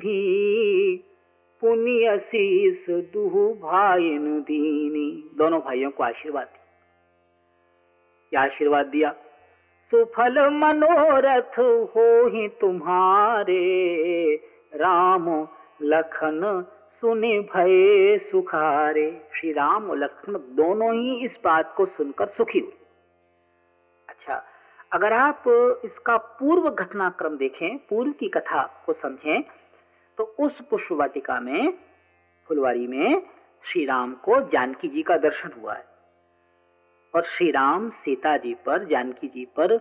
पुण्य 1.62 2.20
शीस 2.20 2.86
दुहु 2.90 3.54
भाई 3.54 4.18
दीनी। 4.20 5.32
दोनों 5.38 5.60
भाइयों 5.60 5.92
को 5.92 6.04
आशीर्वाद 6.04 6.48
दिया। 6.48 8.42
आशीर्वाद 8.42 8.86
दिया? 8.86 9.16
सुफल 9.92 10.50
मनोरथ 10.50 11.60
हो 11.96 12.28
ही 12.28 12.48
तुम्हारे, 12.48 13.64
राम 14.76 15.48
लखन 15.82 16.66
सुने 17.02 17.40
भय 17.42 18.18
सुखारे। 18.30 19.10
श्री 19.34 19.52
राम 19.52 19.90
और 19.90 19.98
लक्ष्मण 19.98 20.38
दोनों 20.56 20.94
ही 20.94 21.26
इस 21.26 21.38
बात 21.44 21.74
को 21.78 21.86
सुनकर 21.88 22.28
सुखी 22.28 22.60
हुए। 22.60 22.74
अच्छा 24.10 24.44
अगर 24.92 25.14
आप 25.14 25.44
इसका 25.86 26.18
पूर्व 26.40 26.70
घटनाक्रम 26.70 27.38
देखें, 27.38 27.78
पूर्व 27.80 28.12
की 28.12 28.30
कथा 28.30 28.64
को 28.86 28.94
समझें 28.94 29.42
तो 30.18 30.24
उस 30.40 30.62
पुष्प 30.70 30.92
वाटिका 30.92 31.40
में, 31.40 31.74
फुलवारी 32.50 32.88
में 32.88 33.22
श्री 33.64 33.86
राम 33.86 34.14
को 34.26 34.40
जानकी 34.52 34.88
जी 34.88 35.02
का 35.04 35.18
दर्शन 35.20 35.52
हुआ 35.62 35.74
है। 35.74 35.86
और 37.14 37.24
श्री 37.28 37.50
राम 37.52 37.90
सीता 37.90 38.36
जी 38.38 38.54
पर, 38.66 38.84
जानकी 38.86 39.28
जी 39.28 39.46
पर 39.60 39.74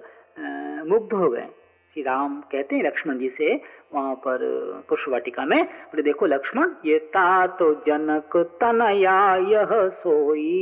मुग्ध 0.86 1.12
हो 1.12 1.28
गए। 1.30 1.48
श्री 1.94 2.02
राम 2.02 2.40
कहते 2.40 2.76
हैं 2.76 2.84
लक्ष्मण 2.84 3.18
जी 3.18 3.28
से, 3.28 3.60
वहाँ 3.94 4.14
पर 4.14 4.38
पुष्प 4.88 5.08
वाटिका 5.08 5.44
में, 5.44 5.64
बोले, 5.64 6.02
देखो 6.02 6.26
लक्ष्मण, 6.26 6.68
ये 6.86 6.98
ता 6.98 7.46
तो 7.46 7.74
जनक 7.74 8.36
तनया 8.36 9.36
यह 9.36 9.88
सोई। 9.88 10.54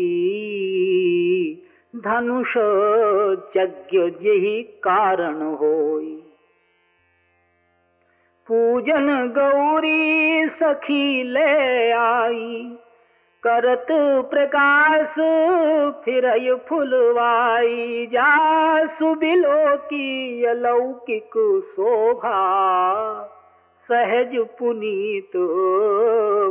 धनुष 1.97 2.57
यज्ञ 3.57 3.99
यही 3.99 4.62
कारण 4.62 5.43
होई। 5.43 6.22
पूजन 8.47 9.35
गौरी 9.39 10.47
सखी 10.49 11.22
ले 11.22 11.91
आई। 11.93 12.76
करत 13.47 13.86
प्रकाश 14.30 15.14
फिर 16.05 16.57
फुलवाई 16.68 18.07
जा 18.07 18.86
सुबिलो 18.86 19.76
की 19.76 20.45
अलौकिक 20.45 21.30
शोभा। 21.72 22.36
सहज 23.88 24.36
पुनीत 24.59 25.36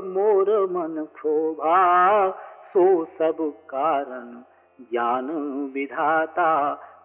मोर 0.05 0.49
मन 0.71 1.07
क्षोभा, 1.15 1.77
सो 2.73 3.05
सब 3.05 3.37
कारण 3.69 4.27
ज्ञान 4.91 5.31
विधाता 5.73 6.49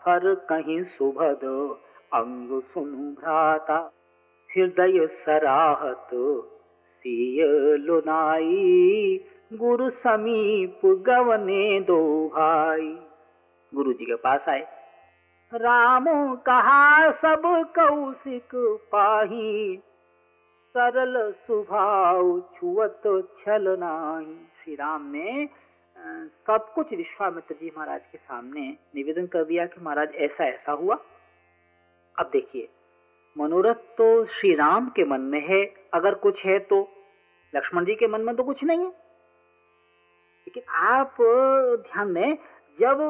हर 0.04 0.34
कहीं 0.34 0.82
सुभद 0.82 1.44
अंग 2.14 2.60
सुन 2.62 3.16
भ्राता। 3.20 3.78
हृदय 4.50 5.06
सराहत 5.06 6.10
सिय 6.98 7.44
लुनाई 7.76 9.20
गुरु 9.52 9.90
समीप 9.90 10.80
गवने 10.86 11.80
दो 11.80 12.28
भाई। 12.28 12.98
गुरु 13.74 13.92
जी 13.92 14.04
के 14.04 14.14
पास 14.14 14.48
आए। 14.48 14.66
राम 15.54 16.04
कहा, 16.36 17.10
सब 17.10 17.42
कौशिक 17.78 18.78
पाही। 18.92 19.76
सरल 20.74 21.32
स्वभाव 21.32 22.40
छुअत 22.40 23.02
छल 23.40 23.76
नाही। 23.80 24.34
श्री 24.34 24.74
राम 24.74 25.10
ने 25.10 25.48
सब 26.46 26.66
कुछ 26.74 26.94
विश्वामित्र 26.94 27.54
जी 27.54 27.72
महाराज 27.76 28.00
के 28.12 28.18
सामने 28.18 28.76
निवेदन 28.94 29.26
कर 29.26 29.44
दिया 29.44 29.66
कि 29.66 29.80
महाराज, 29.80 30.14
ऐसा 30.14 30.44
ऐसा 30.44 30.72
हुआ। 30.72 30.98
अब 32.18 32.30
देखिए, 32.32 32.68
मनोरथ 33.38 33.74
तो 33.74 34.24
श्री 34.24 34.54
राम 34.54 34.88
के 34.88 35.04
मन 35.04 35.20
में 35.20 35.40
है, 35.40 35.64
अगर 35.94 36.14
कुछ 36.14 36.44
है 36.44 36.58
तो। 36.58 36.88
लक्ष्मण 37.56 37.84
जी 37.84 37.94
के 37.94 38.06
मन 38.06 38.20
में 38.20 38.36
तो 38.36 38.42
कुछ 38.42 38.64
नहीं 38.64 38.80
है। 38.80 39.05
लेकिन 40.46 40.62
आप 40.88 41.16
ध्यान 41.82 42.12
दें 42.14 42.34
जब 42.78 43.00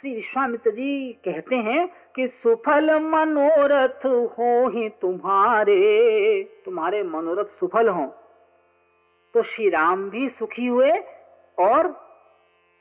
श्री 0.00 0.14
विश्वामित्र 0.14 0.70
जी 0.70 1.12
कहते 1.24 1.56
हैं 1.56 1.86
कि 2.16 2.26
सुफल 2.42 2.90
मनोरथ 3.00 4.06
हो 4.06 4.68
ही 4.68 4.88
तुम्हारे 4.88 5.82
तुम्हारे 6.64 7.02
मनोरथ 7.02 7.58
सुफल 7.60 7.88
हो 7.88 8.06
तो 9.34 9.42
श्री 9.42 9.68
राम 9.68 10.08
भी 10.10 10.28
सुखी 10.28 10.66
हुए 10.66 10.92
और 11.58 11.86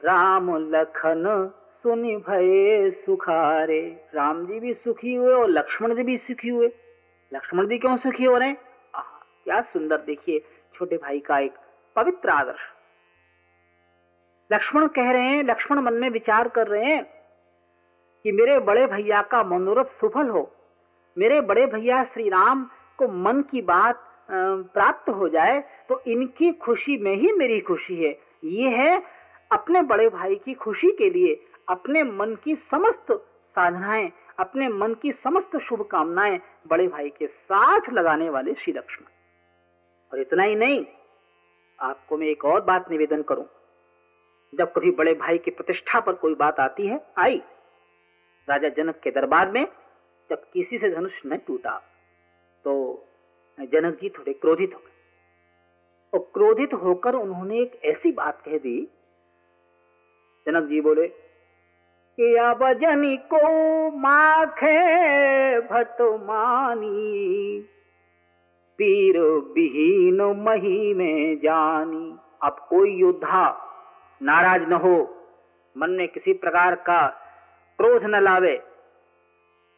राम 0.02 0.50
लखन 0.72 1.26
सुनि 1.84 2.16
भये 2.18 2.92
सुखारे। 3.06 3.82
राम 4.16 4.46
जी 4.46 4.60
भी 4.60 4.74
सुखी 4.74 5.14
हुए 5.14 5.34
और 5.34 5.50
लक्ष्मण 5.50 5.96
जी 5.96 6.04
भी 6.04 6.18
सुखी 6.18 6.50
हुए। 6.50 6.68
लक्ष्मण 7.32 7.68
जी 7.68 7.78
क्यों 7.78 7.96
सुखी 7.98 8.24
हो 8.24 8.38
रहे 8.38 8.48
हैं? 8.48 8.58
क्या 9.44 9.62
सुंदर 9.62 9.98
देखिए, 9.98 10.40
छोटे 10.76 10.98
भाई 10.98 11.20
का 11.20 11.40
एक 11.40 11.54
पवित्र 11.96 12.30
आदर्श। 12.30 12.73
लक्ष्मण 14.54 14.88
कह 14.90 15.12
रहे 15.12 15.24
हैं, 15.24 15.44
लक्ष्मण 15.44 15.80
मन 15.82 15.94
में 15.94 16.10
विचार 16.10 16.48
कर 16.50 16.68
रहे 16.68 16.86
हैं 16.86 17.04
कि 18.26 18.32
मेरे 18.32 18.60
बड़े 18.62 18.86
भैया 18.88 19.22
का 19.32 19.44
मनोरथ 19.46 19.86
सफल 20.02 20.30
हो, 20.30 20.50
मेरे 21.18 21.40
बड़े 21.44 21.66
भैया 21.68 22.04
श्री 22.04 22.30
राम 22.30 22.64
को 23.00 23.08
मन 23.24 23.42
की 23.52 23.62
बात 23.64 24.10
प्राप्त 24.32 25.10
हो 25.10 25.28
जाए 25.30 25.60
तो 25.90 26.02
इनकी 26.08 26.52
खुशी 26.60 26.98
में 26.98 27.16
ही 27.16 27.32
मेरी 27.32 27.60
खुशी 27.62 27.96
है। 27.96 28.12
ये 28.44 28.70
है 28.70 29.02
अपने 29.52 29.82
बड़े 29.84 30.08
भाई 30.10 30.36
की 30.36 30.54
खुशी 30.56 30.92
के 30.92 31.10
लिए 31.10 31.34
अपने 31.70 32.04
मन 32.04 32.36
की 32.44 32.56
समस्त 32.72 33.12
साधनाएँ, 33.12 34.12
अपने 34.40 34.68
मन 34.70 34.94
की 34.94 35.12
समस्त 35.24 35.58
शुभकामनाएँ 35.60 36.40
बड़े 36.68 36.88
भाई 36.88 37.10
के 37.10 37.28
साथ 37.28 37.90
लगाने 37.94 38.30
वाले 38.30 38.54
श्री 38.54 38.74
लक्ष्मण। 38.74 39.08
और 40.12 40.22
इतना 40.22 40.44
ही 40.44 40.56
नहीं, 40.56 40.86
आपको 41.80 42.18
मैं 42.18 42.28
एक 42.28 42.46
और 42.46 42.62
बात 42.62 42.90
निवेदन 42.92 43.22
करूँ। 43.22 43.46
जब 44.54 44.74
कभी 44.74 44.92
बड़े 44.92 45.14
भाई 45.14 45.38
की 45.38 45.52
प्रतिष्ठा 45.52 46.00
पर 46.00 46.14
कोई 46.14 46.36
बात 46.36 46.60
आती 46.60 46.88
है, 46.88 47.00
आई। 47.18 47.42
राजा 48.48 48.70
जनक 48.70 49.00
के 49.04 49.12
दरबार 49.12 49.52
में 49.52 49.68
जब 50.30 50.44
किसी 50.54 50.78
से 50.78 50.90
धनुष 50.90 51.22
न 51.26 51.38
टूटा 51.38 51.82
तो 52.66 52.74
जनक 53.60 54.00
जी 54.02 54.10
थोड़े 54.10 54.34
क्रोधित 54.34 54.74
हो 54.74 54.80
गए। 54.80 54.92
और 56.14 56.20
क्रोधित 56.34 56.74
होकर 56.74 57.16
उन्होंने 57.16 57.60
एक 57.60 57.80
ऐसी 57.86 58.12
बात 58.12 58.42
कह 58.46 58.58
दी। 58.58 58.88
जनक 60.48 60.64
जी 60.64 60.82
बोले 60.82 61.08
कि 62.18 62.36
अब 62.36 62.74
जनी 62.74 63.18
को 63.18 63.38
माखे 63.98 65.60
भट 65.60 66.02
मानी, 66.02 67.60
पीर 68.78 69.20
विहीन 69.54 70.22
मही 70.22 70.94
में 70.94 71.40
जानी। 71.40 72.18
अब 72.44 72.66
कोई 72.70 72.96
योद्धा 72.96 73.70
नाराज़ 74.22 74.62
न 74.62 74.74
हो। 74.74 75.18
मन 75.78 75.90
में 75.90 76.08
किसी 76.08 76.34
प्रकार 76.34 76.76
का 76.76 77.08
क्रोध 77.78 78.04
न 78.04 78.16
लावे। 78.16 78.64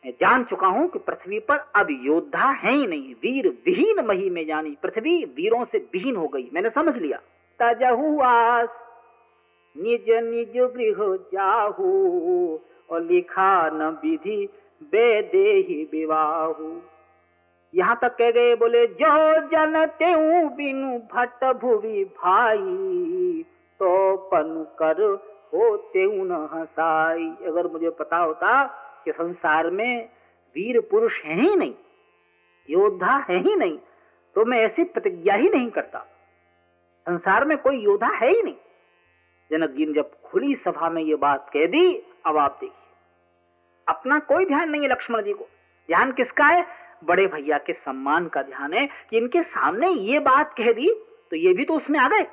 मैं 0.05 0.11
जान 0.11 0.43
चुका 0.43 0.67
हूँ 0.67 0.87
कि 0.87 0.99
पृथ्वी 0.99 1.39
पर 1.39 1.57
अब 1.75 1.87
योद्धा 1.91 2.49
है 2.49 2.73
ही 2.73 2.87
नहीं। 2.87 3.13
वीर 3.13 3.47
विहीन 3.47 4.05
मही 4.05 4.29
में 4.29 4.45
जानी। 4.45 4.77
पृथ्वी 4.83 5.25
वीरों 5.25 5.65
से 5.65 5.77
विहीन 5.77 6.15
हो 6.15 6.27
गई। 6.27 6.49
मैंने 6.53 6.69
समझ 6.69 6.95
लिया। 6.95 7.19
आस, 7.61 8.69
निज 9.77 10.05
निज 10.09 10.51
गृह 10.57 11.17
जाहू, 11.33 12.59
और 12.89 13.01
लिखा 13.01 13.69
न 13.69 13.99
विधि 14.03 14.49
बेदेही 14.83 15.89
विवाहू। 15.91 16.81
यहाँ 17.75 17.99
तक 18.01 18.17
कह 18.17 18.31
गए 18.31 18.55
बोले, 18.55 18.87
जो 18.87 19.41
जन 19.47 19.85
तेऊ 19.85 20.49
बिनु 20.49 20.99
भट्ट 20.99 21.45
भुवि 21.45 22.05
भाई 22.05 23.45
तो 23.79 24.15
पन 24.27 24.65
कर 24.79 25.01
हो 25.53 25.75
तेऊ 25.93 26.23
न 26.25 26.47
हसाई। 26.53 27.27
अगर 27.47 27.67
मुझे 27.67 27.89
पता 27.89 28.17
होता 28.17 28.63
कि 29.05 29.11
संसार 29.11 29.69
में 29.69 30.09
वीर 30.55 30.79
पुरुष 30.81 31.21
है 31.23 31.39
ही 31.41 31.55
नहीं, 31.55 31.73
योद्धा 32.69 33.17
है 33.29 33.39
ही 33.39 33.55
नहीं 33.55 33.77
तो 34.35 34.45
मैं 34.45 34.59
ऐसी 34.59 34.83
प्रतिज्ञा 34.83 35.35
ही 35.35 35.49
नहीं 35.49 35.69
करता। 35.69 35.99
संसार 37.07 37.45
में 37.45 37.57
कोई 37.57 37.77
योद्धा 37.79 38.07
है 38.07 38.29
ही 38.29 38.41
नहीं। 38.41 38.55
जनक 39.51 39.69
जी 39.69 39.85
ने 39.85 39.93
जब 39.93 40.11
खुली 40.21 40.55
सभा 40.55 40.89
में 40.89 41.01
ये 41.03 41.15
बात 41.17 41.49
कह 41.53 41.65
दी, 41.67 41.95
अब 42.25 42.37
आप 42.37 42.57
देखिए। 42.61 42.83
अपना 43.87 44.19
कोई 44.21 44.45
ध्यान 44.45 44.69
नहीं 44.69 44.81
है 44.81 44.87
लक्ष्मण 44.87 45.21
जी 45.21 45.33
को। 45.33 45.45
ध्यान 45.89 46.11
किसका 46.11 46.45
है? 46.45 46.65
बड़े 47.03 47.25
भैया 47.27 47.57
के 47.57 47.73
सम्मान 47.75 48.27
का 48.27 48.41
ध्यान 48.41 48.73
है 48.73 48.87
कि 49.09 49.17
इनके 49.17 49.41
सामने 49.43 49.89
ये 49.89 50.19
बात 50.21 50.53
कह 50.53 50.71
दी 50.71 50.89
तो 51.31 51.35
ये 51.35 51.53
भी 51.53 51.65
तो 51.65 51.73
उसमें 51.73 51.99
आ 51.99 52.07
गए। 52.07 52.25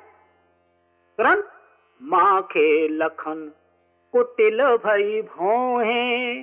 माँ 1.19 2.41
के 2.41 2.87
लखन 2.87 3.51
कुटिल 4.13 4.61
भई 4.63 5.21
भोहे। 5.21 6.33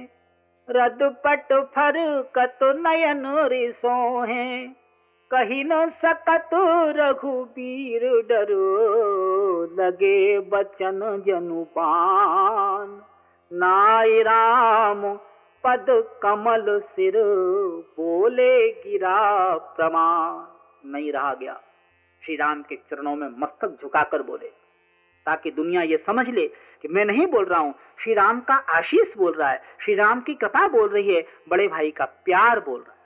रद 0.70 0.98
पट 1.02 1.52
फर 1.74 1.94
कत 2.34 2.58
नयन 2.62 3.22
रिसो 3.26 4.20
है 4.24 4.68
कही 5.30 5.64
न 5.64 5.88
सकत 5.90 6.50
रघुबीर 6.96 8.04
डरो 8.28 9.62
लगे 9.80 10.40
बचन 10.40 11.22
जनुपान 11.26 13.02
नाय 13.52 14.22
राम 14.22 15.14
पद 15.64 15.86
कमल 16.22 16.80
सिर 16.80 17.14
बोले 17.96 18.72
गिरा 18.72 19.56
प्रमाण। 19.76 20.90
नहीं 20.90 21.12
रहा 21.12 21.34
गया। 21.34 21.60
श्री 22.22 22.36
राम 22.36 22.62
के 22.62 22.76
चरणों 22.76 23.16
में 23.16 23.28
मस्तक 23.38 23.76
झुकाकर 23.82 24.22
बोले 24.22 24.59
ताकि 25.26 25.50
दुनिया 25.50 25.82
ये 25.82 25.96
समझ 26.06 26.28
ले 26.28 26.46
कि 26.82 26.88
मैं 26.88 27.04
नहीं 27.04 27.26
बोल 27.26 27.44
रहा 27.44 27.60
हूँ। 27.60 27.74
श्री 28.02 28.14
राम 28.14 28.40
का 28.40 28.54
आशीष 28.54 29.16
बोल 29.16 29.32
रहा 29.32 29.50
है। 29.50 29.62
श्री 29.84 29.94
राम 29.94 30.20
की 30.20 30.34
कृपा 30.34 30.68
बोल 30.68 30.88
रही 30.88 31.14
है। 31.14 31.26
बड़े 31.48 31.68
भाई 31.68 31.90
का 31.90 32.04
प्यार 32.04 32.60
बोल 32.60 32.80
रहा 32.80 32.92
है। 32.92 32.98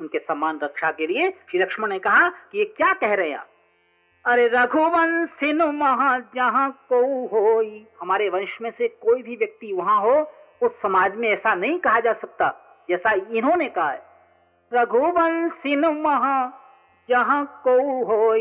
उनके 0.00 0.18
सम्मान 0.18 0.60
रक्षा 0.62 0.90
के 0.90 1.06
लिए 1.06 1.30
श्री 1.30 1.60
लक्ष्मण 1.60 1.88
ने 1.88 1.98
कहा 1.98 2.28
कि 2.28 2.58
ये 2.58 2.64
क्या 2.64 2.92
कह 2.92 3.14
रहे 3.14 3.30
हैं 3.30 3.38
आप? 3.38 3.48
अरे 4.26 4.48
रघुवंश 4.48 5.30
जहाँ 6.34 6.86
को 6.88 7.26
हो 7.26 7.62
हमारे 8.00 8.28
वंश 8.28 8.58
में 8.62 8.70
से 8.78 8.88
कोई 8.88 9.22
भी 9.22 9.36
व्यक्ति 9.36 9.72
वहाँ 9.72 10.00
हो, 10.00 10.30
उस 10.62 10.72
समाज 10.82 11.16
में 11.16 11.28
ऐसा 11.28 11.54
नहीं 11.54 11.78
कहा 11.78 12.00
जा 12.00 12.12
सकता, 12.12 12.54
जैसा 12.88 13.12
इन्होंने 13.12 13.68
कहा 13.68 13.90
है। 13.90 14.02
रघुवंश 14.74 15.66
महा 15.96 16.50
जहाँ 17.08 17.60
को 17.66 18.04
हो 18.04 18.34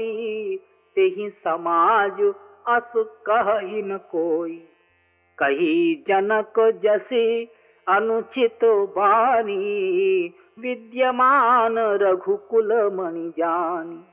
समाज 1.30 2.34
अस 2.68 2.92
कह 2.98 3.60
न 3.62 4.00
कोई। 4.12 4.68
कही 5.38 6.06
जनक 6.08 6.80
जैसे 6.84 7.44
अनुचित 7.88 8.60
बानी, 8.66 10.34
विद्यमान 10.60 11.78
रघुकुल 11.78 12.74
मणि 12.94 13.34
जानी। 13.38 14.06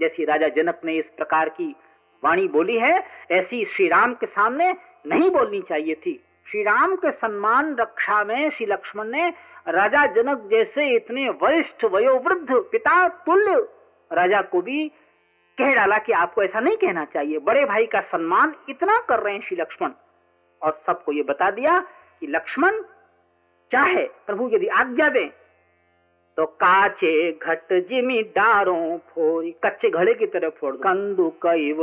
जैसी 0.00 0.24
राजा 0.24 0.48
जनक 0.48 0.80
ने 0.84 0.96
इस 0.96 1.04
प्रकार 1.16 1.48
की 1.48 1.76
वाणी 2.24 2.48
बोली 2.48 2.78
है, 2.78 3.06
ऐसी 3.30 3.64
श्री 3.64 3.88
राम 3.88 4.14
के 4.14 4.26
सामने 4.26 4.74
नहीं 5.06 5.30
बोलनी 5.30 5.60
चाहिए 5.60 5.94
थी। 5.94 6.24
श्री 6.50 6.62
राम 6.62 6.96
के 6.96 7.10
सम्मान 7.10 7.76
रक्षा 7.76 8.24
में 8.24 8.50
श्री 8.50 8.66
लक्ष्मण 8.66 9.04
ने 9.04 9.28
राजा 9.68 10.06
जनक 10.06 10.48
जैसे 10.50 10.96
इतने 10.96 11.28
वरिष्ठ, 11.28 11.84
वयोवृद्ध 11.84 12.48
पिता 12.50 13.08
तुल्य 13.08 13.68
राजा 14.12 14.42
को 14.42 14.62
भी 14.62 14.90
कह 15.58 15.74
डाला 15.74 15.98
कि 15.98 16.12
आपको 16.12 16.42
ऐसा 16.42 16.60
नहीं 16.60 16.76
कहना 16.76 17.04
चाहिए। 17.04 17.38
बड़े 17.38 17.64
भाई 17.64 17.86
का 17.86 18.00
सम्मान 18.08 18.54
इतना 18.68 18.98
कर 19.00 19.20
रहे 19.20 19.34
हैं 19.34 19.42
श्री 19.42 19.56
लक्ष्मण। 19.56 19.92
और 20.62 20.80
सबको 20.86 21.12
ये 21.12 21.22
बता 21.22 21.50
दिया 21.50 21.78
कि 22.20 22.26
लक्ष्मण, 22.26 22.80
चाहे 23.72 24.02
प्रभु 24.26 24.48
यदि 24.52 24.66
आज्ञा 24.66 25.08
दें 25.08 25.28
तो 26.38 26.44
काचे 26.46 27.32
घट 27.32 27.72
जिमी 27.88 28.22
डारो 28.36 28.98
फोरी, 29.08 29.50
कच्चे 29.64 29.90
घड़े 29.90 30.14
की 30.14 30.26
तरह 30.26 30.48
फोड़ 30.50 30.74
कंदु 30.76 31.28
कैव, 31.42 31.82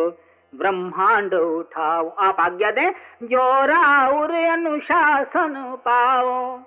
ब्रह्मांड 0.53 1.33
उठाओ। 1.33 2.09
आप 2.09 2.39
आज्ञा 2.39 2.71
दें 2.71 2.91
जो 3.23 3.65
राउर 3.65 4.31
अनुशासन 4.31 5.53
पाओ। 5.85 6.57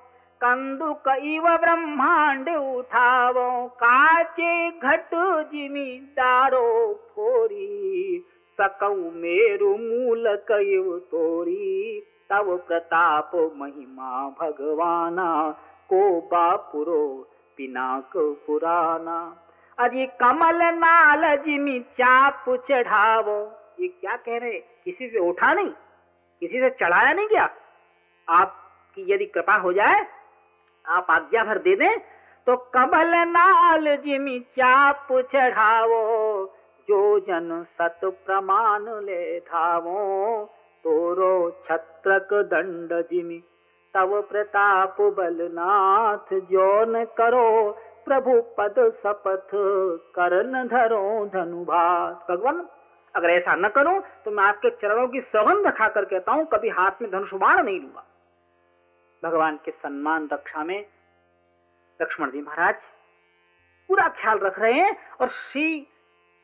कंदु 0.45 0.95
कैव 0.95 1.57
ब्रह्मांड 1.57 2.49
उठाओ 2.49 3.68
काचे 3.68 4.70
घट 4.70 5.11
जिमी 5.14 6.14
डारो 6.16 6.95
फोरी। 6.95 8.24
सकऊ 8.61 9.11
मेरु 9.11 9.68
मूल 9.68 10.36
कैव 10.36 10.99
तोरी, 10.99 12.03
तव 12.30 12.57
प्रताप 12.57 13.30
महिमा 13.34 14.34
भगवाना, 14.41 15.51
को 15.88 16.20
बापुरो 16.20 17.30
पिनाक 17.57 18.12
पुराना। 18.16 19.36
अरे 19.78 20.07
कमल 20.07 20.62
नाल 20.62 21.36
जिमी 21.36 21.80
चाप 21.80 22.45
चढ़ावो। 22.49 23.53
ये 23.80 23.88
क्या 23.88 24.16
कह 24.16 24.38
रहे 24.38 24.59
किसी 24.59 25.09
से 25.09 25.18
उठा 25.18 25.53
नहीं? 25.55 25.70
किसी 26.41 26.61
से 26.61 26.70
चढ़ाया 26.70 27.12
नहीं 27.12 27.28
क्या? 27.28 27.51
आपकी 28.28 29.12
यदि 29.12 29.24
कृपा 29.24 29.55
हो 29.55 29.72
जाए 29.72 30.20
आप 30.85 31.07
आज्ञा 31.11 31.45
भर 31.45 31.59
दे 31.59 31.74
दें 31.76 31.99
तो 32.47 32.57
कमल 32.74 33.14
नाल 33.28 33.97
जिमी 33.97 34.39
चाप 34.57 35.09
चढ़ावो, 35.33 36.01
जो 36.89 37.18
जन 37.20 37.64
सत 37.72 38.01
प्रमाण 38.05 38.89
ले 39.05 39.39
धावो। 39.41 40.45
तोरो 40.85 41.35
छत्रक 41.66 42.33
दंड 42.51 42.93
जिमी, 43.11 43.39
तव 43.95 44.20
प्रताप 44.22 45.01
बलनाथ 45.16 46.35
जो 46.51 46.68
न 46.87 47.05
करो। 47.18 47.70
प्रभु 48.05 48.41
पद 48.59 48.74
सपथ 48.99 49.51
करन 50.14 50.66
धरो 50.68 51.26
धनुभात 51.26 52.31
भगवान, 52.31 52.66
अगर 53.14 53.31
ऐसा 53.31 53.55
न 53.57 53.68
करो 53.68 53.99
तो 54.24 54.31
मैं 54.31 54.45
आपके 54.45 54.70
चरणों 54.72 55.07
की 55.09 55.20
सौगंध 55.22 55.70
खाकर 55.70 56.05
कहता 56.05 56.33
हूँ, 56.33 56.47
कभी 56.47 56.68
हाथ 56.70 57.03
में 57.03 57.11
धनुष 57.11 57.35
बाण 57.35 57.62
नहीं 57.62 57.81
लूँगा। 57.81 58.05
भगवान 59.25 59.57
के 59.64 59.71
सम्मान, 59.71 60.29
रक्षा 60.33 60.64
में। 60.64 60.87
लक्ष्मण 62.03 62.31
जी 62.31 62.41
महाराज, 62.41 62.75
पूरा 63.89 64.09
ख्याल 64.09 64.39
रख 64.39 64.59
रहे 64.59 64.73
हैं 64.73 64.97
और 65.21 65.29
श्री 65.29 65.87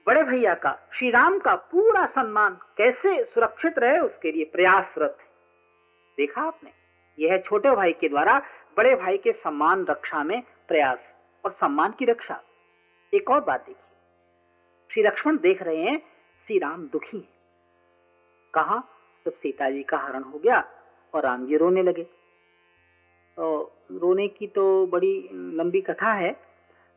बड़े 0.06 0.22
भैया 0.22 0.54
का, 0.54 0.88
श्री 0.98 1.10
राम 1.10 1.38
का 1.38 1.54
पूरा 1.54 2.06
सम्मान 2.06 2.58
कैसे 2.76 3.24
सुरक्षित 3.24 3.78
रहे, 3.78 3.98
उसके 3.98 4.32
लिए 4.32 4.44
प्रयासरत 4.44 5.16
है। 5.20 5.26
देखा 6.16 6.42
आपने? 6.42 6.72
यह 7.18 7.38
छोटे 7.38 7.70
भाई 7.70 7.92
के 7.92 8.08
द्वारा 8.08 8.42
बड़े 8.76 8.94
भाई 8.94 9.18
के 9.18 9.32
सम्मान, 9.32 9.86
रक्षा 9.86 10.24
में 10.24 10.42
प्रयास 10.68 10.98
और 11.44 11.52
सम्मान 11.52 11.92
की 11.92 12.04
रक्षा। 12.04 12.42
एक 13.14 13.30
और 13.30 13.40
बात 13.40 13.66
देखिए। 13.66 13.96
श्री 14.92 15.02
लक्ष्मण 15.02 15.38
देख 15.38 15.62
रहे 15.62 15.82
हैं, 15.82 15.98
श्री 16.46 16.58
राम 16.58 16.88
दुखी 16.88 17.16
है। 17.16 17.28
कहा? 18.54 18.82
जब 19.26 19.32
सीता 19.32 19.70
जी 19.70 19.82
का 19.82 19.98
हरण 19.98 20.22
हो 20.22 20.38
गया 20.38 20.64
और 21.14 21.22
राम 21.22 21.46
जी 21.46 21.56
रोने 21.56 21.82
लगे। 21.82 22.25
रोने 23.38 24.26
की 24.28 24.46
तो 24.48 24.64
बड़ी 24.86 25.14
लंबी 25.32 25.80
कथा 25.80 26.12
है। 26.14 26.30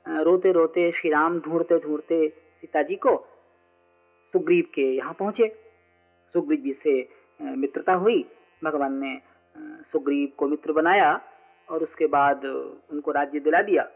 रोते 0.05 0.51
रोते 0.51 0.91
श्री 0.91 1.09
राम 1.11 1.39
ढूंढते 1.39 1.77
ढूंढते 1.79 2.27
सीता 2.29 2.81
जी 2.81 2.95
को 2.97 3.15
सुग्रीव 4.33 4.65
के 4.73 4.81
यहाँ 4.95 5.13
पहुँचे। 5.13 5.47
सुग्रीव 6.35 6.59
जी 6.59 6.73
से 6.83 7.55
मित्रता 7.57 7.93
हुई। 7.95 8.23
भगवान 8.61 8.93
ने 9.03 9.17
सुग्रीव 9.91 10.31
को 10.37 10.47
मित्र 10.47 10.71
बनाया 10.73 11.19
और 11.69 11.83
उसके 11.83 12.07
बाद 12.07 12.45
उनको 12.45 13.11
राज्य 13.11 13.39
दिला 13.39 13.61
दिया 13.61 13.87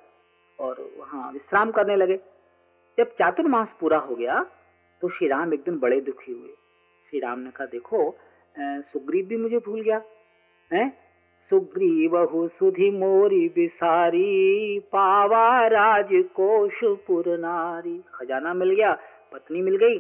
और 0.60 0.82
वहाँ 0.98 1.32
विश्राम 1.32 1.72
करने 1.72 1.96
लगे। 1.96 2.20
जब 2.98 3.14
चातुर्मास 3.20 3.68
पूरा 3.80 3.98
हो 4.00 4.16
गया 4.16 4.44
तो 5.02 5.10
श्री 5.10 5.28
राम 5.28 5.54
एक 5.54 5.62
दिन 5.62 5.78
बड़े 5.80 6.00
दुखी 6.02 6.32
हुए। 6.32 6.50
श्री 7.10 7.20
राम 7.20 7.40
ने 7.40 7.52
कहा, 7.52 7.66
देखो 7.68 8.16
सुग्रीव 8.56 9.26
भी 9.26 9.38
मुझे 9.38 9.58
भूल 9.60 9.82
गया, 9.82 10.02
है? 10.72 10.86
सुग्रीवहु 11.50 12.48
सुधि 12.48 12.92
मोरी 12.92 13.50
बिसारी 13.50 14.80
पावा 14.80 15.68
राज 15.68 16.08
कोशपुर 16.14 17.38
नारी। 17.38 18.04
खजाना 18.14 18.54
मिल 18.54 18.76
गया, 18.76 18.98
पत्नी 19.34 19.62
मिल 19.62 19.76
गई, 19.76 20.00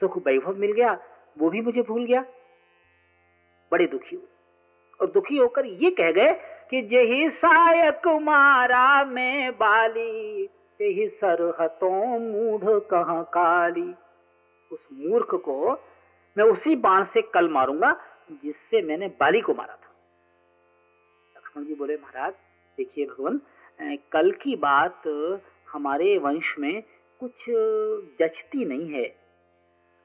सुख 0.00 0.18
वैभव 0.18 0.56
मिल 0.56 0.72
गया, 0.72 0.98
वो 1.38 1.50
भी 1.50 1.60
मुझे 1.60 1.82
भूल 1.82 2.04
गया। 2.04 2.24
बड़े 3.72 3.86
दुखी 3.86 4.16
हुए। 4.16 4.26
और 5.00 5.06
दुखी 5.06 5.36
होकर 5.36 5.66
ये 5.66 5.90
कह 5.90 6.10
गए 6.10 6.32
कि 6.70 6.82
जही 6.82 7.28
सायक 7.28 8.08
मारा 8.08 9.04
में 9.04 9.52
बाली 9.52 10.44
यही 10.80 11.08
सरहतों 11.08 12.18
मूढ़ 12.18 12.78
कहा 12.78 13.22
काली। 13.22 13.94
उस 14.72 14.88
मूर्ख 14.92 15.34
को 15.34 15.72
मैं 16.38 16.44
उसी 16.44 16.76
बाण 16.76 17.04
से 17.04 17.22
कल 17.22 17.48
मारूँगा, 17.48 17.96
जिससे 18.32 18.82
मैंने 18.82 19.08
बाली 19.08 19.40
को 19.40 19.54
मारा 19.54 19.74
था। 19.74 19.83
लक्ष्मण 21.56 21.66
जी 21.66 21.74
बोले, 21.74 21.94
महाराज, 21.94 22.32
देखिए 22.78 23.04
भगवान 23.06 23.40
कल 24.12 24.30
की 24.42 24.54
बात 24.56 25.02
हमारे 25.68 26.16
वंश 26.18 26.54
में 26.58 26.82
कुछ 27.20 27.44
जचती 28.20 28.64
नहीं 28.64 28.88
है। 28.92 29.04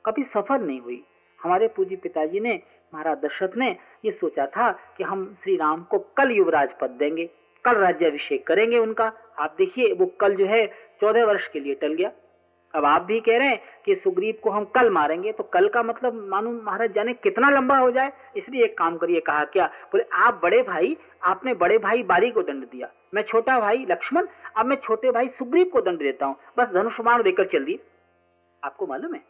कभी 0.05 0.23
सफल 0.33 0.61
नहीं 0.61 0.79
हुई। 0.81 1.03
हमारे 1.39 1.67
पूज्य 1.67 1.95
पिताजी 1.95 2.39
ने, 2.39 2.53
महाराज 2.93 3.17
दशरथ 3.17 3.57
ने 3.57 3.69
ये 4.05 4.11
सोचा 4.11 4.45
था 4.47 4.71
कि 4.97 5.03
हम 5.03 5.25
श्री 5.43 5.55
राम 5.55 5.83
को 5.83 5.99
कल 6.17 6.31
युवराज 6.31 6.69
पद 6.81 6.89
देंगे, 6.91 7.25
कल 7.65 7.75
राज्याभिषेक 7.77 8.45
करेंगे 8.47 8.77
उनका। 8.77 9.11
आप 9.39 9.55
देखिए, 9.57 9.93
वो 9.93 10.05
कल 10.21 10.35
जो 10.35 10.45
है 10.45 10.65
चौदह 11.01 11.25
वर्ष 11.25 11.47
के 11.47 11.59
लिए 11.59 11.75
टल 11.75 11.93
गया। 11.93 12.11
अब 12.73 12.85
आप 12.85 13.01
भी 13.01 13.19
कह 13.19 13.37
रहे 13.37 13.47
हैं 13.47 13.61
कि 13.85 13.95
सुग्रीव 13.95 14.35
को 14.43 14.49
हम 14.49 14.65
कल 14.75 14.89
मारेंगे 14.89 15.31
तो 15.31 15.43
कल 15.43 15.67
का 15.67 15.83
मतलब 15.83 16.27
मानो 16.29 16.51
महाराज 16.53 16.93
जाने 16.93 17.13
कितना 17.15 17.49
लंबा 17.49 17.77
हो 17.77 17.91
जाए? 17.91 18.11
इसलिए 18.37 18.63
एक 18.65 18.77
काम 18.77 18.97
करिए, 18.97 19.19
कहा 19.19 19.43
क्या? 19.45 19.65
बोले, 19.91 20.03
आप 20.15 20.39
बड़े 20.43 20.61
भाई, 20.63 20.95
आपने 21.23 21.53
बड़े 21.55 21.77
भाई 21.77 22.03
बारी 22.03 22.29
को 22.31 22.41
दंड 22.43 22.63
दिया। 22.65 22.91
मैं 23.13 23.23
छोटा 23.23 23.59
भाई 23.59 23.85
लक्ष्मण, 23.89 24.27
अब 24.57 24.65
मैं 24.65 24.75
छोटे 24.77 25.11
भाई 25.11 25.27
सुग्रीव 25.29 25.65
को 25.65 25.81
दंड 25.81 25.99
देता 25.99 26.25
हूँ। 26.25 26.35
बस 26.57 26.67
धनुष्मान 26.73 27.23
देकर 27.23 27.47
चल 27.47 27.65
दिए। 27.65 27.79
आपको 28.63 28.87
मालूम 28.87 29.13
है, 29.13 29.21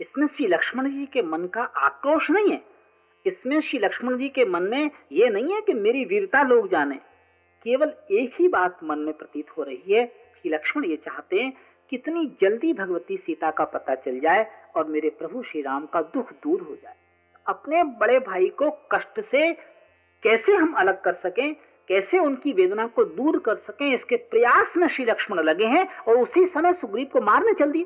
इसमें 0.00 0.26
श्री 0.26 0.46
लक्ष्मण 0.46 0.90
जी 0.90 1.06
के 1.06 1.22
मन 1.22 1.46
का 1.46 1.62
आक्रोश 1.62 2.30
नहीं 2.30 2.52
है। 2.52 2.62
इसमें 3.26 3.60
श्री 3.60 3.78
लक्ष्मण 3.78 4.16
जी 4.18 4.28
के 4.28 4.44
मन 4.46 4.62
में 4.64 4.90
ये 5.12 5.28
नहीं 5.30 5.54
है 5.54 5.60
कि 5.60 5.72
मेरी 5.74 6.04
वीरता 6.04 6.42
लोग 6.44 6.70
जाने। 6.70 6.94
केवल 7.66 7.92
एक 8.12 8.34
ही 8.40 8.48
बात 8.50 8.78
मन 8.84 8.98
में 8.98 9.12
प्रतीत 9.14 9.50
हो 9.58 9.62
रही 9.62 9.92
है 9.92 10.04
कि 10.44 10.48
लक्ष्मण 10.48 10.84
ये 10.84 10.96
चाहते 10.98 11.40
हैं 11.40 11.52
कितनी 11.92 12.36
जल्दी 12.40 12.72
भगवती 12.72 13.16
सीता 13.16 13.50
का 13.50 13.64
पता 13.64 13.94
चल 13.94 14.20
जाए 14.20 14.46
और 14.76 14.86
मेरे 14.86 15.10
प्रभु 15.10 15.42
श्री 15.42 15.62
राम 15.62 15.86
का 15.86 16.02
दुख 16.02 16.32
दूर 16.32 16.60
हो 16.60 16.74
जाए। 16.74 16.94
अपने 17.46 17.82
बड़े 17.82 18.18
भाई 18.18 18.48
को 18.48 18.70
कष्ट 18.70 19.20
से 19.20 19.52
कैसे 20.22 20.52
हम 20.52 20.72
अलग 20.72 21.02
कर 21.02 21.12
सकें? 21.12 21.54
कैसे 21.88 22.18
उनकी 22.18 22.52
वेदना 22.52 22.86
को 22.86 23.04
दूर 23.04 23.38
कर 23.38 23.54
सकें? 23.54 23.94
इसके 23.94 24.16
प्रयास 24.16 24.66
में 24.76 24.88
श्री 24.88 25.04
लक्ष्मण 25.04 25.38
लगे 25.38 25.64
हैं 25.64 25.98
और 26.08 26.16
उसी 26.16 26.46
समय 26.46 26.72
सुग्रीव 26.72 27.06
को 27.12 27.20
मारने 27.20 27.52
चल 27.52 27.70
दिए। 27.70 27.84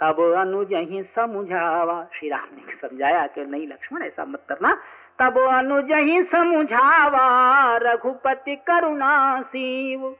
तब 0.00 0.34
अनुज 0.38 0.72
ही 0.72 1.02
समझावा। 1.02 2.08
श्री 2.18 2.28
राम 2.28 2.48
ने 2.52 2.88
समझाया 2.88 3.26
कि 3.26 3.44
नहीं 3.44 3.68
लक्ष्मण, 3.68 4.02
ऐसा 4.02 4.24
मत 4.24 4.42
करना। 4.48 4.82
तब 5.18 5.38
अनुज 5.38 5.92
ही 5.92 6.22
समझावा। 6.22 7.76
रघुपति 7.76 8.56
करुणा 8.56 9.42
शिव 9.42 10.16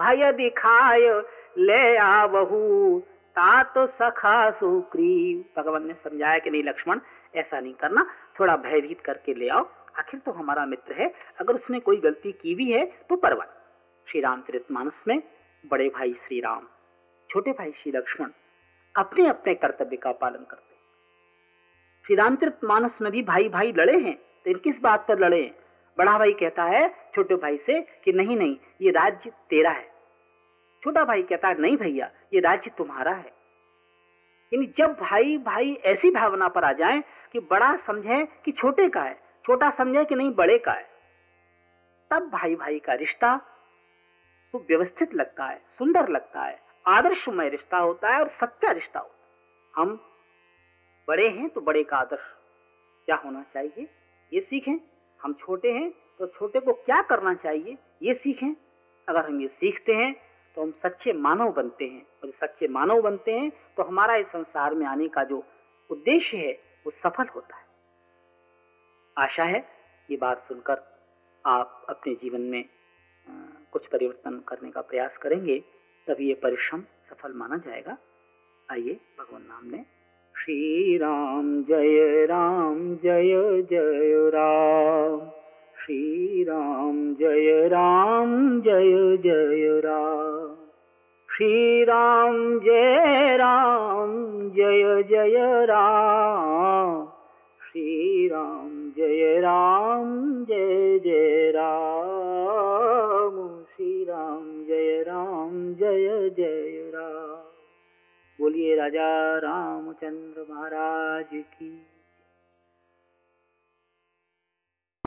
भय 0.00 0.32
दिखाय 0.32 1.22
ले 1.56 1.96
आवहू। 1.96 2.98
तात 3.36 3.74
सखा 3.94 4.50
सुग्रीव। 4.50 5.44
भगवान 5.56 5.86
ने 5.86 5.94
समझाया 5.94 6.38
कि 6.38 6.50
नहीं, 6.50 6.62
लक्ष्मण, 6.64 7.00
ऐसा 7.36 7.60
नहीं 7.60 7.72
करना, 7.74 8.06
थोड़ा 8.40 8.56
भयभीत 8.56 9.00
करके 9.00 9.34
ले 9.34 9.48
आओ। 9.48 9.68
आखिर 9.98 10.20
तो 10.20 10.32
हमारा 10.32 10.64
मित्र 10.66 10.94
है, 10.94 11.12
अगर 11.40 11.54
उसने 11.54 11.80
कोई 11.80 11.96
गलती 11.96 12.32
की 12.32 12.54
भी 12.54 12.70
है 12.72 12.84
तो 13.08 13.16
परवा 13.16 13.46
श्री 14.06 14.20
रामचरित 14.20 14.70
मानस 14.72 15.04
में, 15.08 15.22
बड़े 15.64 15.88
भाई 15.88 16.12
श्री 16.26 16.40
राम 16.40 16.66
छोटे 17.30 17.50
भाई 17.50 17.72
श्री 17.72 17.92
लक्ष्मण 17.92 18.30
अपने 18.94 19.26
अपने 19.28 19.54
कर्तव्य 19.54 19.96
का 19.96 20.12
पालन 20.12 20.44
करते 20.50 20.76
श्री 22.04 22.16
रामचरित 22.16 22.64
मानस 22.64 23.00
में 23.02 23.10
भी 23.12 23.22
भाई 23.22 23.48
भाई 23.48 23.72
लड़े 23.72 23.98
हैं 23.98 24.14
तो 24.14 24.58
किस 24.58 24.80
बात 24.80 25.06
पर 25.08 25.18
लड़े 25.18 25.42
हैं। 25.42 25.54
बड़ा 25.98 26.18
भाई 26.18 26.32
कहता 26.32 26.64
है, 26.64 26.88
छोटे 27.14 27.34
भाई 27.34 27.56
से, 27.56 27.80
कि 28.04 28.12
नहीं 28.12 28.36
नहीं, 28.36 28.56
ये 28.80 28.90
राज्य 28.90 29.30
तेरा 29.50 29.70
है। 29.70 29.97
छोटा 30.82 31.04
भाई 31.04 31.22
कहता 31.22 31.48
है, 31.48 31.60
नहीं 31.60 31.76
भैया, 31.76 32.10
ये 32.34 32.40
राज्य 32.40 32.70
तुम्हारा 32.78 33.12
है। 33.12 33.32
यानी 34.52 34.66
जब 34.78 34.96
भाई 35.00 35.36
भाई 35.38 35.72
ऐसी 35.86 36.10
भावना 36.10 36.48
पर 36.48 36.64
आ 36.64 36.72
जाए 36.72 37.02
कि 37.32 37.40
बड़ा 37.40 37.74
समझे 37.86 38.24
कि 38.44 38.52
छोटे 38.52 38.88
का 38.88 39.02
है, 39.02 39.14
छोटा 39.44 39.70
समझे 39.78 40.04
कि 40.04 40.14
नहीं, 40.14 40.30
बड़े 40.34 40.58
का 40.58 40.72
है, 40.72 40.86
तब 42.10 42.28
भाई 42.30 42.54
भाई 42.54 42.78
का 42.78 42.94
रिश्ता 42.94 43.36
तो 44.54 44.58
व्यवस्थित 44.68 45.14
लगता 45.14 45.44
है, 45.44 45.60
सुंदर 45.78 46.08
लगता 46.08 46.42
है, 46.42 46.60
आदर्शमय 46.86 47.48
रिश्ता 47.48 47.78
होता 47.78 48.14
है 48.14 48.20
और 48.20 48.28
सच्चा 48.36 48.70
रिश्ता 48.70 49.00
होता 49.00 49.12
है। 49.12 49.18
हम 49.74 49.98
बड़े 51.08 51.28
हैं 51.28 51.48
तो 51.48 51.60
बड़े 51.60 51.82
का 51.82 51.96
आदर्श 51.96 52.20
क्या 53.08 53.16
होना 53.16 53.42
चाहिए? 53.54 53.86
ये 54.32 54.40
सीखें। 54.40 54.78
हम 55.20 55.32
छोटे 55.34 55.72
हैं 55.72 55.90
तो 56.18 56.26
छोटे 56.28 56.60
को 56.60 56.72
क्या 56.74 57.00
करना 57.02 57.34
चाहिए? 57.34 57.76
ये 58.02 58.14
सीखें। 58.14 58.54
अगर 59.08 59.26
हम 59.26 59.40
ये 59.40 59.48
सीखते 59.50 59.92
हैं 59.92 60.14
तो 60.58 60.62
हम 60.62 60.70
सच्चे 60.82 61.12
मानव 61.14 61.50
बनते 61.52 61.84
हैं। 61.84 62.06
और 62.24 62.30
सच्चे 62.36 62.68
मानव 62.68 63.00
बनते 63.02 63.32
हैं 63.32 63.50
तो 63.76 63.82
हमारा 63.82 64.14
इस 64.16 64.26
संसार 64.26 64.74
में 64.74 64.86
आने 64.86 65.06
का 65.08 65.22
जो 65.24 65.36
उद्देश्य 65.90 66.36
है, 66.36 66.52
वो 66.86 66.92
सफल 66.98 67.26
होता 67.34 67.56
है। 67.56 67.64
आशा 69.16 69.44
है 69.44 69.60
ये 70.08 70.16
बात 70.16 70.42
सुनकर 70.48 70.82
आप 71.44 71.86
अपने 71.88 72.14
जीवन 72.14 72.40
में 72.42 72.64
कुछ 73.72 73.86
परिवर्तन 73.86 74.40
करने 74.48 74.70
का 74.70 74.80
प्रयास 74.80 75.16
करेंगे, 75.16 75.58
तभी 76.06 76.28
ये 76.28 76.34
परिश्रम 76.34 76.82
सफल 77.10 77.32
माना 77.34 77.56
जाएगा। 77.58 77.96
आइए, 78.68 78.98
भगवान 79.18 79.42
नाम 79.42 79.66
ने 79.66 79.84
श्री 80.34 80.96
राम 80.98 81.62
जय 81.64 82.26
राम, 82.26 82.96
जय 82.96 83.62
जय 83.62 84.30
राम। 84.30 85.20
श्री 85.88 86.44
राम 86.44 87.14
जय 87.14 87.68
राम 87.68 88.60
जय 88.60 89.16
जय 89.16 89.80
राम 89.84 90.56
श्री 91.30 91.84
राम 91.84 92.60
जय 92.60 93.36
राम 93.36 94.50
जय 94.50 95.02
जय 95.02 95.66
राम 95.66 97.08
श्री 97.60 98.28
राम 98.28 98.92
जय 98.96 99.40
राम 99.40 100.44
जय 100.44 100.98
जय 100.98 101.50
राम 101.50 103.64
श्री 103.64 104.04
राम 104.04 104.64
जय 104.68 104.68
जय 104.68 105.02
राम 105.02 105.74
जय 105.74 106.30
जय 106.30 106.90
राम 106.94 107.42
बोलिए 108.40 108.76
राजा 108.76 109.38
रामचंद्र 109.38 110.46
महाराज 110.50 111.44